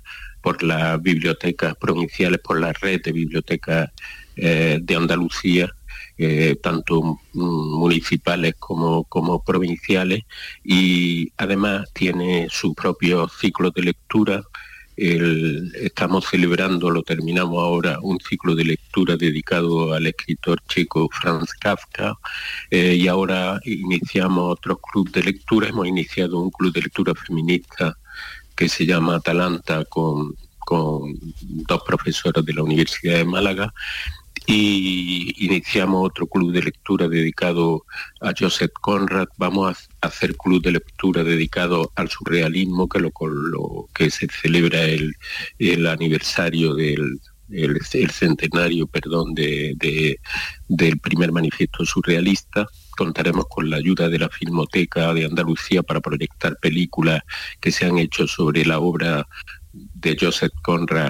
las 0.62 1.02
bibliotecas 1.02 1.76
provinciales, 1.76 2.40
por 2.40 2.60
la 2.60 2.74
red 2.74 3.02
de 3.02 3.12
bibliotecas 3.12 3.92
eh, 4.36 4.80
de 4.82 4.96
Andalucía 4.96 5.70
tanto 6.62 7.20
municipales 7.34 8.56
como, 8.58 9.44
provinciales 9.46 10.24
y 10.64 11.32
además 11.38 11.90
tiene 11.94 12.48
su 12.50 12.74
propio 12.74 13.28
ciclo 13.30 13.72
de 13.72 13.84
lectura. 13.84 14.44
Estamos 14.96 16.26
celebrando, 16.28 16.90
lo 16.90 17.04
terminamos 17.04 17.64
ahora, 17.64 18.00
un 18.02 18.20
ciclo 18.20 18.56
de 18.56 18.66
lectura 18.66 19.16
dedicado 19.16 19.94
al 19.94 20.08
escritor 20.08 20.60
checo 20.68 21.08
Franz 21.12 21.52
Kafka 21.54 22.16
eh, 22.72 22.96
y 22.96 23.08
ahora 23.08 23.60
iniciamos 23.66 24.54
otro 24.54 24.78
club 24.78 25.12
de 25.12 25.22
lectura, 25.22 25.70
hemos 25.70 25.88
iniciado 25.88 26.40
un 26.40 26.50
club 26.50 26.74
de 26.74 26.82
lectura 26.82 27.14
feminista 27.14 27.96
que 28.56 28.68
se 28.68 28.88
llama 28.88 29.18
Atalanta 29.18 29.86
con, 29.86 30.36
con 30.58 31.14
dos 31.42 31.82
profesoras 31.86 32.44
de 32.44 32.54
la 32.54 32.64
Universidad 32.64 33.18
de 33.18 33.26
Málaga 33.26 33.72
y 34.50 35.46
iniciamos 35.46 36.08
otro 36.08 36.26
club 36.26 36.54
de 36.54 36.64
lectura 36.64 37.10
dedicado 37.10 37.84
a 38.22 38.32
Joseph 38.38 38.72
Conrad. 38.82 39.28
Vamos 39.38 39.90
a 40.02 40.08
hacer 40.08 40.38
club 40.38 40.64
de 40.64 40.72
lectura 40.72 41.24
dedicado 41.26 41.92
al 41.96 42.10
surrealismo, 42.10 42.88
que 42.88 43.00
lo, 43.00 43.12
lo 43.20 43.90
que 43.94 44.10
se 44.10 44.28
celebra 44.28 44.84
el, 44.84 45.14
el 45.60 45.86
aniversario 45.86 46.74
del 46.76 47.20
el, 47.50 47.82
centenario, 48.12 48.88
perdón, 48.88 49.34
de, 49.34 50.18
del 50.68 51.00
primer 51.00 51.32
manifiesto 51.34 51.86
surrealista. 51.86 52.68
Contaremos 52.92 53.46
con 53.50 53.70
la 53.70 53.78
ayuda 53.78 54.10
de 54.10 54.20
la 54.20 54.30
Filmoteca 54.30 55.14
de 55.14 55.26
Andalucía 55.26 55.84
para 55.84 56.02
proyectar 56.02 56.58
películas 56.58 57.22
que 57.60 57.72
se 57.72 57.86
han 57.86 57.98
hecho 57.98 58.28
sobre 58.28 58.66
la 58.66 58.80
obra 58.80 59.28
de 59.74 60.18
Joseph 60.20 60.54
Conrad 60.64 61.10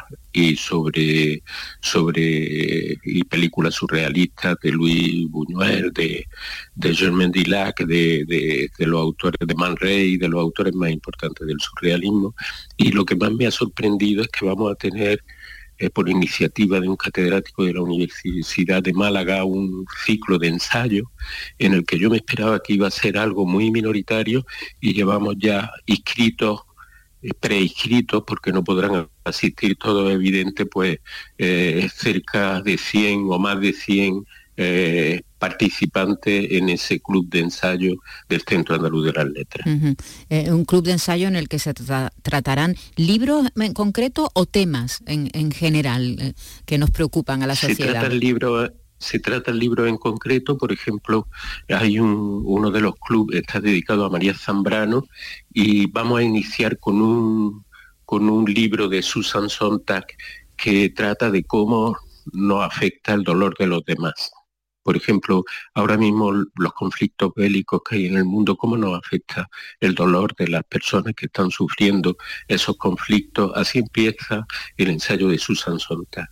sobre, 0.56 1.42
sobre 1.82 2.98
y 3.04 3.24
películas 3.24 3.76
surrealistas 3.76 4.58
de 4.62 4.72
Luis 4.72 5.30
Buñuel, 5.30 5.92
de, 5.94 6.28
de 6.76 6.96
Germain 6.96 7.32
Dillac, 7.32 7.80
de, 7.86 8.26
de, 8.26 8.70
de, 8.78 8.86
los 8.86 9.02
autores 9.02 9.40
de 9.46 9.56
Man 9.56 9.76
Ray, 9.78 10.18
de 10.18 10.30
los 10.30 10.42
autores 10.42 10.74
más 10.74 10.92
importantes 10.92 11.46
del 11.48 11.60
surrealismo. 11.60 12.36
Y 12.78 12.92
lo 12.92 13.06
que 13.06 13.16
más 13.16 13.32
me 13.32 13.48
ha 13.48 13.52
sorprendido 13.52 14.22
es 14.22 14.28
que 14.30 14.46
vamos 14.46 14.72
a 14.72 14.76
tener 14.76 15.24
eh, 15.80 15.92
por 15.92 16.10
iniciativa 16.10 16.80
de 16.80 16.90
un 16.90 16.96
catedrático 16.96 17.64
de 17.64 17.74
la 17.74 17.82
Universidad 17.82 18.82
de 18.82 18.94
Málaga, 18.94 19.44
un 19.46 19.86
ciclo 20.06 20.40
de 20.40 20.48
ensayo 20.48 21.12
en 21.60 21.74
el 21.74 21.86
que 21.86 22.00
yo 22.00 22.10
me 22.10 22.18
esperaba 22.18 22.60
que 22.64 22.74
iba 22.74 22.88
a 22.88 22.92
ser 22.92 23.16
algo 23.18 23.46
muy 23.46 23.70
minoritario 23.70 24.44
y 24.82 24.94
llevamos 24.94 25.36
ya 25.38 25.70
inscritos 25.86 26.62
eh, 27.22 27.30
preinscritos 27.40 28.24
porque 28.26 28.52
no 28.52 28.64
podrán 28.64 29.08
asistir 29.24 29.76
todo 29.78 30.10
evidente 30.10 30.66
pues 30.66 31.00
eh, 31.38 31.90
cerca 31.94 32.62
de 32.62 32.78
100 32.78 33.26
o 33.30 33.40
más 33.40 33.60
de 33.60 33.74
100 33.74 34.26
eh, 34.60 35.22
participantes 35.38 36.48
en 36.50 36.70
ese 36.70 37.00
club 37.00 37.30
de 37.30 37.42
ensayo 37.42 37.94
del 38.28 38.42
Centro 38.42 38.74
Andaluz 38.74 39.06
de 39.06 39.14
las 39.14 39.28
Letras. 39.28 39.68
Eh, 40.30 40.52
un 40.52 40.66
club 40.66 40.84
de 40.84 40.94
ensayo 40.94 41.28
en 41.28 41.36
el 41.36 41.48
que 41.48 41.60
se 41.60 41.76
tratarán 42.24 42.76
libros 42.96 43.48
en 43.56 43.74
concreto 43.74 44.32
o 44.34 44.48
temas 44.48 45.04
en, 45.06 45.52
general 45.52 46.18
eh, 46.20 46.34
que 46.66 46.80
nos 46.80 46.90
preocupan 46.90 47.44
a 47.44 47.48
la 47.48 47.56
sociedad. 47.56 47.78
Se 47.78 47.92
trata 47.92 48.08
el 48.08 48.20
libro 48.20 48.74
se 48.98 49.20
trata 49.20 49.52
el 49.52 49.60
libro 49.60 49.86
en 49.88 49.98
concreto, 49.98 50.58
por 50.58 50.72
ejemplo, 50.72 51.28
hay 51.70 52.00
un, 52.00 52.42
uno 52.46 52.72
de 52.72 52.82
los 52.82 52.96
clubes, 52.96 53.42
está 53.42 53.60
dedicado 53.60 54.06
a 54.06 54.10
María 54.10 54.34
Zambrano 54.34 55.04
y 55.54 55.88
vamos 55.92 56.20
a 56.20 56.24
iniciar 56.24 56.80
con 56.80 57.02
un, 57.02 57.66
con 58.06 58.30
un 58.30 58.46
libro 58.46 58.88
de 58.88 59.02
Susan 59.02 59.50
Sontag 59.50 60.06
que 60.56 60.90
trata 60.90 61.30
de 61.30 61.44
cómo 61.44 61.98
nos 62.34 62.64
afecta 62.64 63.14
el 63.14 63.24
dolor 63.24 63.56
de 63.58 63.68
los 63.68 63.86
demás. 63.86 64.32
Por 64.84 64.96
ejemplo, 64.96 65.44
ahora 65.74 65.98
mismo 65.98 66.32
los 66.32 66.74
conflictos 66.74 67.34
bélicos 67.36 67.82
que 67.88 67.98
hay 67.98 68.06
en 68.06 68.16
el 68.16 68.24
mundo, 68.24 68.56
¿cómo 68.56 68.78
nos 68.78 68.98
afecta 68.98 69.50
el 69.82 69.94
dolor 69.94 70.34
de 70.38 70.48
las 70.48 70.64
personas 70.64 71.14
que 71.14 71.26
están 71.26 71.52
sufriendo 71.52 72.16
esos 72.48 72.78
conflictos? 72.78 73.52
Así 73.56 73.80
empieza 73.80 74.46
el 74.78 74.90
ensayo 74.90 75.28
de 75.28 75.38
Susan 75.38 75.78
Sontag. 75.78 76.30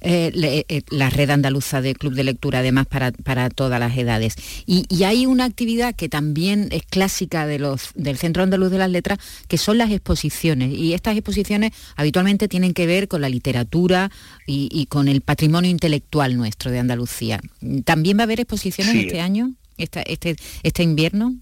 Eh, 0.00 0.64
eh, 0.68 0.82
la 0.90 1.10
red 1.10 1.30
andaluza 1.30 1.80
de 1.80 1.94
club 1.94 2.14
de 2.14 2.24
lectura, 2.24 2.60
además 2.60 2.86
para, 2.86 3.50
todas 3.50 3.80
las 3.80 3.96
edades. 3.96 4.34
Y, 4.66 4.86
hay 5.04 5.26
una 5.26 5.44
actividad 5.44 5.94
que 5.94 6.08
también 6.08 6.68
es 6.70 6.82
clásica 6.82 7.46
de 7.46 7.58
los, 7.58 7.90
del 7.94 8.16
Centro 8.18 8.42
Andaluz 8.42 8.70
de 8.70 8.78
las 8.78 8.90
Letras, 8.90 9.18
que 9.48 9.58
son 9.58 9.78
las 9.78 9.90
exposiciones. 9.90 10.72
Y 10.72 10.94
estas 10.94 11.16
exposiciones 11.16 11.72
habitualmente 11.96 12.48
tienen 12.48 12.74
que 12.74 12.86
ver 12.86 13.08
con 13.08 13.20
la 13.20 13.28
literatura 13.28 14.10
y, 14.46 14.86
con 14.86 15.08
el 15.08 15.20
patrimonio 15.20 15.70
intelectual 15.70 16.36
nuestro 16.36 16.70
de 16.70 16.78
Andalucía. 16.78 17.40
¿También 17.84 18.18
va 18.18 18.22
a 18.22 18.24
haber 18.24 18.40
exposiciones 18.40 18.94
este 18.94 19.20
año, 19.20 19.52
este, 19.78 20.36
este 20.62 20.82
invierno? 20.82 21.36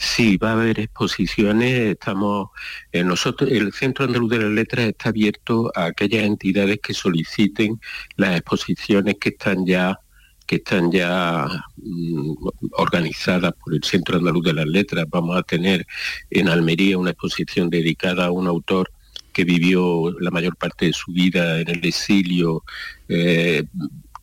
Sí, 0.00 0.36
va 0.36 0.50
a 0.50 0.52
haber 0.52 0.78
exposiciones. 0.78 1.72
Estamos, 1.90 2.50
eh, 2.92 3.02
nosotros, 3.02 3.50
el 3.50 3.72
Centro 3.72 4.04
Andaluz 4.04 4.30
de 4.30 4.38
las 4.38 4.50
Letras 4.50 4.86
está 4.86 5.08
abierto 5.08 5.72
a 5.74 5.86
aquellas 5.86 6.22
entidades 6.24 6.78
que 6.80 6.94
soliciten 6.94 7.80
las 8.16 8.36
exposiciones 8.36 9.16
que 9.20 9.30
están 9.30 9.66
ya 9.66 9.98
que 10.46 10.56
están 10.56 10.90
ya 10.92 11.46
mm, 11.76 12.32
organizadas 12.78 13.52
por 13.54 13.74
el 13.74 13.82
Centro 13.82 14.18
Andaluz 14.18 14.44
de 14.44 14.54
las 14.54 14.66
Letras. 14.66 15.04
Vamos 15.10 15.36
a 15.36 15.42
tener 15.42 15.86
en 16.30 16.48
Almería 16.48 16.96
una 16.96 17.10
exposición 17.10 17.68
dedicada 17.68 18.26
a 18.26 18.30
un 18.30 18.46
autor 18.46 18.90
que 19.32 19.44
vivió 19.44 20.12
la 20.20 20.30
mayor 20.30 20.56
parte 20.56 20.86
de 20.86 20.92
su 20.92 21.12
vida 21.12 21.60
en 21.60 21.68
el 21.68 21.84
exilio, 21.84 22.64
eh, 23.08 23.64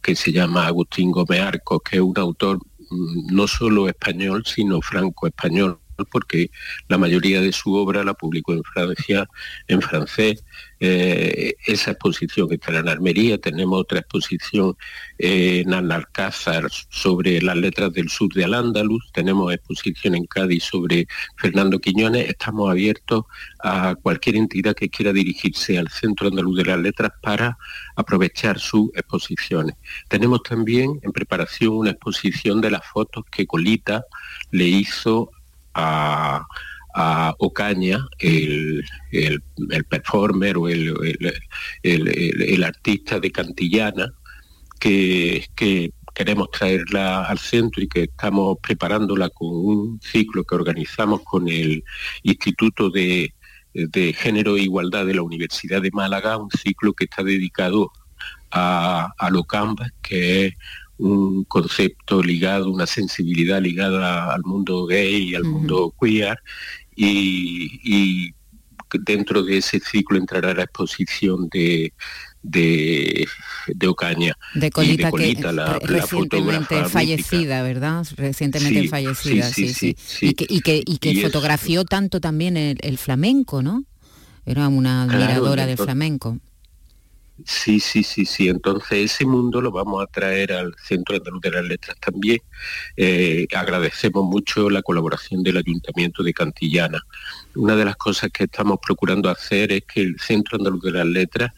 que 0.02 0.16
se 0.16 0.32
llama 0.32 0.68
Agustín 0.68 1.12
Gómez 1.12 1.42
Arcos, 1.42 1.82
que 1.84 1.98
es 1.98 2.02
un 2.02 2.18
autor 2.18 2.60
no 3.32 3.48
solo 3.48 3.88
español, 3.88 4.44
sino 4.46 4.82
franco-español, 4.82 5.80
porque 6.12 6.50
la 6.88 6.98
mayoría 6.98 7.42
de 7.42 7.52
su 7.52 7.74
obra 7.74 8.04
la 8.04 8.14
publicó 8.14 8.54
en 8.54 8.64
Francia, 8.64 9.28
en 9.68 9.82
francés. 9.82 10.44
Eh, 10.82 11.56
esa 11.66 11.92
exposición 11.92 12.50
que 12.50 12.56
está 12.56 12.78
en 12.78 12.90
Almería, 12.90 13.38
tenemos 13.38 13.80
otra 13.80 14.00
exposición 14.00 14.76
en 15.18 15.74
Alcázar 15.74 16.68
sobre 16.90 17.42
las 17.42 17.56
letras 17.56 17.94
del 17.94 18.10
sur 18.10 18.34
de 18.34 18.44
Al-Ándalus, 18.44 19.10
tenemos 19.14 19.54
exposición 19.54 20.16
en 20.16 20.26
Cádiz 20.26 20.66
sobre 20.66 21.08
Fernando 21.38 21.80
Quiñones, 21.80 22.28
estamos 22.28 22.70
abiertos 22.70 23.24
a 23.64 23.96
cualquier 23.96 24.36
entidad 24.36 24.76
que 24.76 24.90
quiera 24.90 25.14
dirigirse 25.14 25.78
al 25.78 25.90
Centro 25.90 26.28
Andaluz 26.28 26.58
de 26.58 26.66
las 26.66 26.80
Letras 26.80 27.12
para 27.22 27.58
aprovechar 27.96 28.60
sus 28.60 28.90
exposiciones. 28.96 29.76
Tenemos 30.10 30.44
también 30.44 31.00
en 31.04 31.12
preparación 31.12 31.74
una 31.74 31.92
exposición 31.92 32.60
de 32.60 32.72
las 32.72 32.86
fotos 32.86 33.24
que 33.32 33.48
Colita 33.48 34.06
le 34.52 34.66
hizo 34.66 35.32
a, 35.76 36.46
Ocaña, 37.40 38.08
el, 38.20 38.84
performer 39.90 40.58
o 40.58 40.70
el, 40.70 42.64
artista 42.64 43.20
de 43.20 43.32
Cantillana, 43.32 44.14
que, 44.80 45.46
que 45.56 45.92
queremos 46.14 46.50
traerla 46.50 47.26
al 47.26 47.38
centro 47.38 47.84
y 47.84 47.90
que 47.90 48.04
estamos 48.04 48.58
preparándola 48.62 49.30
con 49.30 49.50
un 49.50 50.00
ciclo 50.02 50.46
que 50.46 50.56
organizamos 50.56 51.22
con 51.24 51.50
el 51.50 51.84
Instituto 52.24 52.90
de, 52.90 53.34
Género 54.18 54.56
e 54.56 54.62
Igualdad 54.62 55.06
de 55.06 55.16
la 55.16 55.22
Universidad 55.22 55.82
de 55.82 55.92
Málaga, 55.92 56.38
un 56.38 56.50
ciclo 56.50 56.94
que 56.94 57.04
está 57.04 57.24
dedicado 57.24 57.92
a, 58.50 59.12
a 59.18 59.30
Locamba, 59.30 59.90
que 60.02 60.46
es 60.46 60.54
un 60.98 61.44
concepto 61.46 62.24
ligado, 62.24 62.70
una 62.70 62.86
sensibilidad 62.86 63.62
ligada 63.62 64.34
al 64.34 64.44
mundo 64.44 64.86
gay 64.86 65.30
y 65.30 65.36
al 65.36 65.44
mundo 65.44 65.94
queer 66.00 66.40
y, 66.96 68.34
dentro 69.06 69.44
de 69.44 69.58
ese 69.58 69.82
ciclo 69.82 70.18
entrará 70.18 70.54
la 70.54 70.64
exposición 70.64 71.50
de, 71.52 71.92
de, 72.42 73.28
Ocaña. 73.88 74.38
De 74.54 74.72
Colita, 74.72 75.52
la, 75.52 75.80
recientemente 75.80 76.86
fallecida, 76.86 77.62
¿verdad? 77.62 78.06
Recientemente 78.16 78.88
fallecida, 78.88 79.50
sí, 79.50 79.74
sí, 79.74 79.96
Y 80.22 80.34
que, 80.34 80.82
y 80.86 80.98
que, 80.98 81.22
fotografió 81.22 81.84
tanto 81.84 82.22
también 82.22 82.56
el, 82.56 82.98
flamenco, 82.98 83.62
¿no? 83.62 83.84
Era 84.46 84.70
una 84.70 85.04
admiradora 85.04 85.66
del 85.66 85.78
flamenco. 85.78 86.40
Sí, 87.44 87.82
sí, 87.82 88.04
sí, 88.04 88.26
sí. 88.26 88.48
Entonces 88.48 89.12
ese 89.12 89.26
mundo 89.26 89.60
lo 89.60 89.70
vamos 89.72 90.02
a 90.02 90.08
traer 90.08 90.54
al 90.54 90.74
Centro 90.82 91.18
Andaluz 91.18 91.42
de 91.42 91.52
las 91.52 91.66
Letras 91.66 91.98
también. 92.00 92.40
Eh, 92.96 93.46
agradecemos 93.54 94.24
mucho 94.24 94.70
la 94.70 94.82
colaboración 94.82 95.44
del 95.44 95.58
Ayuntamiento 95.58 96.24
de 96.24 96.34
Cantillana. 96.34 97.02
Una 97.56 97.76
de 97.76 97.86
las 97.86 97.98
cosas 97.98 98.32
que 98.32 98.46
estamos 98.46 98.80
procurando 98.82 99.30
hacer 99.30 99.74
es 99.74 99.84
que 99.84 100.02
el 100.02 100.20
Centro 100.20 100.58
Andaluz 100.58 100.82
de 100.82 100.92
las 100.92 101.06
Letras 101.06 101.52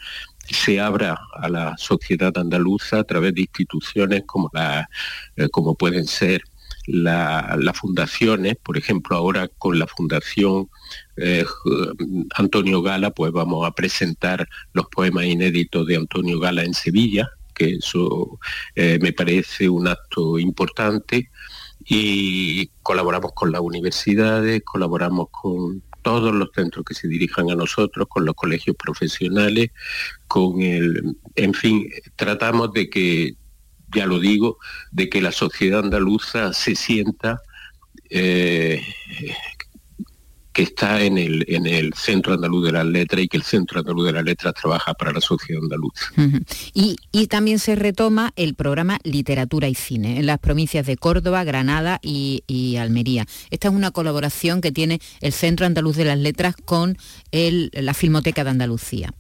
se 0.50 0.80
abra 0.80 1.18
a 1.34 1.48
la 1.50 1.78
sociedad 1.78 2.36
andaluza 2.38 3.00
a 3.00 3.04
través 3.04 3.36
de 3.36 3.42
instituciones 3.42 4.24
como, 4.26 4.50
la, 4.54 4.90
eh, 5.36 5.50
como 5.50 5.76
pueden 5.76 6.08
ser 6.08 6.42
las 6.88 7.78
fundaciones, 7.78 8.56
por 8.64 8.78
ejemplo 8.78 9.18
ahora 9.18 9.50
con 9.58 9.78
la 9.78 9.88
Fundación 9.88 10.70
eh, 11.18 11.46
Antonio 12.36 12.82
Gala, 12.82 13.12
pues 13.12 13.32
vamos 13.32 13.68
a 13.68 13.72
presentar 13.72 14.48
los 14.74 14.88
poemas 14.88 15.26
inéditos 15.26 15.86
de 15.86 15.98
Antonio 15.98 16.40
Gala 16.40 16.64
en 16.64 16.74
Sevilla, 16.74 17.30
que 17.54 17.76
eso 17.76 18.40
eh, 18.76 19.00
me 19.02 19.12
parece 19.14 19.70
un 19.70 19.88
acto 19.88 20.40
importante. 20.40 21.30
Y 21.90 22.68
colaboramos 22.84 23.32
con 23.34 23.52
las 23.52 23.62
universidades, 23.62 24.62
colaboramos 24.66 25.28
con 25.32 25.82
todos 26.02 26.34
los 26.34 26.50
centros 26.54 26.86
que 26.86 26.94
se 26.94 27.08
dirijan 27.08 27.50
a 27.50 27.56
nosotros, 27.56 28.08
con 28.10 28.26
los 28.26 28.36
colegios 28.36 28.76
profesionales, 28.76 29.72
con 30.28 30.62
el, 30.62 31.18
en 31.36 31.54
fin, 31.54 31.90
tratamos 32.16 32.74
de 32.74 32.90
que 32.90 33.36
ya 33.94 34.06
lo 34.06 34.20
digo, 34.20 34.58
de 34.92 35.10
que 35.10 35.22
la 35.22 35.32
sociedad 35.32 35.80
andaluza 35.80 36.54
se 36.54 36.76
sienta 36.76 37.42
eh, 38.10 38.82
que 40.58 40.64
está 40.64 41.04
en 41.04 41.20
el, 41.20 41.46
en 41.50 41.68
el 41.68 41.94
Centro 41.94 42.34
Andaluz 42.34 42.66
de 42.66 42.72
las 42.72 42.86
Letras 42.86 43.22
y 43.22 43.28
que 43.28 43.38
el 43.38 43.44
Centro 43.44 43.80
Andaluz 43.80 44.08
de 44.08 44.14
las 44.14 44.24
Letras 44.24 44.56
trabaja 44.56 44.96
para 44.96 45.12
la 45.12 45.22
sociedad 45.22 45.62
andaluza. 45.62 46.06
y, 46.74 47.28
también 47.28 47.60
se 47.60 47.76
retoma 47.76 48.32
el 48.36 48.56
programa 48.56 48.98
Literatura 49.04 49.68
y 49.68 49.76
Cine 49.76 50.18
en 50.18 50.26
las 50.26 50.40
provincias 50.40 50.88
de 50.88 50.98
Córdoba, 50.98 51.44
Granada 51.44 52.00
y, 52.02 52.76
Almería. 52.80 53.28
Esta 53.52 53.68
es 53.68 53.74
una 53.76 53.92
colaboración 53.92 54.60
que 54.62 54.72
tiene 54.72 55.00
el 55.22 55.32
Centro 55.32 55.68
Andaluz 55.68 55.96
de 55.96 56.06
las 56.06 56.18
Letras 56.18 56.56
con 56.66 56.98
la 57.32 57.94
Filmoteca 57.94 58.44
de 58.44 58.50
Andalucía. 58.50 59.14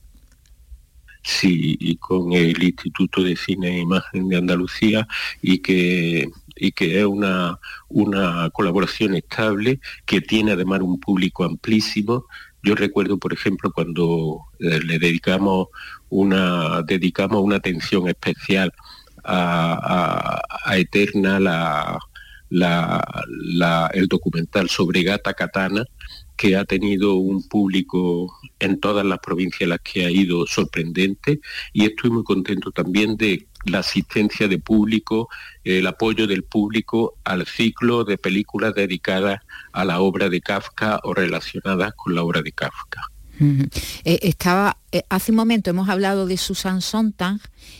Sí, 1.27 1.75
y 1.81 1.97
con 1.97 2.31
el 2.31 2.63
Instituto 2.63 3.21
de 3.21 3.35
Cine 3.35 3.67
e 3.67 3.79
Imagen 3.81 4.29
de 4.29 4.37
Andalucía 4.37 5.05
y 5.41 5.59
que, 5.59 6.29
y 6.55 6.71
que 6.71 6.99
es 6.99 7.05
una, 7.05 7.59
una 7.89 8.49
colaboración 8.51 9.13
estable 9.13 9.81
que 10.05 10.21
tiene 10.21 10.53
además 10.53 10.79
un 10.79 11.01
público 11.01 11.43
amplísimo. 11.43 12.27
Yo 12.63 12.75
recuerdo, 12.75 13.17
por 13.17 13.33
ejemplo, 13.33 13.73
cuando 13.73 14.39
eh, 14.59 14.79
le 14.79 14.99
dedicamos 14.99 15.67
una, 16.07 16.81
dedicamos 16.83 17.43
una 17.43 17.57
atención 17.57 18.07
especial 18.07 18.73
a, 19.25 20.41
Eterna, 20.77 21.99
el 23.93 24.07
documental 24.07 24.69
sobre 24.69 25.03
Gata 25.03 25.33
Katana, 25.33 25.83
que 26.37 26.55
ha 26.55 26.63
tenido 26.65 27.15
un 27.15 27.47
público 27.47 28.39
en 28.59 28.79
todas 28.79 29.05
las 29.05 29.19
provincias 29.19 29.67
a 29.67 29.71
las 29.71 29.79
que 29.81 30.05
ha 30.05 30.11
ido 30.11 30.45
sorprendente 30.45 31.41
y 31.73 31.85
estoy 31.85 32.11
muy 32.11 32.23
contento 32.23 32.71
también 32.71 33.17
de 33.17 33.47
la 33.65 33.79
asistencia 33.79 34.47
de 34.47 34.59
público, 34.59 35.29
el 35.63 35.87
apoyo 35.87 36.27
del 36.27 36.43
público 36.43 37.15
al 37.23 37.45
ciclo 37.45 38.03
de 38.03 38.17
películas 38.17 38.73
dedicadas 38.75 39.41
a 39.73 39.83
la 39.83 39.99
obra 39.99 40.29
de 40.29 40.39
Kafka 40.39 40.99
o 41.03 41.13
relacionadas 41.13 41.93
con 41.95 42.15
la 42.15 42.23
obra 42.23 42.41
de 42.41 42.51
Kafka. 42.51 43.01
Eh, 43.39 44.19
estaba 44.23 44.77
eh, 44.91 45.03
hace 45.09 45.31
un 45.31 45.35
momento 45.35 45.69
hemos 45.69 45.89
hablado 45.89 46.25
de 46.25 46.37
Susan 46.37 46.81
Sontag 46.81 47.39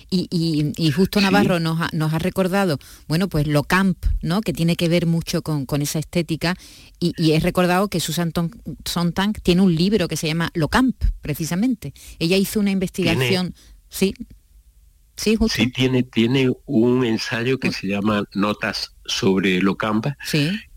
y, 0.09 0.91
justo 0.91 1.19
Navarro 1.19 1.59
nos, 1.59 1.79
ha, 1.81 2.19
recordado 2.19 2.79
bueno 3.07 3.27
pues 3.27 3.45
lo 3.45 3.63
camp 3.63 3.97
no 4.21 4.41
que 4.41 4.53
tiene 4.53 4.75
que 4.75 4.87
ver 4.87 5.05
mucho 5.05 5.41
con, 5.41 5.81
esa 5.81 5.99
estética 5.99 6.55
y, 6.99 7.13
y, 7.17 7.33
he 7.33 7.39
recordado 7.39 7.89
que 7.89 7.99
Susan 7.99 8.31
Sontag 8.85 9.41
tiene 9.41 9.61
un 9.61 9.75
libro 9.75 10.07
que 10.07 10.17
se 10.17 10.27
llama 10.27 10.49
lo 10.53 10.69
camp 10.69 10.95
precisamente. 11.21 11.93
Ella 12.19 12.37
hizo 12.37 12.59
una 12.59 12.71
investigación 12.71 13.53
sí 13.89 14.13
Sí, 15.17 15.71
tiene, 15.71 16.03
tiene 16.03 16.51
un 16.65 17.03
ensayo 17.03 17.57
que 17.57 17.71
se 17.71 17.87
llama 17.87 18.23
Notas 18.35 18.93
sobre 19.07 19.61
Locamba, 19.61 20.17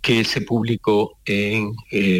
que 0.01 0.24
se 0.24 0.41
publicó 0.41 1.18
en 1.24 1.74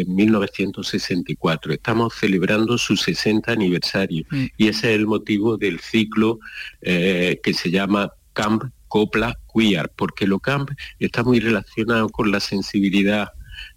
1964. 0.07 1.71
Eh, 1.71 1.75
Estamos 1.75 2.13
celebrando 2.13 2.77
su 2.77 2.95
60 2.95 3.51
aniversario 3.51 4.25
mm. 4.29 4.45
y 4.57 4.67
ese 4.67 4.93
es 4.93 4.99
el 4.99 5.07
motivo 5.07 5.57
del 5.57 5.79
ciclo 5.79 6.39
eh, 6.81 7.39
que 7.43 7.53
se 7.53 7.71
llama 7.71 8.11
Camp 8.33 8.63
Copla 8.87 9.37
Queer, 9.53 9.91
porque 9.95 10.27
Locamp 10.27 10.69
está 10.99 11.23
muy 11.23 11.39
relacionado 11.39 12.09
con 12.09 12.31
la 12.31 12.39
sensibilidad 12.39 13.29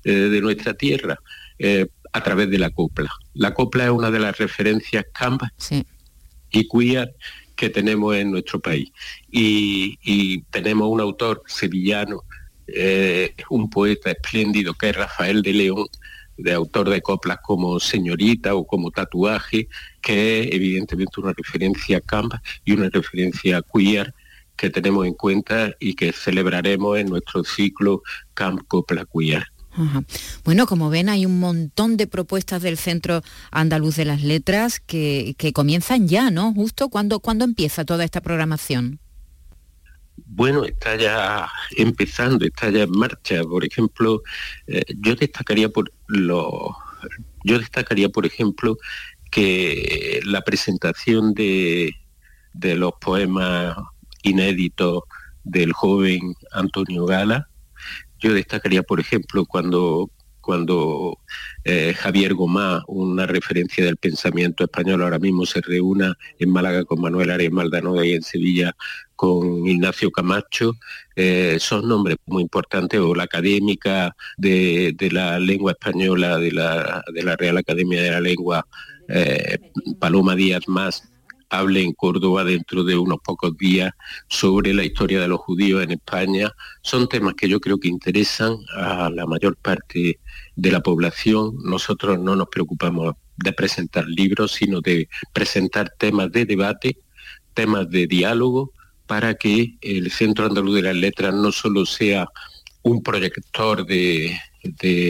eh, 0.02 0.12
de 0.12 0.40
nuestra 0.40 0.74
tierra 0.74 1.18
a 2.12 2.22
través 2.22 2.50
de 2.50 2.58
la 2.58 2.70
copla. 2.70 3.10
La 3.32 3.54
copla 3.54 3.84
es 3.84 3.90
una 3.90 4.10
de 4.10 4.18
las 4.18 4.36
referencias 4.38 5.06
camp 5.12 5.42
y 6.50 6.68
queer 6.68 7.14
que 7.56 7.70
tenemos 7.70 8.14
en 8.16 8.30
nuestro 8.30 8.60
país. 8.60 8.90
Y, 9.30 10.42
tenemos 10.50 10.88
un 10.88 11.00
autor 11.00 11.42
sevillano, 11.46 12.22
eh, 12.66 13.34
un 13.50 13.68
poeta 13.70 14.10
espléndido 14.10 14.74
que 14.74 14.90
es 14.90 14.96
Rafael 14.96 15.42
de 15.42 15.52
León, 15.52 15.86
de 16.36 16.52
autor 16.52 16.90
de 16.90 17.00
coplas 17.00 17.38
como 17.42 17.78
Señorita 17.78 18.54
o 18.54 18.66
como 18.66 18.90
Tatuaje, 18.90 19.68
que 20.00 20.40
es 20.40 20.52
evidentemente 20.52 21.20
una 21.20 21.32
referencia 21.32 22.00
camp 22.00 22.34
y 22.64 22.72
una 22.72 22.88
referencia 22.90 23.62
queer 23.62 24.14
que 24.56 24.70
tenemos 24.70 25.06
en 25.06 25.14
cuenta 25.14 25.74
y 25.80 25.94
que 25.94 26.12
celebraremos 26.12 26.98
en 26.98 27.08
nuestro 27.08 27.44
ciclo 27.44 28.02
Camp 28.34 28.62
Copla 28.68 29.04
Queer. 29.04 29.53
Bueno, 30.44 30.66
como 30.66 30.90
ven, 30.90 31.08
hay 31.08 31.26
un 31.26 31.40
montón 31.40 31.96
de 31.96 32.06
propuestas 32.06 32.62
del 32.62 32.78
Centro 32.78 33.22
Andaluz 33.50 33.96
de 33.96 34.04
las 34.04 34.22
Letras 34.22 34.80
que, 34.80 35.34
comienzan 35.54 36.08
ya, 36.08 36.30
¿no? 36.30 36.52
Justo 36.52 36.88
cuando, 36.88 37.20
cuando 37.20 37.44
empieza 37.44 37.84
toda 37.84 38.04
esta 38.04 38.20
programación. 38.20 39.00
Bueno, 40.26 40.64
está 40.64 40.96
ya 40.96 41.48
empezando, 41.76 42.44
está 42.44 42.70
ya 42.70 42.84
en 42.84 42.90
marcha. 42.90 43.42
Por 43.42 43.64
ejemplo, 43.64 44.22
eh, 44.66 44.82
yo 44.98 45.14
destacaría 45.16 45.68
por 45.68 45.92
lo, 46.06 46.76
yo 47.44 47.58
destacaría, 47.58 48.08
por 48.08 48.26
ejemplo, 48.26 48.78
que 49.30 50.20
la 50.24 50.42
presentación 50.42 51.34
de, 51.34 51.94
de 52.52 52.74
los 52.76 52.92
poemas 53.00 53.76
inéditos 54.22 55.02
del 55.42 55.72
joven 55.72 56.34
Antonio 56.52 57.04
Gala, 57.04 57.48
yo 58.24 58.32
destacaría, 58.32 58.82
por 58.82 59.00
ejemplo, 59.00 59.44
cuando, 59.44 60.10
cuando 60.40 61.18
eh, 61.62 61.92
Javier 61.94 62.32
Gomá, 62.32 62.82
una 62.88 63.26
referencia 63.26 63.84
del 63.84 63.98
pensamiento 63.98 64.64
español, 64.64 65.02
ahora 65.02 65.18
mismo 65.18 65.44
se 65.44 65.60
reúna 65.60 66.16
en 66.38 66.48
Málaga 66.48 66.84
con 66.84 67.02
Manuel 67.02 67.30
Arias 67.30 67.52
Maldonado 67.52 68.02
y 68.02 68.12
en 68.12 68.22
Sevilla 68.22 68.74
con 69.14 69.66
Ignacio 69.66 70.10
Camacho, 70.10 70.72
eh, 71.16 71.58
son 71.60 71.86
nombres 71.86 72.16
muy 72.24 72.42
importantes, 72.42 72.98
o 72.98 73.14
la 73.14 73.24
académica 73.24 74.16
de, 74.38 74.96
la 75.12 75.38
lengua 75.38 75.72
española 75.72 76.38
de 76.38 76.50
la, 76.50 77.04
de 77.12 77.22
la, 77.22 77.36
Real 77.36 77.58
Academia 77.58 78.02
de 78.02 78.10
la 78.10 78.20
Lengua, 78.20 78.66
eh, 79.06 79.58
Paloma 80.00 80.34
Díaz 80.34 80.66
Más, 80.66 81.13
hable 81.58 81.82
en 81.82 81.92
Córdoba 81.92 82.44
dentro 82.44 82.84
de 82.84 82.96
unos 82.96 83.18
pocos 83.24 83.56
días 83.56 83.92
sobre 84.28 84.74
la 84.74 84.84
historia 84.84 85.20
de 85.20 85.28
los 85.28 85.40
judíos 85.40 85.82
en 85.82 85.92
España. 85.92 86.52
Son 86.82 87.08
temas 87.08 87.34
que 87.34 87.48
yo 87.48 87.60
creo 87.60 87.78
que 87.78 87.88
interesan 87.88 88.56
a 88.76 89.10
la 89.10 89.26
mayor 89.26 89.56
parte 89.56 90.20
de 90.56 90.70
la 90.70 90.80
población. 90.80 91.56
Nosotros 91.64 92.18
no 92.18 92.36
nos 92.36 92.48
preocupamos 92.48 93.14
de 93.36 93.52
presentar 93.52 94.06
libros, 94.06 94.52
sino 94.52 94.80
de 94.80 95.08
presentar 95.32 95.92
temas 95.98 96.30
de 96.30 96.44
debate, 96.44 96.98
temas 97.52 97.88
de 97.90 98.06
diálogo, 98.06 98.72
para 99.06 99.34
que 99.34 99.76
el 99.80 100.10
Centro 100.10 100.46
Andaluz 100.46 100.76
de 100.76 100.82
las 100.82 100.96
Letras 100.96 101.34
no 101.34 101.52
solo 101.52 101.84
sea 101.84 102.26
un 102.82 103.02
proyector 103.02 103.84
de, 103.84 104.38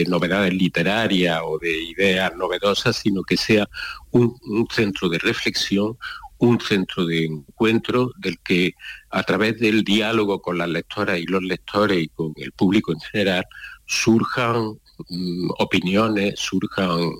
novedades 0.07 0.53
literarias 0.53 1.39
o 1.43 1.57
de 1.59 1.83
ideas 1.83 2.35
novedosas, 2.35 2.95
sino 2.95 3.23
que 3.23 3.37
sea 3.37 3.67
un, 4.11 4.37
centro 4.73 5.07
de 5.07 5.17
reflexión, 5.19 5.97
un 6.45 6.59
centro 6.59 7.05
de 7.05 7.25
encuentro 7.25 8.11
del 8.17 8.39
que 8.39 8.75
a 9.09 9.23
través 9.23 9.59
del 9.59 9.83
diálogo 9.83 10.41
con 10.41 10.57
las 10.57 10.69
lectoras 10.69 11.19
y 11.19 11.25
los 11.25 11.43
lectores 11.43 12.03
y 12.03 12.07
con 12.09 12.33
el 12.37 12.51
público 12.51 12.91
en 12.91 12.99
general 12.99 13.45
surjan 13.85 14.79
mm, 15.09 15.49
opiniones, 15.59 16.39
surjan 16.39 17.11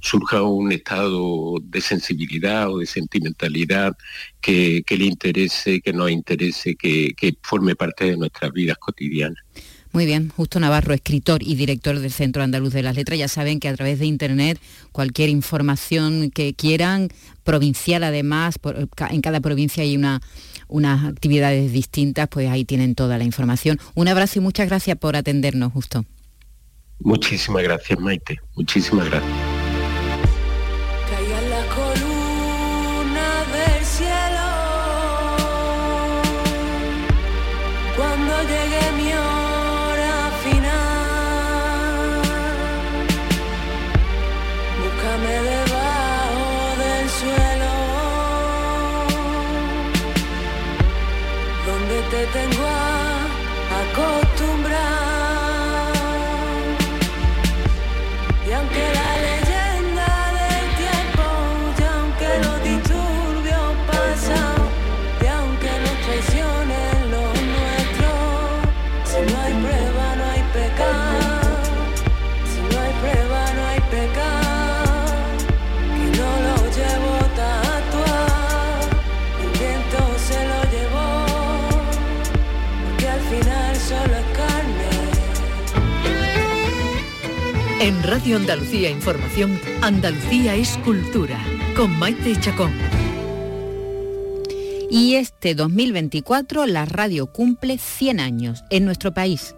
surja 0.00 0.42
un 0.42 0.72
estado 0.72 1.56
de 1.62 1.80
sensibilidad 1.80 2.70
o 2.70 2.78
de 2.78 2.86
sentimentalidad 2.86 3.96
que, 4.40 4.84
le 4.88 5.04
interese, 5.04 5.80
que 5.80 5.92
nos 5.92 6.10
interese, 6.10 6.76
que, 6.76 7.14
que 7.16 7.36
forme 7.42 7.74
parte 7.74 8.04
de 8.04 8.16
nuestras 8.16 8.52
vidas 8.52 8.78
cotidianas. 8.78 9.42
Muy 9.94 10.06
bien, 10.06 10.32
Justo 10.36 10.58
Navarro, 10.58 10.92
escritor 10.92 11.44
y 11.44 11.54
director 11.54 11.96
del 12.00 12.10
Centro 12.10 12.42
Andaluz 12.42 12.72
de 12.72 12.82
las 12.82 12.96
Letras. 12.96 13.16
Ya 13.16 13.28
saben 13.28 13.60
que 13.60 13.68
a 13.68 13.76
través 13.76 14.00
de 14.00 14.06
Internet 14.06 14.58
cualquier 14.90 15.28
información 15.28 16.32
que 16.32 16.52
quieran, 16.52 17.10
provincial 17.44 18.02
además, 18.02 18.56
en 19.10 19.20
cada 19.20 19.38
provincia 19.38 19.84
hay 19.84 19.96
una, 19.96 20.20
unas 20.66 21.04
actividades 21.04 21.70
distintas, 21.70 22.26
pues 22.28 22.50
ahí 22.50 22.64
tienen 22.64 22.96
toda 22.96 23.18
la 23.18 23.24
información. 23.24 23.78
Un 23.94 24.08
abrazo 24.08 24.40
y 24.40 24.42
muchas 24.42 24.66
gracias 24.66 24.98
por 24.98 25.14
atendernos, 25.14 25.72
Justo. 25.72 26.04
Muchísimas 26.98 27.62
gracias, 27.62 27.96
Maite. 28.00 28.40
Muchísimas 28.56 29.08
gracias. 29.08 29.53
En 87.84 88.02
Radio 88.02 88.38
Andalucía 88.38 88.88
Información, 88.88 89.60
Andalucía 89.82 90.54
es 90.54 90.78
cultura, 90.86 91.38
con 91.76 91.90
Maite 91.98 92.34
Chacón. 92.40 92.72
Y 94.90 95.16
este 95.16 95.54
2024 95.54 96.64
la 96.64 96.86
radio 96.86 97.26
cumple 97.26 97.76
100 97.76 98.20
años 98.20 98.64
en 98.70 98.86
nuestro 98.86 99.12
país. 99.12 99.54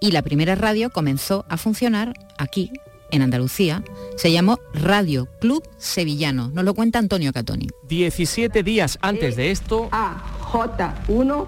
Y 0.00 0.12
la 0.12 0.22
primera 0.22 0.54
radio 0.54 0.88
comenzó 0.88 1.44
a 1.50 1.58
funcionar 1.58 2.14
aquí, 2.38 2.72
en 3.10 3.20
Andalucía, 3.20 3.84
se 4.16 4.32
llamó 4.32 4.58
Radio 4.72 5.28
Club 5.38 5.62
Sevillano. 5.76 6.48
Nos 6.54 6.64
lo 6.64 6.72
cuenta 6.72 6.98
Antonio 6.98 7.30
Catoni. 7.30 7.68
17 7.90 8.62
días 8.62 8.98
antes 9.02 9.36
de 9.36 9.50
esto... 9.50 9.90
AJ1 9.90 11.46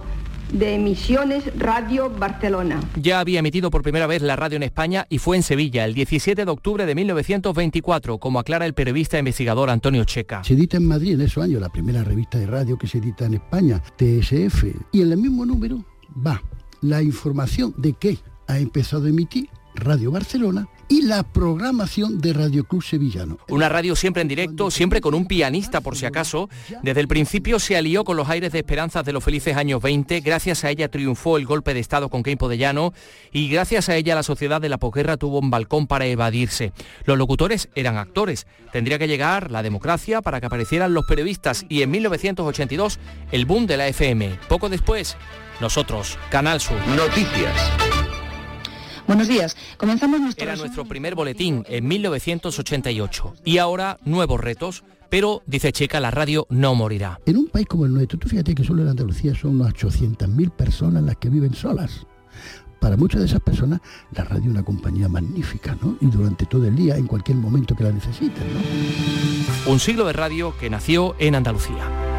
de 0.53 0.75
Emisiones 0.75 1.45
Radio 1.59 2.11
Barcelona. 2.11 2.81
Ya 2.97 3.21
había 3.21 3.41
emitido 3.41 3.71
por 3.71 3.83
primera 3.83 4.07
vez 4.07 4.23
la 4.23 4.37
radio 4.37 4.57
en 4.57 4.63
España 4.63 5.07
y 5.09 5.19
fue 5.19 5.37
en 5.37 5.43
Sevilla 5.43 5.85
el 5.85 5.95
17 5.95 6.45
de 6.45 6.51
octubre 6.51 6.87
de 6.87 6.95
1924, 6.95 8.19
como 8.19 8.39
aclara 8.39 8.67
el 8.67 8.75
periodista 8.75 9.19
investigador 9.19 9.71
Antonio 9.71 10.05
Checa. 10.05 10.45
Se 10.45 10.55
edita 10.55 10.77
en 10.77 10.87
Madrid 10.87 11.15
en 11.15 11.23
esos 11.23 11.43
años 11.43 11.61
la 11.61 11.71
primera 11.71 12.05
revista 12.05 12.39
de 12.39 12.47
radio 12.47 12.79
que 12.79 12.87
se 12.87 12.99
edita 12.99 13.25
en 13.25 13.35
España, 13.35 13.83
TSF, 13.97 14.65
y 14.93 15.03
en 15.03 15.13
el 15.13 15.19
mismo 15.19 15.47
número 15.47 15.85
va 16.25 16.43
la 16.83 17.03
información 17.03 17.75
de 17.77 17.95
que 17.95 18.19
ha 18.47 18.59
empezado 18.59 19.07
a 19.07 19.09
emitir 19.09 19.49
Radio 19.75 20.11
Barcelona 20.11 20.69
y 20.93 21.01
la 21.01 21.23
programación 21.23 22.21
de 22.21 22.35
Radio 22.35 22.65
Club 22.65 22.83
Sevillano. 22.83 23.39
Una 23.49 23.71
radio 23.71 23.97
siempre 23.97 24.21
en 24.21 24.29
directo, 24.29 24.71
siempre 24.71 25.01
con 25.01 25.15
un 25.15 25.25
pianista 25.25 25.81
por 25.81 25.97
si 25.97 26.05
acaso. 26.05 26.51
Desde 26.83 27.01
el 27.01 27.09
principio 27.09 27.59
se 27.59 27.79
alió 27.79 28.05
con 28.05 28.19
los 28.19 28.29
aires 28.29 28.53
de 28.53 28.59
esperanzas 28.59 29.03
de 29.07 29.15
los 29.15 29.25
felices 29.25 29.57
años 29.57 29.81
20. 29.81 30.21
Gracias 30.21 30.65
a 30.65 30.71
ella 30.71 30.91
triunfó 30.91 31.39
el 31.39 31.47
golpe 31.47 31.73
de 31.73 31.81
Estado 31.81 32.11
con 32.11 32.23
Kempo 32.23 32.47
de 32.51 32.59
Llano 32.59 32.93
y 33.33 33.49
gracias 33.49 33.89
a 33.89 33.97
ella 33.97 34.15
la 34.15 34.23
sociedad 34.23 34.61
de 34.61 34.69
la 34.69 34.77
posguerra 34.77 35.17
tuvo 35.17 35.39
un 35.39 35.49
balcón 35.49 35.87
para 35.87 36.05
evadirse. 36.05 36.75
Los 37.07 37.17
locutores 37.17 37.71
eran 37.75 37.97
actores. 37.97 38.47
Tendría 38.71 38.99
que 38.99 39.09
llegar 39.09 39.51
la 39.51 39.63
democracia 39.63 40.21
para 40.21 40.41
que 40.41 40.47
aparecieran 40.47 40.93
los 40.93 41.07
periodistas 41.07 41.65
y 41.71 41.81
en 41.81 41.91
1982 41.91 42.99
el 43.31 43.47
boom 43.47 43.67
de 43.67 43.79
la 43.79 43.89
FM. 43.89 44.39
Poco 44.47 44.69
después, 44.69 45.17
nosotros, 45.59 46.19
Canal 46.29 46.61
Sur. 46.61 46.77
Noticias. 46.89 48.02
Buenos 49.07 49.29
días. 49.29 49.57
Comenzamos 49.77 50.21
nuestro... 50.21 50.45
Era 50.45 50.57
nuestro 50.57 50.85
primer 50.85 51.15
boletín 51.15 51.65
en 51.69 51.87
1988 51.87 53.35
y 53.45 53.59
ahora 53.59 53.99
nuevos 54.05 54.41
retos, 54.41 54.85
pero 55.11 55.43
dice 55.47 55.73
Checa, 55.73 56.01
la 56.01 56.11
radio 56.11 56.47
no 56.51 56.75
morirá. 56.75 57.21
En 57.27 57.37
un 57.37 57.49
país 57.49 57.67
como 57.67 57.87
el 57.87 57.93
nuestro, 57.93 58.19
tú 58.19 58.29
fíjate 58.29 58.55
que 58.55 58.65
solo 58.65 58.83
en 58.83 58.89
Andalucía 58.89 59.35
son 59.35 59.61
unas 59.61 59.75
800.000 59.75 60.51
personas 60.51 61.03
las 61.03 61.17
que 61.17 61.29
viven 61.29 61.55
solas. 61.55 62.07
Para 62.81 62.97
muchas 62.97 63.21
de 63.21 63.27
esas 63.27 63.41
personas, 63.41 63.81
la 64.11 64.25
radio 64.25 64.43
es 64.43 64.51
una 64.51 64.65
compañía 64.65 65.09
magnífica, 65.09 65.77
¿no? 65.81 65.97
Y 66.01 66.07
durante 66.07 66.47
todo 66.47 66.67
el 66.67 66.75
día, 66.75 66.97
en 66.97 67.07
cualquier 67.07 67.39
momento 67.39 67.77
que 67.77 67.85
la 67.85 67.93
necesiten, 67.93 68.43
¿no? 68.55 69.71
Un 69.71 69.79
siglo 69.79 70.05
de 70.05 70.13
radio 70.13 70.53
que 70.59 70.69
nació 70.69 71.15
en 71.21 71.37
Andalucía. 71.37 72.12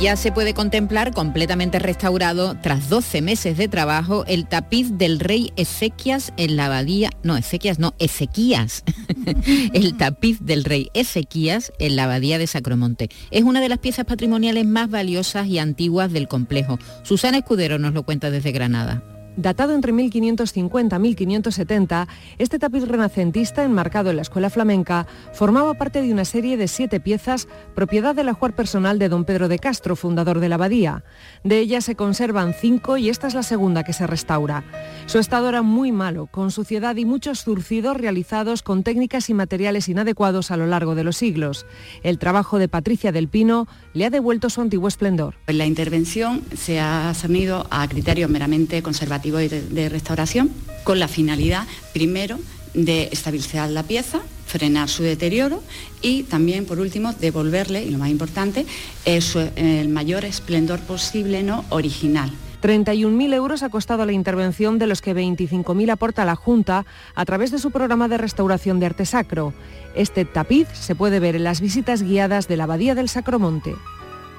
Ya 0.00 0.16
se 0.16 0.32
puede 0.32 0.54
contemplar 0.54 1.12
completamente 1.12 1.78
restaurado, 1.78 2.56
tras 2.62 2.88
12 2.88 3.20
meses 3.20 3.58
de 3.58 3.68
trabajo, 3.68 4.24
el 4.26 4.46
tapiz 4.46 4.96
del 4.96 5.20
rey 5.20 5.52
Ezequias 5.56 6.32
en 6.38 6.56
la 6.56 6.66
abadía, 6.66 7.10
no, 7.22 7.36
Ezequias 7.36 7.78
no, 7.78 7.92
Ezequías, 7.98 8.82
el 9.74 9.98
tapiz 9.98 10.38
del 10.40 10.64
rey 10.64 10.88
Ezequías 10.94 11.70
en 11.78 11.96
la 11.96 12.04
abadía 12.04 12.38
de 12.38 12.46
Sacromonte. 12.46 13.10
Es 13.30 13.42
una 13.42 13.60
de 13.60 13.68
las 13.68 13.78
piezas 13.78 14.06
patrimoniales 14.06 14.64
más 14.64 14.88
valiosas 14.88 15.48
y 15.48 15.58
antiguas 15.58 16.10
del 16.10 16.28
complejo. 16.28 16.78
Susana 17.02 17.38
Escudero 17.38 17.78
nos 17.78 17.92
lo 17.92 18.02
cuenta 18.02 18.30
desde 18.30 18.52
Granada. 18.52 19.02
Datado 19.36 19.74
entre 19.74 19.92
1550 19.92 20.96
y 20.96 20.98
1570, 20.98 22.08
este 22.38 22.58
tapiz 22.58 22.86
renacentista 22.86 23.62
enmarcado 23.62 24.10
en 24.10 24.16
la 24.16 24.22
escuela 24.22 24.50
flamenca 24.50 25.06
formaba 25.32 25.74
parte 25.74 26.02
de 26.02 26.12
una 26.12 26.24
serie 26.24 26.56
de 26.56 26.66
siete 26.66 26.98
piezas 26.98 27.46
propiedad 27.74 28.14
del 28.14 28.28
ajuar 28.28 28.56
personal 28.56 28.98
de 28.98 29.08
don 29.08 29.24
Pedro 29.24 29.48
de 29.48 29.60
Castro, 29.60 29.94
fundador 29.94 30.40
de 30.40 30.48
la 30.48 30.56
abadía. 30.56 31.04
De 31.44 31.60
ellas 31.60 31.84
se 31.84 31.94
conservan 31.94 32.54
cinco 32.54 32.96
y 32.96 33.08
esta 33.08 33.28
es 33.28 33.34
la 33.34 33.44
segunda 33.44 33.84
que 33.84 33.92
se 33.92 34.06
restaura. 34.06 34.64
Su 35.06 35.20
estado 35.20 35.48
era 35.48 35.62
muy 35.62 35.92
malo, 35.92 36.26
con 36.26 36.50
suciedad 36.50 36.96
y 36.96 37.04
muchos 37.04 37.44
zurcidos 37.44 37.96
realizados 37.96 38.62
con 38.62 38.82
técnicas 38.82 39.30
y 39.30 39.34
materiales 39.34 39.88
inadecuados 39.88 40.50
a 40.50 40.56
lo 40.56 40.66
largo 40.66 40.96
de 40.96 41.04
los 41.04 41.16
siglos. 41.16 41.66
El 42.02 42.18
trabajo 42.18 42.58
de 42.58 42.68
Patricia 42.68 43.12
del 43.12 43.28
Pino 43.28 43.68
le 43.94 44.06
ha 44.06 44.10
devuelto 44.10 44.50
su 44.50 44.60
antiguo 44.60 44.88
esplendor. 44.88 45.36
La 45.46 45.66
intervención 45.66 46.42
se 46.56 46.80
ha 46.80 47.12
cernido 47.14 47.68
a 47.70 47.86
criterios 47.86 48.28
meramente 48.28 48.82
conservativos 48.82 49.20
y 49.38 49.48
de, 49.48 49.60
de 49.62 49.88
restauración 49.90 50.50
con 50.82 50.98
la 50.98 51.06
finalidad, 51.08 51.66
primero, 51.92 52.38
de 52.74 53.08
estabilizar 53.12 53.68
la 53.68 53.82
pieza, 53.82 54.20
frenar 54.46 54.88
su 54.88 55.02
deterioro 55.02 55.62
y 56.02 56.22
también, 56.24 56.64
por 56.64 56.80
último, 56.80 57.12
devolverle, 57.12 57.84
y 57.84 57.90
lo 57.90 57.98
más 57.98 58.08
importante, 58.10 58.64
eh, 59.04 59.20
su- 59.20 59.48
el 59.56 59.88
mayor 59.88 60.24
esplendor 60.24 60.80
posible 60.80 61.42
no 61.42 61.64
original. 61.68 62.30
31.000 62.62 63.32
euros 63.34 63.62
ha 63.62 63.70
costado 63.70 64.04
la 64.04 64.12
intervención 64.12 64.78
de 64.78 64.86
los 64.86 65.00
que 65.00 65.14
25.000 65.14 65.90
aporta 65.90 66.24
la 66.24 66.36
Junta 66.36 66.84
a 67.14 67.24
través 67.24 67.50
de 67.50 67.58
su 67.58 67.70
programa 67.70 68.06
de 68.08 68.18
restauración 68.18 68.80
de 68.80 68.86
arte 68.86 69.06
sacro. 69.06 69.54
Este 69.94 70.24
tapiz 70.24 70.68
se 70.74 70.94
puede 70.94 71.20
ver 71.20 71.36
en 71.36 71.44
las 71.44 71.60
visitas 71.60 72.02
guiadas 72.02 72.48
de 72.48 72.56
la 72.56 72.64
Abadía 72.64 72.94
del 72.94 73.08
Sacromonte. 73.08 73.74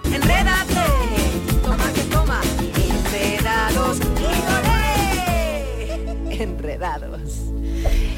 Enrédate, 0.06 0.76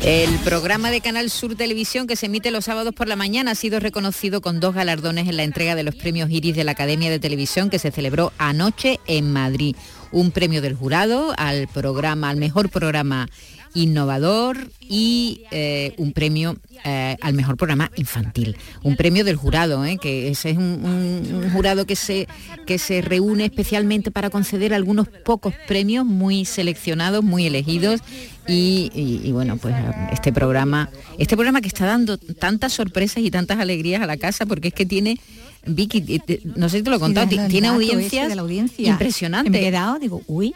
El 0.04 0.30
programa 0.40 0.92
de 0.92 1.00
Canal 1.02 1.30
Sur 1.30 1.56
Televisión 1.56 2.08
que 2.08 2.16
se 2.16 2.26
emite 2.26 2.52
los 2.52 2.66
sábados 2.66 2.94
por 2.94 3.08
la 3.08 3.16
mañana 3.16 3.52
ha 3.52 3.56
sido 3.56 3.80
reconocido 3.80 4.42
con 4.42 4.60
dos 4.60 4.74
galardones 4.76 5.28
en 5.28 5.38
la 5.38 5.44
entrega 5.44 5.76
de 5.76 5.84
los 5.84 5.96
premios 5.96 6.30
Iris 6.30 6.56
de 6.56 6.64
la 6.64 6.72
Academia 6.72 7.10
de 7.10 7.20
Televisión 7.20 7.70
que 7.70 7.80
se 7.80 7.92
celebró 7.92 8.32
anoche 8.38 9.00
en 9.08 9.32
Madrid. 9.32 9.76
Un 10.12 10.32
premio 10.32 10.62
del 10.62 10.76
jurado 10.76 11.34
al 11.38 11.68
programa, 11.68 12.30
al 12.30 12.38
mejor 12.38 12.70
programa 12.70 13.28
innovador 13.74 14.56
y 14.82 15.46
eh, 15.50 15.96
un 15.98 16.14
premio 16.14 16.56
eh, 16.86 17.18
al 17.22 17.34
mejor 17.34 17.58
programa 17.58 17.90
infantil. 17.96 18.56
Un 18.84 18.96
premio 18.96 19.24
del 19.24 19.36
jurado, 19.36 19.84
¿eh? 19.84 19.98
que 20.00 20.30
ese 20.30 20.52
es 20.52 20.58
un, 20.58 20.86
un- 20.86 21.44
un 21.44 21.50
jurado 21.52 21.86
que 21.88 21.96
se, 21.96 22.28
que 22.68 22.78
se 22.78 23.02
reúne 23.02 23.46
especialmente 23.46 24.12
para 24.12 24.30
conceder 24.30 24.76
algunos 24.76 25.08
pocos 25.08 25.56
premios 25.68 26.06
muy 26.06 26.46
seleccionados, 26.46 27.24
muy 27.24 27.48
elegidos 27.48 28.02
y, 28.48 28.92
y- 28.94 29.22
y 29.28 29.32
bueno, 29.32 29.58
pues 29.58 29.74
este 30.12 30.32
programa, 30.34 30.90
este 31.18 31.36
programa 31.36 31.62
que 31.62 31.68
está 31.68 31.86
dando 31.86 32.18
tantas 32.18 32.74
sorpresas 32.74 33.18
y 33.24 33.32
tantas 33.32 33.60
alegrías 33.60 34.02
a 34.02 34.06
la 34.06 34.18
casa 34.18 34.46
porque 34.46 34.70
es 34.70 34.74
que 34.74 34.86
tiene 34.86 35.20
Vicky, 35.66 36.04
eh, 36.10 36.20
te- 36.20 36.42
no 36.56 36.68
sé 36.68 36.80
si 36.80 36.84
te 36.84 36.90
lo 36.90 36.98
he 36.98 37.00
contado, 37.00 37.30
Sí, 37.30 37.40
tiene 37.48 37.70
audiencias 37.70 38.28
de 38.28 38.36
la 38.36 38.42
audiencia. 38.42 38.90
impresionantes. 38.90 39.50
Me 39.52 39.60
he 39.60 39.62
quedado, 39.62 39.98
digo, 39.98 40.22
uy. 40.28 40.54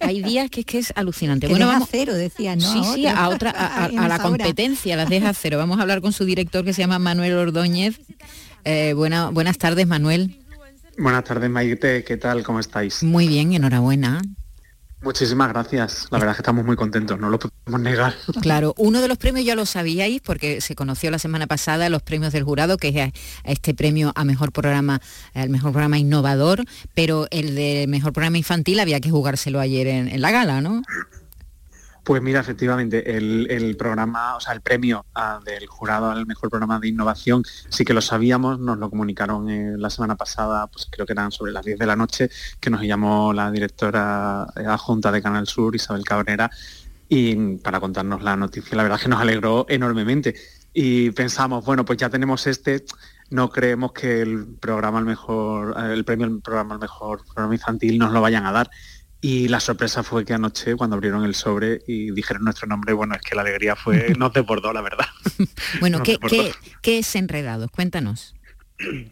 Hay 0.00 0.22
días 0.22 0.48
que 0.48 0.60
es 0.60 0.66
que 0.66 0.78
es 0.78 0.92
alucinante. 0.94 1.48
Que 1.48 1.52
bueno, 1.52 1.66
deja 1.66 1.78
vamos 1.80 1.88
cero, 1.90 2.14
decía, 2.14 2.54
¿no? 2.54 2.72
Sí, 2.72 2.78
A 2.78 2.94
sí, 2.94 3.06
a 3.08 3.28
otra, 3.30 3.50
a, 3.50 3.84
a- 3.84 3.88
En 3.88 3.98
a 3.98 4.06
la 4.06 4.20
competencia, 4.20 4.94
las 4.96 5.08
deja 5.10 5.34
cero. 5.34 5.58
Vamos 5.58 5.78
a 5.80 5.82
hablar 5.82 6.00
con 6.00 6.12
su 6.12 6.24
director 6.24 6.64
que 6.64 6.72
se 6.72 6.82
llama 6.82 7.00
Manuel 7.00 7.32
Ordóñez. 7.34 7.98
Eh, 8.64 8.92
buena- 8.94 9.30
buenas 9.30 9.58
tardes, 9.58 9.88
Manuel. 9.88 10.38
Buenas 10.96 11.24
tardes, 11.24 11.50
Maite. 11.50 12.04
¿Qué 12.04 12.16
tal? 12.16 12.44
¿Cómo 12.44 12.60
estáis? 12.60 13.02
Muy 13.02 13.26
bien, 13.26 13.52
enhorabuena. 13.54 14.22
Muchísimas 15.04 15.50
gracias. 15.50 16.08
La 16.10 16.18
verdad 16.18 16.32
es 16.32 16.38
que 16.38 16.42
estamos 16.42 16.64
muy 16.64 16.76
contentos, 16.76 17.20
no 17.20 17.28
lo 17.28 17.38
podemos 17.38 17.80
negar. 17.80 18.14
Claro, 18.40 18.74
uno 18.78 19.02
de 19.02 19.08
los 19.08 19.18
premios 19.18 19.44
ya 19.44 19.54
lo 19.54 19.66
sabíais 19.66 20.22
porque 20.22 20.62
se 20.62 20.74
conoció 20.74 21.10
la 21.10 21.18
semana 21.18 21.46
pasada 21.46 21.90
los 21.90 22.02
premios 22.02 22.32
del 22.32 22.42
jurado, 22.42 22.78
que 22.78 22.88
es 22.88 23.12
este 23.44 23.74
premio 23.74 24.12
a 24.14 24.24
mejor 24.24 24.50
programa, 24.50 25.02
al 25.34 25.50
mejor 25.50 25.72
programa 25.72 25.98
innovador, 25.98 26.64
pero 26.94 27.26
el 27.30 27.54
de 27.54 27.84
mejor 27.86 28.14
programa 28.14 28.38
infantil 28.38 28.80
había 28.80 28.98
que 29.00 29.10
jugárselo 29.10 29.60
ayer 29.60 29.86
en 29.88 30.20
la 30.22 30.30
gala, 30.30 30.62
¿no? 30.62 30.82
Pues 32.04 32.20
mira, 32.20 32.40
efectivamente, 32.40 33.16
el, 33.16 33.76
programa, 33.78 34.36
o 34.36 34.40
sea, 34.40 34.52
el 34.52 34.60
premio 34.60 35.06
ah, 35.14 35.40
del 35.42 35.66
jurado 35.66 36.10
al 36.10 36.26
mejor 36.26 36.50
programa 36.50 36.78
de 36.78 36.88
innovación, 36.88 37.42
sí 37.70 37.82
que 37.84 37.94
lo 37.94 38.02
sabíamos, 38.02 38.60
nos 38.60 38.76
lo 38.76 38.90
comunicaron 38.90 39.48
eh, 39.48 39.74
la 39.78 39.88
semana 39.88 40.14
pasada, 40.14 40.66
pues 40.66 40.86
creo 40.90 41.06
que 41.06 41.14
eran 41.14 41.32
sobre 41.32 41.52
las 41.52 41.64
10 41.64 41.78
de 41.78 41.86
la 41.86 41.96
noche, 41.96 42.28
que 42.60 42.68
nos 42.68 42.82
llamó 42.82 43.32
la 43.32 43.50
directora 43.50 44.46
eh, 44.54 44.66
adjunta 44.66 45.10
de 45.10 45.22
Canal 45.22 45.46
Sur, 45.46 45.74
Isabel 45.74 46.04
Cabrera, 46.04 46.50
y 47.08 47.56
para 47.56 47.80
contarnos 47.80 48.22
la 48.22 48.36
noticia, 48.36 48.76
la 48.76 48.82
verdad 48.82 48.98
es 48.98 49.04
que 49.04 49.08
nos 49.08 49.20
alegró 49.20 49.64
enormemente. 49.70 50.34
Y 50.74 51.10
pensamos, 51.12 51.64
bueno, 51.64 51.84
pues 51.86 51.98
ya 51.98 52.10
tenemos 52.10 52.46
este, 52.46 52.84
no 53.30 53.48
creemos 53.48 53.92
que 53.92 54.20
el 54.20 54.46
programa 54.60 54.98
al 54.98 55.04
mejor, 55.04 55.74
el 55.90 56.04
premio 56.04 56.26
al 56.26 56.40
programa 56.40 56.74
al 56.74 56.80
mejor 56.80 57.24
programa 57.24 57.54
infantil 57.54 57.98
nos 57.98 58.12
lo 58.12 58.20
vayan 58.20 58.44
a 58.44 58.52
dar. 58.52 58.70
Y 59.26 59.48
la 59.48 59.58
sorpresa 59.58 60.02
fue 60.02 60.22
que 60.26 60.34
anoche, 60.34 60.76
cuando 60.76 60.96
abrieron 60.96 61.24
el 61.24 61.34
sobre 61.34 61.80
y 61.86 62.10
dijeron 62.10 62.44
nuestro 62.44 62.66
nombre, 62.66 62.92
bueno, 62.92 63.14
es 63.14 63.22
que 63.22 63.34
la 63.34 63.40
alegría 63.40 63.74
fue, 63.74 64.12
nos 64.18 64.34
desbordó, 64.34 64.70
la 64.74 64.82
verdad. 64.82 65.06
Bueno, 65.80 66.02
¿qué, 66.02 66.18
qué, 66.18 66.52
qué 66.82 66.98
es 66.98 67.16
Enredados? 67.16 67.70
Cuéntanos. 67.70 68.34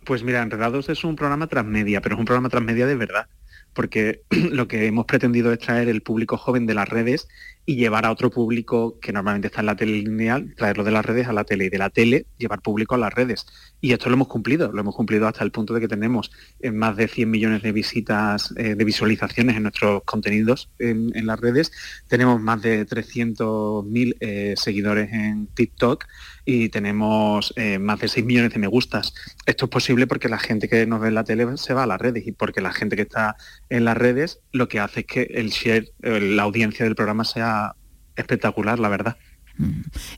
Pues 0.04 0.22
mira, 0.22 0.42
Enredados 0.42 0.90
es 0.90 1.02
un 1.04 1.16
programa 1.16 1.46
transmedia, 1.46 2.02
pero 2.02 2.16
es 2.16 2.18
un 2.18 2.26
programa 2.26 2.50
transmedia 2.50 2.86
de 2.86 2.94
verdad, 2.94 3.26
porque 3.72 4.20
lo 4.50 4.68
que 4.68 4.84
hemos 4.84 5.06
pretendido 5.06 5.50
es 5.50 5.60
traer 5.60 5.88
el 5.88 6.02
público 6.02 6.36
joven 6.36 6.66
de 6.66 6.74
las 6.74 6.90
redes 6.90 7.26
y 7.64 7.76
llevar 7.76 8.04
a 8.04 8.12
otro 8.12 8.30
público 8.30 8.98
que 9.00 9.14
normalmente 9.14 9.46
está 9.46 9.60
en 9.60 9.66
la 9.66 9.76
tele 9.76 9.92
lineal, 9.92 10.54
traerlo 10.56 10.84
de 10.84 10.90
las 10.90 11.06
redes 11.06 11.26
a 11.26 11.32
la 11.32 11.44
tele 11.44 11.64
y 11.64 11.70
de 11.70 11.78
la 11.78 11.88
tele 11.88 12.26
llevar 12.36 12.60
público 12.60 12.96
a 12.96 12.98
las 12.98 13.14
redes. 13.14 13.46
Y 13.84 13.92
esto 13.92 14.08
lo 14.08 14.14
hemos 14.14 14.28
cumplido, 14.28 14.70
lo 14.70 14.80
hemos 14.80 14.94
cumplido 14.94 15.26
hasta 15.26 15.42
el 15.42 15.50
punto 15.50 15.74
de 15.74 15.80
que 15.80 15.88
tenemos 15.88 16.30
eh, 16.60 16.70
más 16.70 16.96
de 16.96 17.08
100 17.08 17.28
millones 17.28 17.62
de 17.62 17.72
visitas, 17.72 18.54
eh, 18.56 18.76
de 18.76 18.84
visualizaciones 18.84 19.56
en 19.56 19.64
nuestros 19.64 20.04
contenidos 20.04 20.70
en, 20.78 21.26
las 21.26 21.40
redes. 21.40 21.72
Tenemos 22.06 22.40
más 22.40 22.62
de 22.62 22.86
300.000 22.86 24.16
eh, 24.20 24.54
seguidores 24.56 25.12
en 25.12 25.48
TikTok 25.48 26.06
y 26.44 26.68
tenemos 26.68 27.52
eh, 27.56 27.80
más 27.80 27.98
de 27.98 28.06
6 28.06 28.24
millones 28.24 28.52
de 28.52 28.60
me 28.60 28.68
gustas. 28.68 29.14
Esto 29.46 29.64
es 29.64 29.70
posible 29.72 30.06
porque 30.06 30.28
la 30.28 30.38
gente 30.38 30.68
que 30.68 30.86
nos 30.86 31.00
ve 31.00 31.08
en 31.08 31.16
la 31.16 31.24
tele 31.24 31.44
se 31.56 31.74
va 31.74 31.82
a 31.82 31.86
las 31.88 32.00
redes 32.00 32.24
y 32.24 32.30
porque 32.30 32.60
la 32.60 32.72
gente 32.72 32.94
que 32.94 33.02
está 33.02 33.34
en 33.68 33.84
las 33.84 33.96
redes 33.96 34.38
lo 34.52 34.68
que 34.68 34.78
hace 34.78 35.00
es 35.00 35.06
que 35.06 35.22
el 35.22 35.48
share, 35.48 35.88
la 36.00 36.44
audiencia 36.44 36.84
del 36.84 36.94
programa 36.94 37.24
sea 37.24 37.74
espectacular, 38.14 38.78
la 38.78 38.88
verdad. 38.88 39.16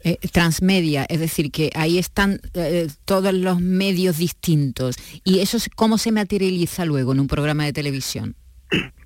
Eh, 0.04 0.18
transmedia, 0.32 1.04
es 1.08 1.20
decir, 1.20 1.50
que 1.50 1.70
ahí 1.74 1.98
están 1.98 2.40
eh, 2.54 2.88
todos 3.04 3.32
los 3.34 3.60
medios 3.60 4.18
distintos. 4.18 4.96
¿Y 5.24 5.40
eso 5.40 5.56
es- 5.56 5.68
cómo 5.74 5.98
se 5.98 6.12
materializa 6.12 6.84
luego 6.84 7.12
en 7.12 7.20
un 7.20 7.26
programa 7.28 7.64
de 7.64 7.72
televisión? 7.72 8.36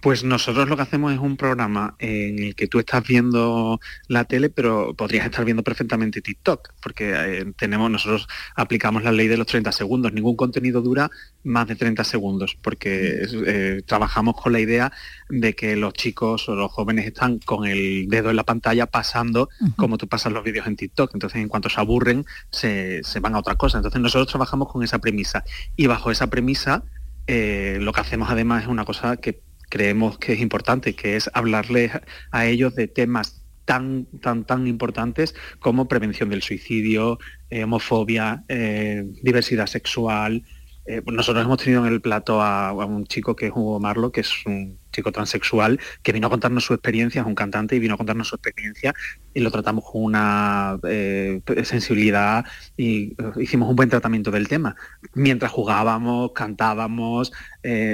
Pues 0.00 0.22
nosotros 0.22 0.68
lo 0.68 0.76
que 0.76 0.82
hacemos 0.82 1.12
es 1.12 1.18
un 1.18 1.36
programa 1.36 1.96
en 1.98 2.38
el 2.38 2.54
que 2.54 2.68
tú 2.68 2.78
estás 2.78 3.04
viendo 3.06 3.80
la 4.06 4.24
tele, 4.24 4.48
pero 4.48 4.94
podrías 4.94 5.26
estar 5.26 5.44
viendo 5.44 5.64
perfectamente 5.64 6.22
TikTok, 6.22 6.72
porque 6.80 7.14
eh, 7.16 7.52
tenemos, 7.56 7.90
nosotros 7.90 8.28
aplicamos 8.54 9.02
la 9.02 9.10
ley 9.10 9.26
de 9.26 9.36
los 9.36 9.48
30 9.48 9.72
segundos. 9.72 10.12
Ningún 10.12 10.36
contenido 10.36 10.82
dura 10.82 11.10
más 11.42 11.66
de 11.66 11.74
30 11.74 12.04
segundos, 12.04 12.56
porque 12.62 13.22
eh, 13.46 13.82
trabajamos 13.86 14.40
con 14.40 14.52
la 14.52 14.60
idea 14.60 14.92
de 15.28 15.54
que 15.54 15.74
los 15.74 15.94
chicos 15.94 16.48
o 16.48 16.54
los 16.54 16.70
jóvenes 16.70 17.04
están 17.06 17.40
con 17.40 17.66
el 17.66 18.06
dedo 18.08 18.30
en 18.30 18.36
la 18.36 18.44
pantalla 18.44 18.86
pasando 18.86 19.48
como 19.76 19.98
tú 19.98 20.06
pasas 20.06 20.32
los 20.32 20.44
vídeos 20.44 20.68
en 20.68 20.76
TikTok. 20.76 21.10
Entonces, 21.14 21.40
en 21.40 21.48
cuanto 21.48 21.68
se 21.68 21.80
aburren, 21.80 22.24
se, 22.50 23.02
se 23.02 23.18
van 23.18 23.34
a 23.34 23.40
otra 23.40 23.56
cosa. 23.56 23.78
Entonces, 23.78 24.00
nosotros 24.00 24.28
trabajamos 24.28 24.70
con 24.70 24.84
esa 24.84 25.00
premisa. 25.00 25.42
Y 25.74 25.88
bajo 25.88 26.12
esa 26.12 26.28
premisa, 26.28 26.84
eh, 27.26 27.78
lo 27.80 27.92
que 27.92 28.00
hacemos 28.00 28.30
además 28.30 28.62
es 28.62 28.68
una 28.68 28.86
cosa 28.86 29.18
que 29.18 29.42
creemos 29.68 30.18
que 30.18 30.34
es 30.34 30.40
importante, 30.40 30.94
que 30.94 31.16
es 31.16 31.30
hablarles 31.34 31.92
a 32.30 32.46
ellos 32.46 32.74
de 32.74 32.88
temas 32.88 33.42
tan, 33.64 34.06
tan, 34.22 34.44
tan 34.44 34.66
importantes 34.66 35.34
como 35.58 35.88
prevención 35.88 36.30
del 36.30 36.42
suicidio, 36.42 37.18
eh, 37.50 37.64
homofobia, 37.64 38.44
eh, 38.48 39.04
diversidad 39.22 39.66
sexual. 39.66 40.42
Eh, 40.88 41.02
nosotros 41.04 41.44
hemos 41.44 41.58
tenido 41.58 41.86
en 41.86 41.92
el 41.92 42.00
plato 42.00 42.40
a, 42.40 42.72
un 42.72 43.06
chico 43.06 43.36
que 43.36 43.48
es 43.48 43.52
Hugo 43.54 43.78
Marlo, 43.78 44.10
que 44.10 44.22
es 44.22 44.46
un 44.46 44.78
chico 44.90 45.12
transexual, 45.12 45.78
que 46.02 46.12
vino 46.12 46.28
a 46.28 46.30
contarnos 46.30 46.64
su 46.64 46.72
experiencia, 46.72 47.20
es 47.20 47.26
un 47.26 47.34
cantante 47.34 47.76
y 47.76 47.78
vino 47.78 47.92
a 47.92 47.96
contarnos 47.98 48.28
su 48.28 48.36
experiencia 48.36 48.94
y 49.34 49.40
lo 49.40 49.50
tratamos 49.50 49.84
con 49.84 50.02
una 50.02 50.78
eh, 50.88 51.42
sensibilidad 51.64 52.46
y 52.78 53.12
eh, 53.18 53.32
hicimos 53.38 53.68
un 53.68 53.76
buen 53.76 53.90
tratamiento 53.90 54.30
del 54.30 54.48
tema. 54.48 54.76
Mientras 55.12 55.52
jugábamos, 55.52 56.32
cantábamos, 56.32 57.32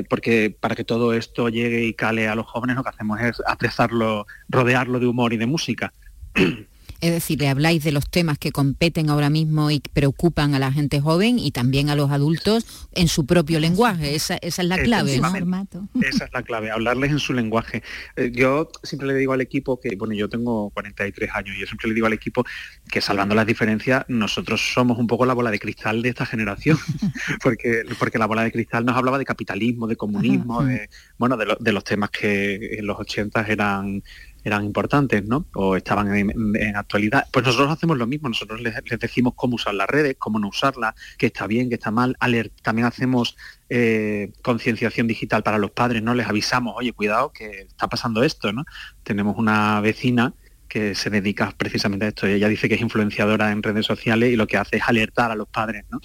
porque 0.09 0.57
para 0.61 0.77
que 0.77 0.85
todo 0.85 1.15
esto 1.15 1.49
llegue 1.49 1.85
y 1.85 1.95
cale 1.95 2.29
a 2.29 2.37
los 2.37 2.47
jóvenes 2.47 2.77
lo 2.77 2.85
que 2.85 2.91
hacemos 2.91 3.21
es 3.21 3.43
apreciarlo, 3.45 4.27
rodearlo 4.49 5.01
de 5.01 5.07
humor 5.09 5.33
y 5.33 5.37
de 5.37 5.47
música. 5.47 5.93
Es 7.05 7.13
decir, 7.13 7.39
le 7.39 7.49
habláis 7.49 7.85
de 7.85 7.93
los 7.93 8.09
temas 8.09 8.39
que 8.39 8.51
competen 8.51 9.11
ahora 9.11 9.29
mismo 9.29 9.71
y 9.71 9.81
que 9.81 9.91
preocupan 9.93 10.55
a 10.55 10.59
la 10.59 10.73
gente 10.73 11.01
joven 11.03 11.39
y 11.39 11.51
también 11.51 11.91
a 11.91 11.95
los 11.97 12.11
adultos 12.11 12.65
en 12.93 13.09
su 13.09 13.27
propio 13.27 13.61
lenguaje. 13.61 14.15
Esa, 14.15 14.37
esa 14.39 14.63
es 14.63 14.69
la 14.69 14.79
clave, 14.79 15.19
¿no? 15.19 15.27
Efectivamente. 15.29 15.79
Esa 16.01 16.25
es 16.25 16.33
la 16.33 16.43
clave, 16.43 16.71
hablarles 16.71 17.11
en 17.11 17.19
su 17.19 17.35
lenguaje. 17.35 17.83
Eh, 18.17 18.33
yo 18.35 18.71
siempre 18.83 19.07
le 19.09 19.15
digo 19.17 19.35
al 19.35 19.43
equipo 19.43 19.79
que, 19.79 19.97
bueno, 19.97 20.15
yo 20.15 20.31
tengo 20.31 20.71
43 20.71 21.31
años 21.35 21.55
y 21.57 21.61
yo 21.61 21.67
siempre 21.67 21.89
le 21.89 21.95
digo 21.95 22.07
al 22.07 22.15
equipo 22.15 22.43
que 22.91 23.03
salvando 23.03 23.35
las 23.35 23.47
diferencias, 23.47 24.07
nosotros 24.09 24.73
somos 24.73 24.99
un 24.99 25.07
poco 25.07 25.27
la 25.27 25.35
bola 25.35 25.51
de 25.51 25.59
cristal 25.59 26.01
de 26.01 26.09
esta 26.09 26.25
generación, 26.25 26.79
porque, 27.43 27.83
porque 27.99 28.17
la 28.19 28.25
bola 28.27 28.45
de 28.45 28.51
cristal 28.53 28.85
nos 28.87 28.97
hablaba 28.97 29.19
de 29.19 29.27
capitalismo, 29.27 29.87
de 29.87 29.97
comunismo, 29.97 30.61
Ajá. 30.63 30.71
de, 30.71 30.89
bueno, 31.19 31.37
de, 31.37 31.45
lo- 31.45 31.57
de 31.61 31.73
los 31.73 31.85
temas 31.85 32.09
que 32.09 32.77
en 32.79 32.87
los 32.87 32.99
80 32.99 33.43
eran 33.49 34.03
eran 34.45 34.65
importantes, 34.65 35.25
¿no? 35.25 35.47
O 35.55 35.77
estaban 35.77 36.15
en, 36.15 36.77
actualidad. 36.77 37.27
Pues 37.33 37.45
nosotros 37.47 37.71
hacemos 37.71 37.97
lo 37.97 38.07
mismo, 38.07 38.29
nosotros 38.29 38.61
les, 38.61 38.75
decimos 39.01 39.33
cómo 39.35 39.57
usar 39.57 39.75
las 39.75 39.89
redes, 39.89 40.17
cómo 40.19 40.39
no 40.39 40.49
usarlas, 40.49 40.95
qué 41.19 41.27
está 41.27 41.47
bien, 41.47 41.69
qué 41.69 41.77
está 41.77 41.91
mal. 41.91 42.15
Alert, 42.21 42.53
también 42.63 42.87
hacemos 42.87 43.37
eh, 43.71 44.33
concienciación 44.43 45.07
digital 45.07 45.43
para 45.43 45.59
los 45.59 45.71
padres, 45.71 46.03
¿no? 46.03 46.15
Les 46.15 46.29
avisamos, 46.29 46.75
oye, 46.77 46.93
cuidado, 46.93 47.33
que 47.33 47.63
está 47.63 47.89
pasando 47.89 48.23
esto, 48.23 48.53
¿no? 48.53 48.65
Tenemos 49.03 49.37
una 49.39 49.81
vecina 49.81 50.35
que 50.69 50.95
se 50.95 51.09
dedica 51.09 51.55
precisamente 51.57 52.05
a 52.05 52.09
esto. 52.09 52.27
Ella 52.27 52.49
dice 52.49 52.69
que 52.69 52.75
es 52.75 52.81
influenciadora 52.81 53.53
en 53.53 53.63
redes 53.63 53.87
sociales 53.87 54.33
y 54.33 54.37
lo 54.37 54.47
que 54.47 54.57
hace 54.57 54.77
es 54.77 54.83
alertar 54.87 55.31
a 55.31 55.37
los 55.37 55.49
padres, 55.49 55.85
¿no? 55.91 56.01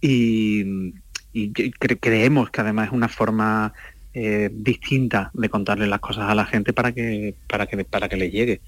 Y, 0.00 0.94
creemos 2.00 2.48
que 2.50 2.60
además 2.62 2.86
es 2.86 2.92
una 2.94 3.08
forma 3.08 3.74
eh, 4.18 4.48
distinta 4.52 5.30
de 5.34 5.48
contarle 5.50 5.86
las 5.86 6.00
cosas 6.00 6.30
a 6.30 6.34
la 6.34 6.46
gente 6.46 6.72
para 6.72 6.90
que 6.92 7.34
para 7.46 7.66
que 7.66 7.84
para 7.84 8.08
que 8.08 8.16
les 8.16 8.32
llegue. 8.32 8.60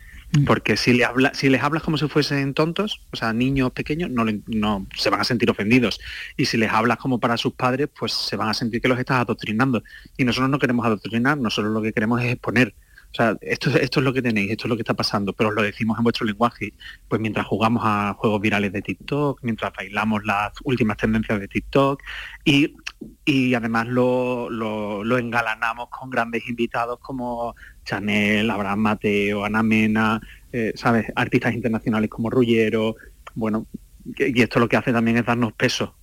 Porque 0.47 0.77
si 0.77 0.93
le 0.93 1.07
habla 1.07 1.33
si 1.33 1.49
les 1.49 1.63
hablas 1.63 1.83
como 1.83 1.97
si 1.97 2.07
fuesen 2.07 2.53
tontos 2.53 3.01
o 3.13 3.17
sea 3.17 3.33
niños 3.33 3.71
pequeños 3.73 4.11
no, 4.11 4.27
le- 4.27 4.43
no 4.47 4.87
se 4.95 5.09
van 5.09 5.21
a 5.23 5.25
sentir 5.25 5.49
ofendidos. 5.51 6.01
Y 6.37 6.45
si 6.45 6.59
les 6.59 6.71
hablas 6.71 6.99
como 6.99 7.19
para 7.19 7.39
sus 7.39 7.55
padres 7.55 7.89
pues 7.99 8.13
se 8.13 8.37
van 8.37 8.51
a 8.51 8.55
sentir 8.55 8.83
que 8.83 8.89
los 8.89 8.99
estás 8.99 9.21
adoctrinando. 9.23 9.83
Y 10.19 10.25
nosotros 10.25 10.51
no 10.51 10.59
queremos 10.59 10.85
adoctrinar 10.85 11.39
nosotros 11.39 11.73
lo 11.73 11.81
que 11.81 11.95
queremos 11.95 12.21
es 12.23 12.33
exponer 12.33 12.75
o 13.11 13.15
sea, 13.15 13.37
esto, 13.41 13.71
esto 13.71 14.01
es 14.01 14.05
lo 14.05 14.13
que 14.13 14.21
tenéis, 14.21 14.51
esto 14.51 14.67
es 14.67 14.69
lo 14.69 14.77
que 14.77 14.83
está 14.83 14.95
pasando, 14.95 15.33
pero 15.33 15.49
os 15.49 15.55
lo 15.55 15.63
decimos 15.63 15.99
en 15.99 16.05
vuestro 16.05 16.27
lenguaje. 16.27 16.75
Pues 17.09 17.21
mientras 17.21 17.47
jugamos 17.47 17.83
a 17.85 18.15
juegos 18.15 18.41
virales 18.41 18.73
de 18.73 18.83
TikTok, 18.83 19.41
mientras 19.43 19.73
bailamos 19.77 20.25
las 20.25 20.53
últimas 20.65 20.99
tendencias 20.99 21.41
de 21.41 21.49
TikTok 21.49 22.03
y, 22.45 22.75
y 23.25 23.55
además 23.55 23.87
lo, 23.87 24.51
lo, 24.51 25.19
engalanamos 25.19 25.89
con 25.89 26.11
grandes 26.11 26.49
invitados 26.49 26.99
como 27.01 27.55
Chanel, 27.85 28.51
Abraham 28.51 28.81
Mateo, 28.81 29.45
Ana 29.45 29.63
Mena, 29.63 30.21
eh, 30.53 30.73
¿sabes? 30.75 31.07
Artistas 31.17 31.55
internacionales 31.55 32.11
como 32.11 32.29
Rullero. 32.31 32.97
Bueno, 33.35 33.67
y 34.19 34.43
esto 34.43 34.61
lo 34.61 34.69
que 34.69 34.77
hace 34.77 34.93
también 34.93 35.17
es 35.17 35.27
darnos 35.27 35.55
peso 35.55 35.98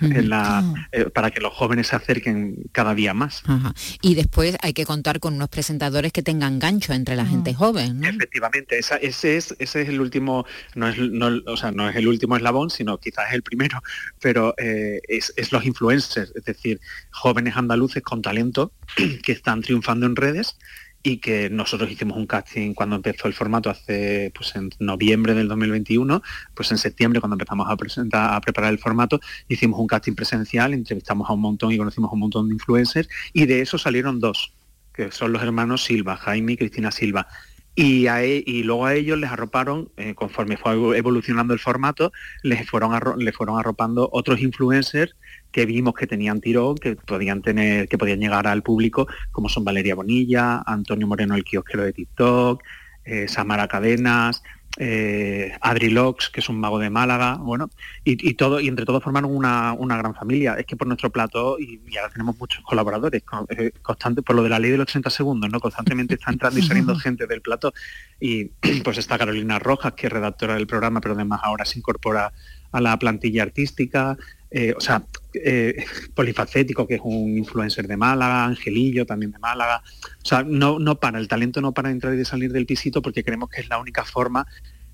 en 0.00 0.28
la, 0.28 0.64
eh, 0.92 1.04
para 1.06 1.30
que 1.30 1.40
los 1.40 1.52
jóvenes 1.52 1.88
se 1.88 1.96
acerquen 1.96 2.56
cada 2.72 2.94
día 2.94 3.14
más. 3.14 3.42
Ajá. 3.46 3.74
Y 4.02 4.14
después 4.14 4.56
hay 4.62 4.72
que 4.72 4.84
contar 4.84 5.20
con 5.20 5.34
unos 5.34 5.48
presentadores 5.48 6.12
que 6.12 6.22
tengan 6.22 6.58
gancho 6.58 6.92
entre 6.92 7.16
la 7.16 7.26
gente 7.26 7.54
joven, 7.54 8.00
¿no? 8.00 8.08
Efectivamente, 8.08 8.78
esa- 8.78 8.96
ese, 8.96 9.36
es, 9.36 9.54
ese 9.58 9.82
es 9.82 9.88
el 9.88 10.00
último, 10.00 10.46
no 10.74 10.88
es, 10.88 10.98
no, 10.98 11.30
o 11.46 11.56
sea, 11.56 11.70
no 11.72 11.88
es 11.88 11.96
el 11.96 12.08
último 12.08 12.36
eslabón, 12.36 12.70
sino 12.70 12.98
quizás 12.98 13.28
es 13.28 13.34
el 13.34 13.42
primero, 13.42 13.82
pero 14.20 14.54
eh, 14.58 15.00
es, 15.08 15.32
es 15.36 15.52
los 15.52 15.64
influencers, 15.64 16.32
es 16.34 16.44
decir, 16.44 16.80
jóvenes 17.10 17.56
andaluces 17.56 18.02
con 18.02 18.22
talento 18.22 18.72
que 19.22 19.32
están 19.32 19.62
triunfando 19.62 20.06
en 20.06 20.16
redes 20.16 20.56
y 21.02 21.18
que 21.18 21.48
nosotros 21.48 21.90
hicimos 21.90 22.16
un 22.16 22.26
casting 22.26 22.74
cuando 22.74 22.96
empezó 22.96 23.26
el 23.26 23.34
formato 23.34 23.70
hace 23.70 24.32
pues 24.34 24.54
en 24.56 24.70
noviembre 24.78 25.34
del 25.34 25.48
2021, 25.48 26.22
pues 26.54 26.70
en 26.70 26.78
septiembre 26.78 27.20
cuando 27.20 27.34
empezamos 27.34 27.68
a 27.70 27.76
presentar 27.76 28.34
a 28.34 28.40
preparar 28.40 28.72
el 28.72 28.78
formato, 28.78 29.20
hicimos 29.48 29.80
un 29.80 29.86
casting 29.86 30.14
presencial, 30.14 30.74
entrevistamos 30.74 31.28
a 31.30 31.32
un 31.32 31.40
montón 31.40 31.72
y 31.72 31.78
conocimos 31.78 32.10
a 32.10 32.14
un 32.14 32.20
montón 32.20 32.48
de 32.48 32.54
influencers 32.54 33.08
y 33.32 33.46
de 33.46 33.62
eso 33.62 33.78
salieron 33.78 34.20
dos, 34.20 34.52
que 34.92 35.10
son 35.10 35.32
los 35.32 35.42
hermanos 35.42 35.84
Silva, 35.84 36.16
Jaime 36.16 36.52
y 36.52 36.56
Cristina 36.56 36.90
Silva. 36.90 37.28
E- 37.76 38.42
y 38.46 38.62
luego 38.62 38.86
a 38.86 38.94
ellos 38.94 39.18
les 39.18 39.30
arroparon, 39.30 39.90
eh, 39.96 40.14
conforme 40.14 40.56
fue 40.56 40.74
evolucionando 40.98 41.54
el 41.54 41.60
formato, 41.60 42.12
les 42.42 42.68
fueron, 42.68 42.92
les 43.18 43.34
fueron 43.34 43.58
arropando 43.58 44.08
otros 44.12 44.40
influencers 44.40 45.16
que 45.50 45.66
vimos 45.66 45.94
que 45.94 46.06
tenían 46.06 46.40
tirón, 46.40 46.76
que 46.76 46.96
podían 46.96 47.42
tener, 47.42 47.88
que 47.88 47.98
podían 47.98 48.20
llegar 48.20 48.46
al 48.46 48.62
público, 48.62 49.06
como 49.32 49.48
son 49.48 49.64
Valeria 49.64 49.94
Bonilla, 49.94 50.62
Antonio 50.66 51.06
Moreno 51.06 51.34
el 51.34 51.44
kiosquero 51.44 51.84
de 51.84 51.92
TikTok, 51.92 52.62
eh, 53.04 53.28
Samara 53.28 53.66
Cadenas, 53.68 54.42
eh, 54.82 55.52
Adri 55.60 55.90
Lox, 55.90 56.30
que 56.30 56.40
es 56.40 56.48
un 56.48 56.58
mago 56.58 56.78
de 56.78 56.88
Málaga, 56.88 57.34
bueno, 57.36 57.68
y, 58.02 58.12
y 58.30 58.32
todo, 58.32 58.60
y 58.60 58.68
entre 58.68 58.86
todos 58.86 59.02
formaron 59.04 59.30
una, 59.30 59.74
una 59.74 59.98
gran 59.98 60.14
familia. 60.14 60.54
Es 60.54 60.64
que 60.64 60.74
por 60.74 60.86
nuestro 60.86 61.10
plato, 61.10 61.58
y, 61.58 61.82
y 61.86 61.98
ahora 61.98 62.10
tenemos 62.10 62.38
muchos 62.38 62.64
colaboradores, 62.64 63.22
con- 63.22 63.46
eh, 63.50 63.72
constante, 63.82 64.22
por 64.22 64.34
lo 64.36 64.42
de 64.42 64.48
la 64.48 64.58
ley 64.58 64.70
de 64.70 64.78
los 64.78 64.86
30 64.86 65.10
segundos, 65.10 65.50
¿no? 65.50 65.60
Constantemente 65.60 66.14
está 66.14 66.30
entrando 66.30 66.58
y 66.60 66.62
saliendo 66.62 66.96
gente 66.96 67.26
del 67.26 67.42
plato. 67.42 67.74
Y 68.18 68.46
pues 68.82 68.96
está 68.96 69.18
Carolina 69.18 69.58
Rojas, 69.58 69.92
que 69.92 70.06
es 70.06 70.12
redactora 70.12 70.54
del 70.54 70.66
programa, 70.66 71.02
pero 71.02 71.14
además 71.14 71.40
ahora 71.42 71.66
se 71.66 71.78
incorpora 71.78 72.32
a 72.72 72.80
la 72.80 72.98
plantilla 72.98 73.42
artística. 73.42 74.16
eh, 74.50 74.72
o 74.76 74.80
sea, 74.80 75.02
eh, 75.34 75.84
Polifacético, 76.14 76.86
que 76.86 76.94
es 76.94 77.00
un 77.04 77.36
influencer 77.36 77.86
de 77.86 77.96
Málaga, 77.96 78.44
Angelillo 78.46 79.04
también 79.04 79.30
de 79.32 79.38
Málaga. 79.38 79.82
O 80.22 80.26
sea, 80.26 80.42
no, 80.42 80.78
no 80.78 80.98
para, 81.00 81.18
el 81.18 81.28
talento 81.28 81.60
no 81.60 81.72
para 81.72 81.90
entrar 81.90 82.14
y 82.14 82.16
de 82.16 82.24
salir 82.24 82.50
del 82.52 82.66
pisito 82.66 83.02
porque 83.02 83.22
creemos 83.24 83.48
que 83.50 83.60
es 83.60 83.68
la 83.68 83.78
única 83.78 84.04
forma 84.04 84.46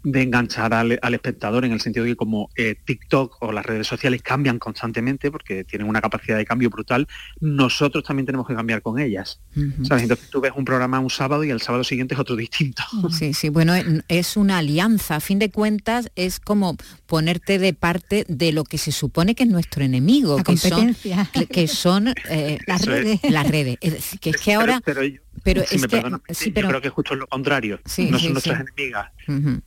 de 0.08 0.22
enganchar 0.22 0.72
al, 0.72 1.00
al 1.02 1.14
espectador 1.14 1.64
en 1.64 1.72
el 1.72 1.80
sentido 1.80 2.04
de 2.04 2.12
que 2.12 2.16
como 2.16 2.48
eh, 2.54 2.76
TikTok 2.84 3.42
o 3.42 3.50
las 3.50 3.66
redes 3.66 3.88
sociales 3.88 4.22
cambian 4.22 4.60
constantemente 4.60 5.32
porque 5.32 5.64
tienen 5.64 5.88
una 5.88 6.00
capacidad 6.00 6.36
de 6.36 6.44
cambio 6.44 6.70
brutal, 6.70 7.08
nosotros 7.40 8.04
también 8.04 8.24
tenemos 8.24 8.46
que 8.46 8.54
cambiar 8.54 8.82
con 8.82 9.00
ellas. 9.00 9.40
¿sabes? 9.82 10.04
Entonces 10.04 10.30
tú 10.30 10.40
ves 10.40 10.52
un 10.54 10.64
programa 10.64 11.00
un 11.00 11.10
sábado 11.10 11.42
y 11.42 11.50
el 11.50 11.60
sábado 11.60 11.82
siguiente 11.82 12.14
es 12.14 12.20
otro 12.20 12.36
distinto. 12.36 12.84
Sí, 13.10 13.34
sí, 13.34 13.48
bueno, 13.48 13.74
en- 13.74 14.04
es 14.06 14.36
una 14.36 14.58
alianza. 14.58 15.16
A 15.16 15.20
fin 15.20 15.40
de 15.40 15.50
cuentas, 15.50 16.08
es 16.14 16.38
como 16.38 16.76
ponerte 17.06 17.58
de 17.58 17.72
parte 17.74 18.24
de 18.28 18.52
lo 18.52 18.62
que 18.62 18.78
se 18.78 18.92
supone 18.92 19.34
que 19.34 19.42
es 19.42 19.48
nuestro 19.48 19.82
enemigo, 19.82 20.36
La 20.38 20.44
que 20.44 20.56
son, 20.56 20.70
competencia. 20.70 21.28
que- 21.32 21.46
que 21.46 21.66
son 21.68 22.14
eh, 22.30 22.58
Las 22.68 22.82
es. 22.82 22.86
redes. 22.86 23.20
las 23.28 23.48
redes. 23.50 23.76
Es 23.80 23.92
decir, 23.92 24.20
que 24.20 24.30
es 24.30 24.36
que 24.36 24.54
ahora... 24.54 24.80
pero, 24.84 25.02
yo- 25.02 25.20
pero 25.42 25.64
si 25.66 25.74
es 25.76 25.82
me 25.82 25.88
que- 25.88 25.96
perdonas, 25.96 26.20
sí, 26.30 26.46
yo 26.50 26.54
pero- 26.54 26.68
creo 26.68 26.80
que 26.80 26.88
es 26.88 26.94
justo 26.94 27.14
lo 27.16 27.26
contrario. 27.26 27.80
Sí, 27.84 28.08
no 28.10 28.18
sí, 28.18 28.24
son 28.26 28.32
nuestras 28.34 28.58
sí. 28.58 28.62
enemigas. 28.62 29.10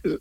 Eh, 0.04 0.18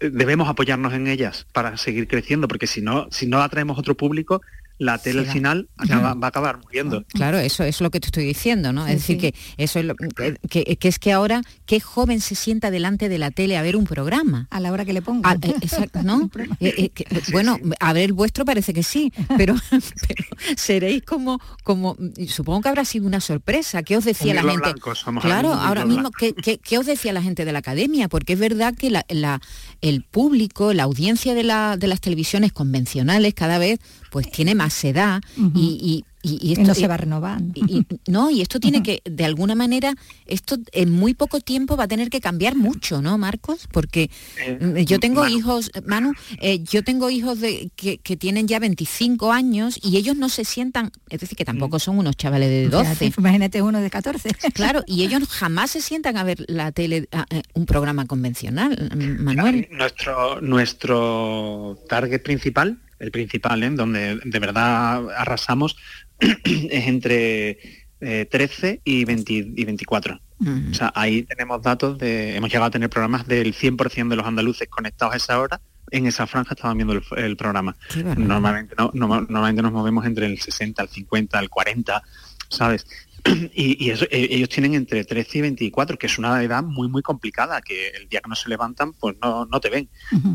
Debemos 0.00 0.48
apoyarnos 0.48 0.94
en 0.94 1.06
ellas 1.06 1.46
para 1.52 1.76
seguir 1.76 2.08
creciendo, 2.08 2.48
porque 2.48 2.66
si 2.66 2.80
no, 2.80 3.08
si 3.10 3.26
no 3.26 3.42
atraemos 3.42 3.78
otro 3.78 3.94
público, 3.96 4.42
la 4.80 4.96
tele 4.98 5.20
Sí, 5.22 5.26
al 5.28 5.32
final 5.34 5.68
acaba- 5.76 6.14
va 6.14 6.26
a 6.26 6.28
acabar 6.30 6.58
muriendo. 6.64 7.04
Claro, 7.12 7.38
eso 7.38 7.64
es 7.64 7.80
lo 7.82 7.90
que 7.90 8.00
te 8.00 8.06
estoy 8.06 8.24
diciendo, 8.24 8.72
¿no? 8.72 8.86
Sí, 8.86 8.92
es 8.92 8.98
decir, 9.00 9.16
sí. 9.16 9.20
que 9.20 9.34
eso 9.62 9.78
es 9.78 9.84
lo, 9.84 9.94
que, 9.94 10.36
que- 10.48 10.76
que 10.76 10.88
es 10.88 10.98
que 10.98 11.12
ahora, 11.12 11.42
¿qué 11.66 11.80
joven 11.80 12.20
se 12.22 12.34
sienta 12.34 12.70
delante 12.70 13.08
de 13.10 13.18
la 13.18 13.30
tele 13.30 13.58
a 13.58 13.62
ver 13.62 13.76
un 13.76 13.84
programa? 13.84 14.48
A 14.50 14.58
la 14.58 14.72
hora 14.72 14.84
que 14.86 14.92
le 14.94 15.02
ponga. 15.02 15.32
exacto, 15.60 16.02
¿no? 16.02 16.30
Eh, 16.60 16.74
eh, 16.76 16.88
que- 16.88 17.04
bueno, 17.30 17.58
a 17.78 17.92
ver 17.92 18.04
el 18.04 18.12
vuestro 18.14 18.44
parece 18.46 18.72
que 18.72 18.82
sí, 18.82 19.12
pero, 19.36 19.54
pero 19.70 20.24
seréis 20.56 21.02
como, 21.02 21.38
como, 21.62 21.96
supongo 22.26 22.62
que 22.62 22.68
habrá 22.70 22.84
sido 22.86 23.06
una 23.06 23.20
sorpresa. 23.20 23.82
¿Qué 23.82 23.96
os 23.96 24.04
decía 24.04 24.30
Un 24.30 24.36
la 24.36 24.42
gente? 24.52 24.70
blanco, 24.70 24.94
somos 24.94 25.24
ahora 25.24 25.40
claro, 25.40 25.54
ahora 25.54 25.84
mismo, 25.84 26.10
¿qué, 26.10 26.32
qué, 26.34 26.58
qué 26.58 26.78
os 26.78 26.86
decía 26.86 27.12
la 27.12 27.22
gente 27.22 27.44
de 27.44 27.52
la 27.52 27.58
academia? 27.60 28.08
Porque 28.08 28.32
es 28.32 28.38
verdad 28.38 28.74
que 28.74 28.90
la, 28.90 29.04
la- 29.10 29.40
el 29.82 30.02
público, 30.04 30.72
la 30.72 30.84
audiencia 30.84 31.34
de, 31.34 31.42
la, 31.42 31.76
de 31.76 31.86
las 31.86 32.00
televisiones 32.00 32.52
convencionales 32.52 33.34
cada 33.34 33.58
vez 33.58 33.78
pues 34.10 34.30
tiene 34.30 34.54
más 34.54 34.82
edad 34.84 35.20
y, 35.36 35.42
y- 35.60 36.04
y- 36.22 36.38
y 36.42 36.48
Y 36.48 36.52
esto, 36.52 36.64
no 36.66 36.74
se 36.74 36.86
va 36.86 36.98
renovando. 36.98 37.54
y- 37.66 37.78
y- 37.78 37.86
no, 38.10 38.30
y 38.30 38.42
esto 38.42 38.60
tiene 38.60 38.82
que, 38.82 39.00
de 39.06 39.24
alguna 39.24 39.54
manera, 39.54 39.94
esto 40.26 40.58
en 40.72 40.90
muy 40.92 41.14
poco 41.14 41.40
tiempo 41.40 41.78
va 41.78 41.84
a 41.84 41.88
tener 41.88 42.10
que 42.10 42.20
cambiar 42.20 42.56
mucho, 42.56 43.00
¿no, 43.00 43.16
Marcos? 43.16 43.66
Porque 43.72 44.10
mm, 44.60 44.76
yo 44.80 45.00
tengo 45.00 45.22
Manu. 45.22 45.34
hijos, 45.38 45.70
Manu, 45.86 46.12
eh, 46.42 46.62
yo 46.62 46.84
tengo 46.84 47.08
hijos 47.08 47.40
de, 47.40 47.70
que, 47.74 47.96
que 47.98 48.18
tienen 48.18 48.46
ya 48.48 48.58
25 48.58 49.32
años 49.32 49.78
y 49.82 49.96
ellos 49.96 50.14
no 50.14 50.28
se 50.28 50.44
sientan, 50.44 50.90
es 51.08 51.20
decir, 51.20 51.38
que 51.38 51.46
tampoco 51.46 51.78
son 51.78 51.98
unos 51.98 52.16
chavales 52.18 52.50
de 52.50 52.68
12. 52.68 52.96
Fíjate, 52.96 53.14
imagínate 53.18 53.62
uno 53.62 53.80
de 53.80 53.88
14. 53.88 54.28
Claro, 54.52 54.82
y 54.86 55.04
ellos 55.04 55.26
jamás 55.26 55.70
se 55.70 55.80
sientan 55.80 56.18
a 56.18 56.24
ver 56.24 56.44
la 56.48 56.70
tele, 56.70 57.08
a- 57.12 57.24
eh, 57.30 57.40
un 57.54 57.64
programa 57.64 58.04
convencional, 58.04 58.90
mm, 58.94 59.22
Manuel. 59.24 59.68
Nuestro, 59.70 60.42
nuestro 60.42 61.78
target 61.88 62.22
principal, 62.22 62.78
el 63.00 63.10
principal, 63.10 63.62
¿eh? 63.62 63.70
donde 63.70 64.20
de 64.24 64.38
verdad 64.38 65.10
arrasamos, 65.16 65.76
es 66.20 66.86
entre 66.86 67.58
eh, 68.00 68.26
13 68.30 68.80
y, 68.84 69.04
20 69.04 69.32
y 69.32 69.64
24. 69.64 70.20
O 70.70 70.74
sea, 70.74 70.90
ahí 70.94 71.22
tenemos 71.24 71.60
datos 71.60 71.98
de, 71.98 72.36
hemos 72.36 72.48
llegado 72.50 72.66
a 72.66 72.70
tener 72.70 72.88
programas 72.88 73.26
del 73.26 73.54
100% 73.54 74.08
de 74.08 74.16
los 74.16 74.26
andaluces 74.26 74.68
conectados 74.68 75.12
a 75.14 75.16
esa 75.18 75.38
hora, 75.40 75.60
en 75.90 76.06
esa 76.06 76.26
franja 76.26 76.54
estaban 76.54 76.78
viendo 76.78 76.94
el, 76.94 77.02
el 77.18 77.36
programa. 77.36 77.76
Normalmente, 78.16 78.74
no, 78.78 78.90
no- 78.94 79.20
normalmente 79.22 79.60
nos 79.60 79.72
movemos 79.72 80.06
entre 80.06 80.26
el 80.26 80.40
60, 80.40 80.82
el 80.82 80.88
50, 80.88 81.38
el 81.40 81.50
40, 81.50 82.02
¿sabes? 82.48 82.86
Y, 83.54 83.84
y 83.84 83.90
eso, 83.90 84.04
eh, 84.10 84.28
ellos 84.30 84.48
tienen 84.48 84.74
entre 84.74 85.04
13 85.04 85.38
y 85.38 85.40
24, 85.42 85.98
que 85.98 86.06
es 86.06 86.18
una 86.18 86.42
edad 86.42 86.62
muy, 86.62 86.88
muy 86.88 87.02
complicada, 87.02 87.60
que 87.60 87.88
el 87.88 88.08
día 88.08 88.20
que 88.20 88.28
no 88.28 88.34
se 88.36 88.48
levantan, 88.48 88.92
pues 88.92 89.16
no, 89.20 89.46
no 89.46 89.60
te 89.60 89.68
ven. 89.70 89.88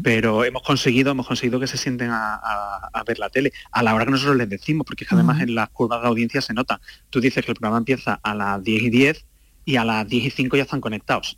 Pero 0.03 0.43
hemos 0.43 0.61
conseguido, 0.63 1.11
hemos 1.11 1.27
conseguido 1.27 1.59
que 1.59 1.67
se 1.67 1.77
sienten 1.77 2.09
a, 2.11 2.35
a- 2.35 2.89
a 2.93 3.03
ver 3.03 3.19
la 3.19 3.29
tele 3.29 3.51
a 3.71 3.81
la 3.83 3.93
hora 3.95 4.05
que 4.05 4.11
nosotros 4.11 4.35
les 4.37 4.49
decimos, 4.49 4.85
porque 4.85 5.03
es 5.03 5.09
que 5.09 5.15
además 5.15 5.41
en 5.41 5.55
las 5.55 5.69
curvas 5.69 6.01
de 6.01 6.07
audiencia 6.07 6.41
se 6.41 6.53
nota. 6.53 6.79
Tú 7.09 7.19
dices 7.21 7.43
que 7.45 7.51
el 7.51 7.57
programa 7.57 7.77
empieza 7.77 8.19
a 8.21 8.35
las 8.35 8.63
10 8.63 8.83
y 8.83 8.89
10 8.89 9.25
y 9.65 9.75
a 9.77 9.85
las 9.85 10.07
10 10.07 10.25
y 10.25 10.29
5 10.29 10.57
ya 10.57 10.63
están 10.63 10.81
conectados. 10.81 11.35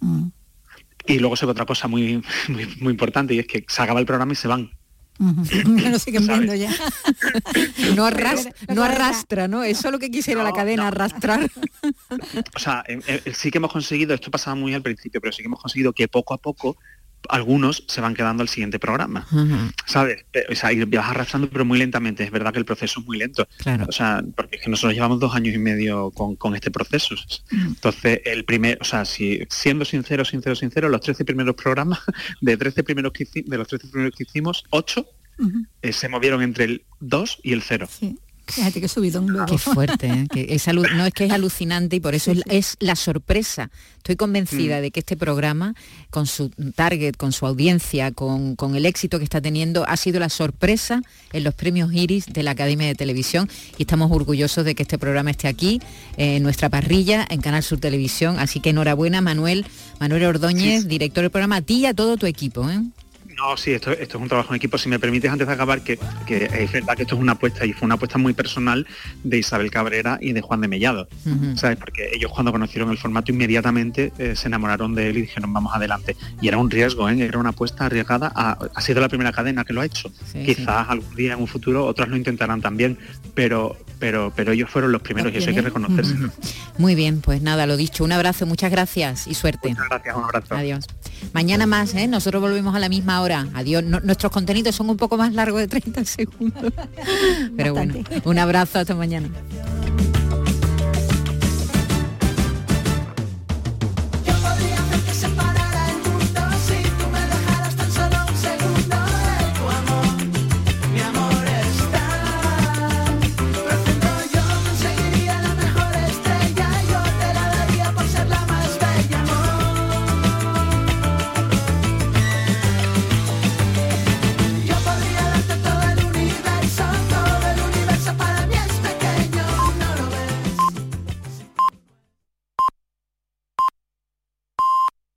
Y 1.06 1.20
luego 1.20 1.36
se 1.38 1.46
ve 1.46 1.52
otra 1.54 1.66
cosa 1.66 1.88
muy, 1.88 2.22
muy, 2.50 2.66
muy 2.82 2.92
importante 2.92 3.34
y 3.34 3.40
es 3.40 3.48
que 3.48 3.64
se 3.68 3.82
acaba 3.82 4.00
el 4.00 4.06
programa 4.06 4.34
y 4.34 4.36
se 4.36 4.48
van. 4.48 4.72
lo 5.90 6.00
siguen 6.00 6.28
viendo 6.28 6.54
ya. 6.56 6.72
No, 7.96 8.06
arras- 8.06 8.50
no 8.74 8.84
arrastra, 8.84 9.48
¿no? 9.48 9.64
Eso 9.64 9.88
es 9.88 9.92
lo 9.92 10.00
que 10.00 10.12
quisiera 10.12 10.44
la 10.44 10.52
cadena, 10.54 10.88
arrastrar. 10.88 11.50
O 12.56 12.60
sea, 12.60 12.84
eh, 12.88 13.00
eh, 13.08 13.34
sí 13.34 13.52
que 13.52 13.58
hemos 13.60 13.72
conseguido, 13.72 14.14
esto 14.14 14.30
pasaba 14.32 14.56
muy 14.56 14.74
al 14.74 14.82
principio, 14.82 15.22
pero 15.22 15.32
sí 15.32 15.42
que 15.42 15.48
hemos 15.48 15.62
conseguido 15.62 15.94
que 15.94 16.08
poco 16.08 16.34
a 16.34 16.38
poco 16.38 16.78
algunos 17.30 17.84
se 17.88 18.02
van 18.02 18.14
quedando 18.14 18.42
al 18.42 18.50
siguiente 18.50 18.80
programa. 18.80 19.28
¿Sabes? 19.86 20.26
O 20.50 20.56
sea, 20.56 20.72
y 20.72 20.84
vas 20.84 21.10
arrastrando, 21.10 21.50
pero 21.50 21.66
muy 21.66 21.80
lentamente. 21.80 22.24
Es 22.24 22.32
verdad 22.32 22.52
que 22.52 22.60
el 22.60 22.66
proceso 22.66 23.00
es 23.00 23.06
muy 23.06 23.18
lento. 23.18 23.48
Claro. 23.58 23.86
O 23.88 23.92
sea, 23.92 24.24
porque 24.36 24.58
es 24.58 24.62
que 24.64 24.70
nosotros 24.70 24.94
llevamos 24.94 25.20
dos 25.20 25.36
años 25.36 25.56
y 25.56 25.58
medio 25.58 26.12
con, 26.12 26.36
con 26.36 26.56
este 26.56 26.72
proceso. 26.72 27.16
Entonces, 27.52 28.22
el 28.26 28.46
primer, 28.46 28.78
o 28.82 28.84
sea, 28.84 29.06
si 29.06 29.42
siendo 29.50 29.86
sincero, 29.86 30.26
sincero, 30.26 30.56
sincero, 30.56 30.90
los 30.90 31.02
13 31.02 31.26
primeros 31.26 31.56
programas, 31.56 32.00
de 32.42 32.58
13 32.58 32.84
primeros 32.84 33.14
que 33.14 33.28
de 33.46 33.58
los 33.58 33.68
13 33.68 33.88
primeros 33.88 34.16
que 34.16 34.24
hicimos, 34.24 34.64
8 34.70 35.06
eh, 35.82 35.94
se 35.94 36.10
movieron 36.10 36.42
entre 36.42 36.66
el 36.66 36.86
2 37.00 37.40
y 37.44 37.54
el 37.54 37.62
0. 37.62 37.88
Fíjate 38.48 38.88
subidón 38.88 39.28
luego. 39.28 39.46
Qué 39.46 39.58
fuerte, 39.58 40.08
¿eh? 40.08 40.28
que 40.32 40.48
es 40.50 40.68
no 40.68 41.06
es 41.06 41.14
que 41.14 41.26
es 41.26 41.32
alucinante 41.32 41.96
y 41.98 42.00
por 42.00 42.16
eso 42.16 42.32
es, 42.32 42.42
es 42.48 42.76
la 42.80 42.96
sorpresa. 42.96 43.70
Estoy 43.98 44.16
convencida 44.16 44.78
Mm. 44.78 44.82
de 44.82 44.92
que 44.92 45.00
este 45.02 45.18
programa, 45.18 45.76
con 46.10 46.26
su 46.28 46.50
target, 46.76 47.16
con 47.16 47.32
su 47.32 47.46
audiencia, 47.46 48.12
con, 48.12 48.56
con 48.56 48.76
el 48.76 48.86
éxito 48.86 49.18
que 49.18 49.24
está 49.24 49.42
teniendo, 49.42 49.88
ha 49.88 49.98
sido 49.98 50.20
la 50.20 50.30
sorpresa 50.30 51.02
en 51.34 51.44
los 51.44 51.54
premios 51.54 51.94
Iris 51.94 52.26
de 52.28 52.44
la 52.44 52.52
Academia 52.52 52.88
de 52.88 52.96
Televisión 52.96 53.50
y 53.78 53.84
estamos 53.84 54.12
orgullosos 54.12 54.64
de 54.66 54.76
que 54.76 54.84
este 54.84 54.98
programa 54.98 55.32
esté 55.32 55.48
aquí, 55.48 55.82
en 56.18 56.44
nuestra 56.44 56.70
parrilla, 56.70 57.26
en 57.30 57.42
Canal 57.42 57.64
Sur 57.64 57.80
Televisión. 57.80 58.40
Así 58.40 58.60
que 58.60 58.70
enhorabuena, 58.70 59.22
Manuel, 59.22 59.66
Manuel 60.00 60.24
Ordóñez, 60.26 60.88
director 60.88 61.24
del 61.24 61.32
programa, 61.32 61.58
a 61.58 61.62
ti 61.62 61.80
y 61.80 61.86
a 61.86 61.94
todo 61.94 62.18
tu 62.18 62.26
equipo. 62.26 62.70
¿eh? 62.70 62.82
No, 63.38 63.56
sí, 63.56 63.72
esto, 63.72 63.92
esto 63.92 64.18
es 64.18 64.22
un 64.22 64.28
trabajo 64.28 64.50
en 64.52 64.56
equipo. 64.56 64.78
Si 64.80 64.90
me 64.90 64.98
permites, 65.00 65.30
antes 65.32 65.48
de 65.48 65.54
acabar, 65.54 65.82
que, 65.82 66.00
que 66.26 66.46
es 66.52 66.72
verdad 66.72 66.96
que 66.96 67.04
esto 67.04 67.14
es 67.16 67.22
una 67.22 67.34
apuesta 67.34 67.66
y 67.66 67.74
fue 67.74 67.86
una 67.86 67.94
apuesta 67.96 68.18
muy 68.18 68.34
personal 68.34 68.88
de 69.24 69.38
Isabel 69.38 69.70
Cabrera 69.70 70.18
y 70.20 70.34
de 70.34 70.42
Juan 70.42 70.62
de 70.62 70.68
Mellado. 70.68 71.08
¿Sabes? 71.56 71.78
Porque 71.78 72.10
ellos 72.14 72.32
cuando 72.32 72.52
conocieron 72.52 72.90
el 72.90 72.98
formato 72.98 73.32
inmediatamente 73.32 74.12
eh, 74.18 74.36
se 74.36 74.48
enamoraron 74.48 74.96
de 74.96 75.10
él 75.10 75.18
y 75.18 75.22
dijeron 75.22 75.54
vamos 75.54 75.72
adelante. 75.76 76.16
Y 76.42 76.48
era 76.48 76.58
un 76.58 76.70
riesgo, 76.72 77.08
¿eh? 77.10 77.22
era 77.22 77.38
una 77.38 77.50
apuesta 77.50 77.86
arriesgada. 77.86 78.32
A- 78.36 78.58
ha 78.74 78.82
sido 78.82 79.02
la 79.02 79.08
primera 79.10 79.32
cadena 79.32 79.64
que 79.64 79.74
lo 79.74 79.82
ha 79.82 79.86
hecho. 79.86 80.10
Sí, 80.32 80.44
Quizás 80.44 80.90
algún 80.90 81.16
día 81.16 81.34
en 81.34 81.40
un 81.42 81.48
futuro 81.48 81.86
otras 81.86 82.10
lo 82.10 82.18
intentarán 82.18 82.62
también, 82.62 82.98
pero, 83.36 83.78
pero, 84.00 84.34
pero 84.36 84.52
ellos 84.52 84.70
fueron 84.70 84.92
los 84.92 85.02
primeros 85.04 85.32
y 85.34 85.38
eso 85.38 85.50
hay 85.50 85.56
que 85.56 85.62
reconocerse. 85.62 86.16
Muy 86.80 86.96
bien, 86.96 87.22
pues 87.22 87.44
nada, 87.44 87.68
lo 87.68 87.78
dicho, 87.78 88.04
un 88.04 88.12
abrazo, 88.14 88.48
muchas 88.48 88.72
gracias 88.72 89.28
y 89.28 89.36
suerte. 89.36 89.70
Muchas 89.70 89.90
gracias, 89.90 90.16
un 90.16 90.24
abrazo. 90.24 90.56
Adiós. 90.56 90.86
Mañana 91.34 91.66
más, 91.68 91.94
¿eh? 91.96 92.08
Nosotros 92.08 92.42
volvemos 92.42 92.76
a 92.76 92.80
la 92.80 92.90
misma 92.90 93.22
hora. 93.22 93.27
Adiós. 93.54 93.84
No- 93.84 94.00
nuestros 94.00 94.32
contenidos 94.32 94.76
son 94.76 94.90
un 94.90 94.98
poco 94.98 95.18
más 95.18 95.34
largos 95.34 95.60
de 95.62 95.68
30 95.68 96.06
segundos. 96.06 96.74
Pero 97.58 97.74
bueno, 97.74 97.96
un 98.26 98.40
abrazo, 98.40 98.80
hasta 98.80 98.96
mañana. 98.96 99.30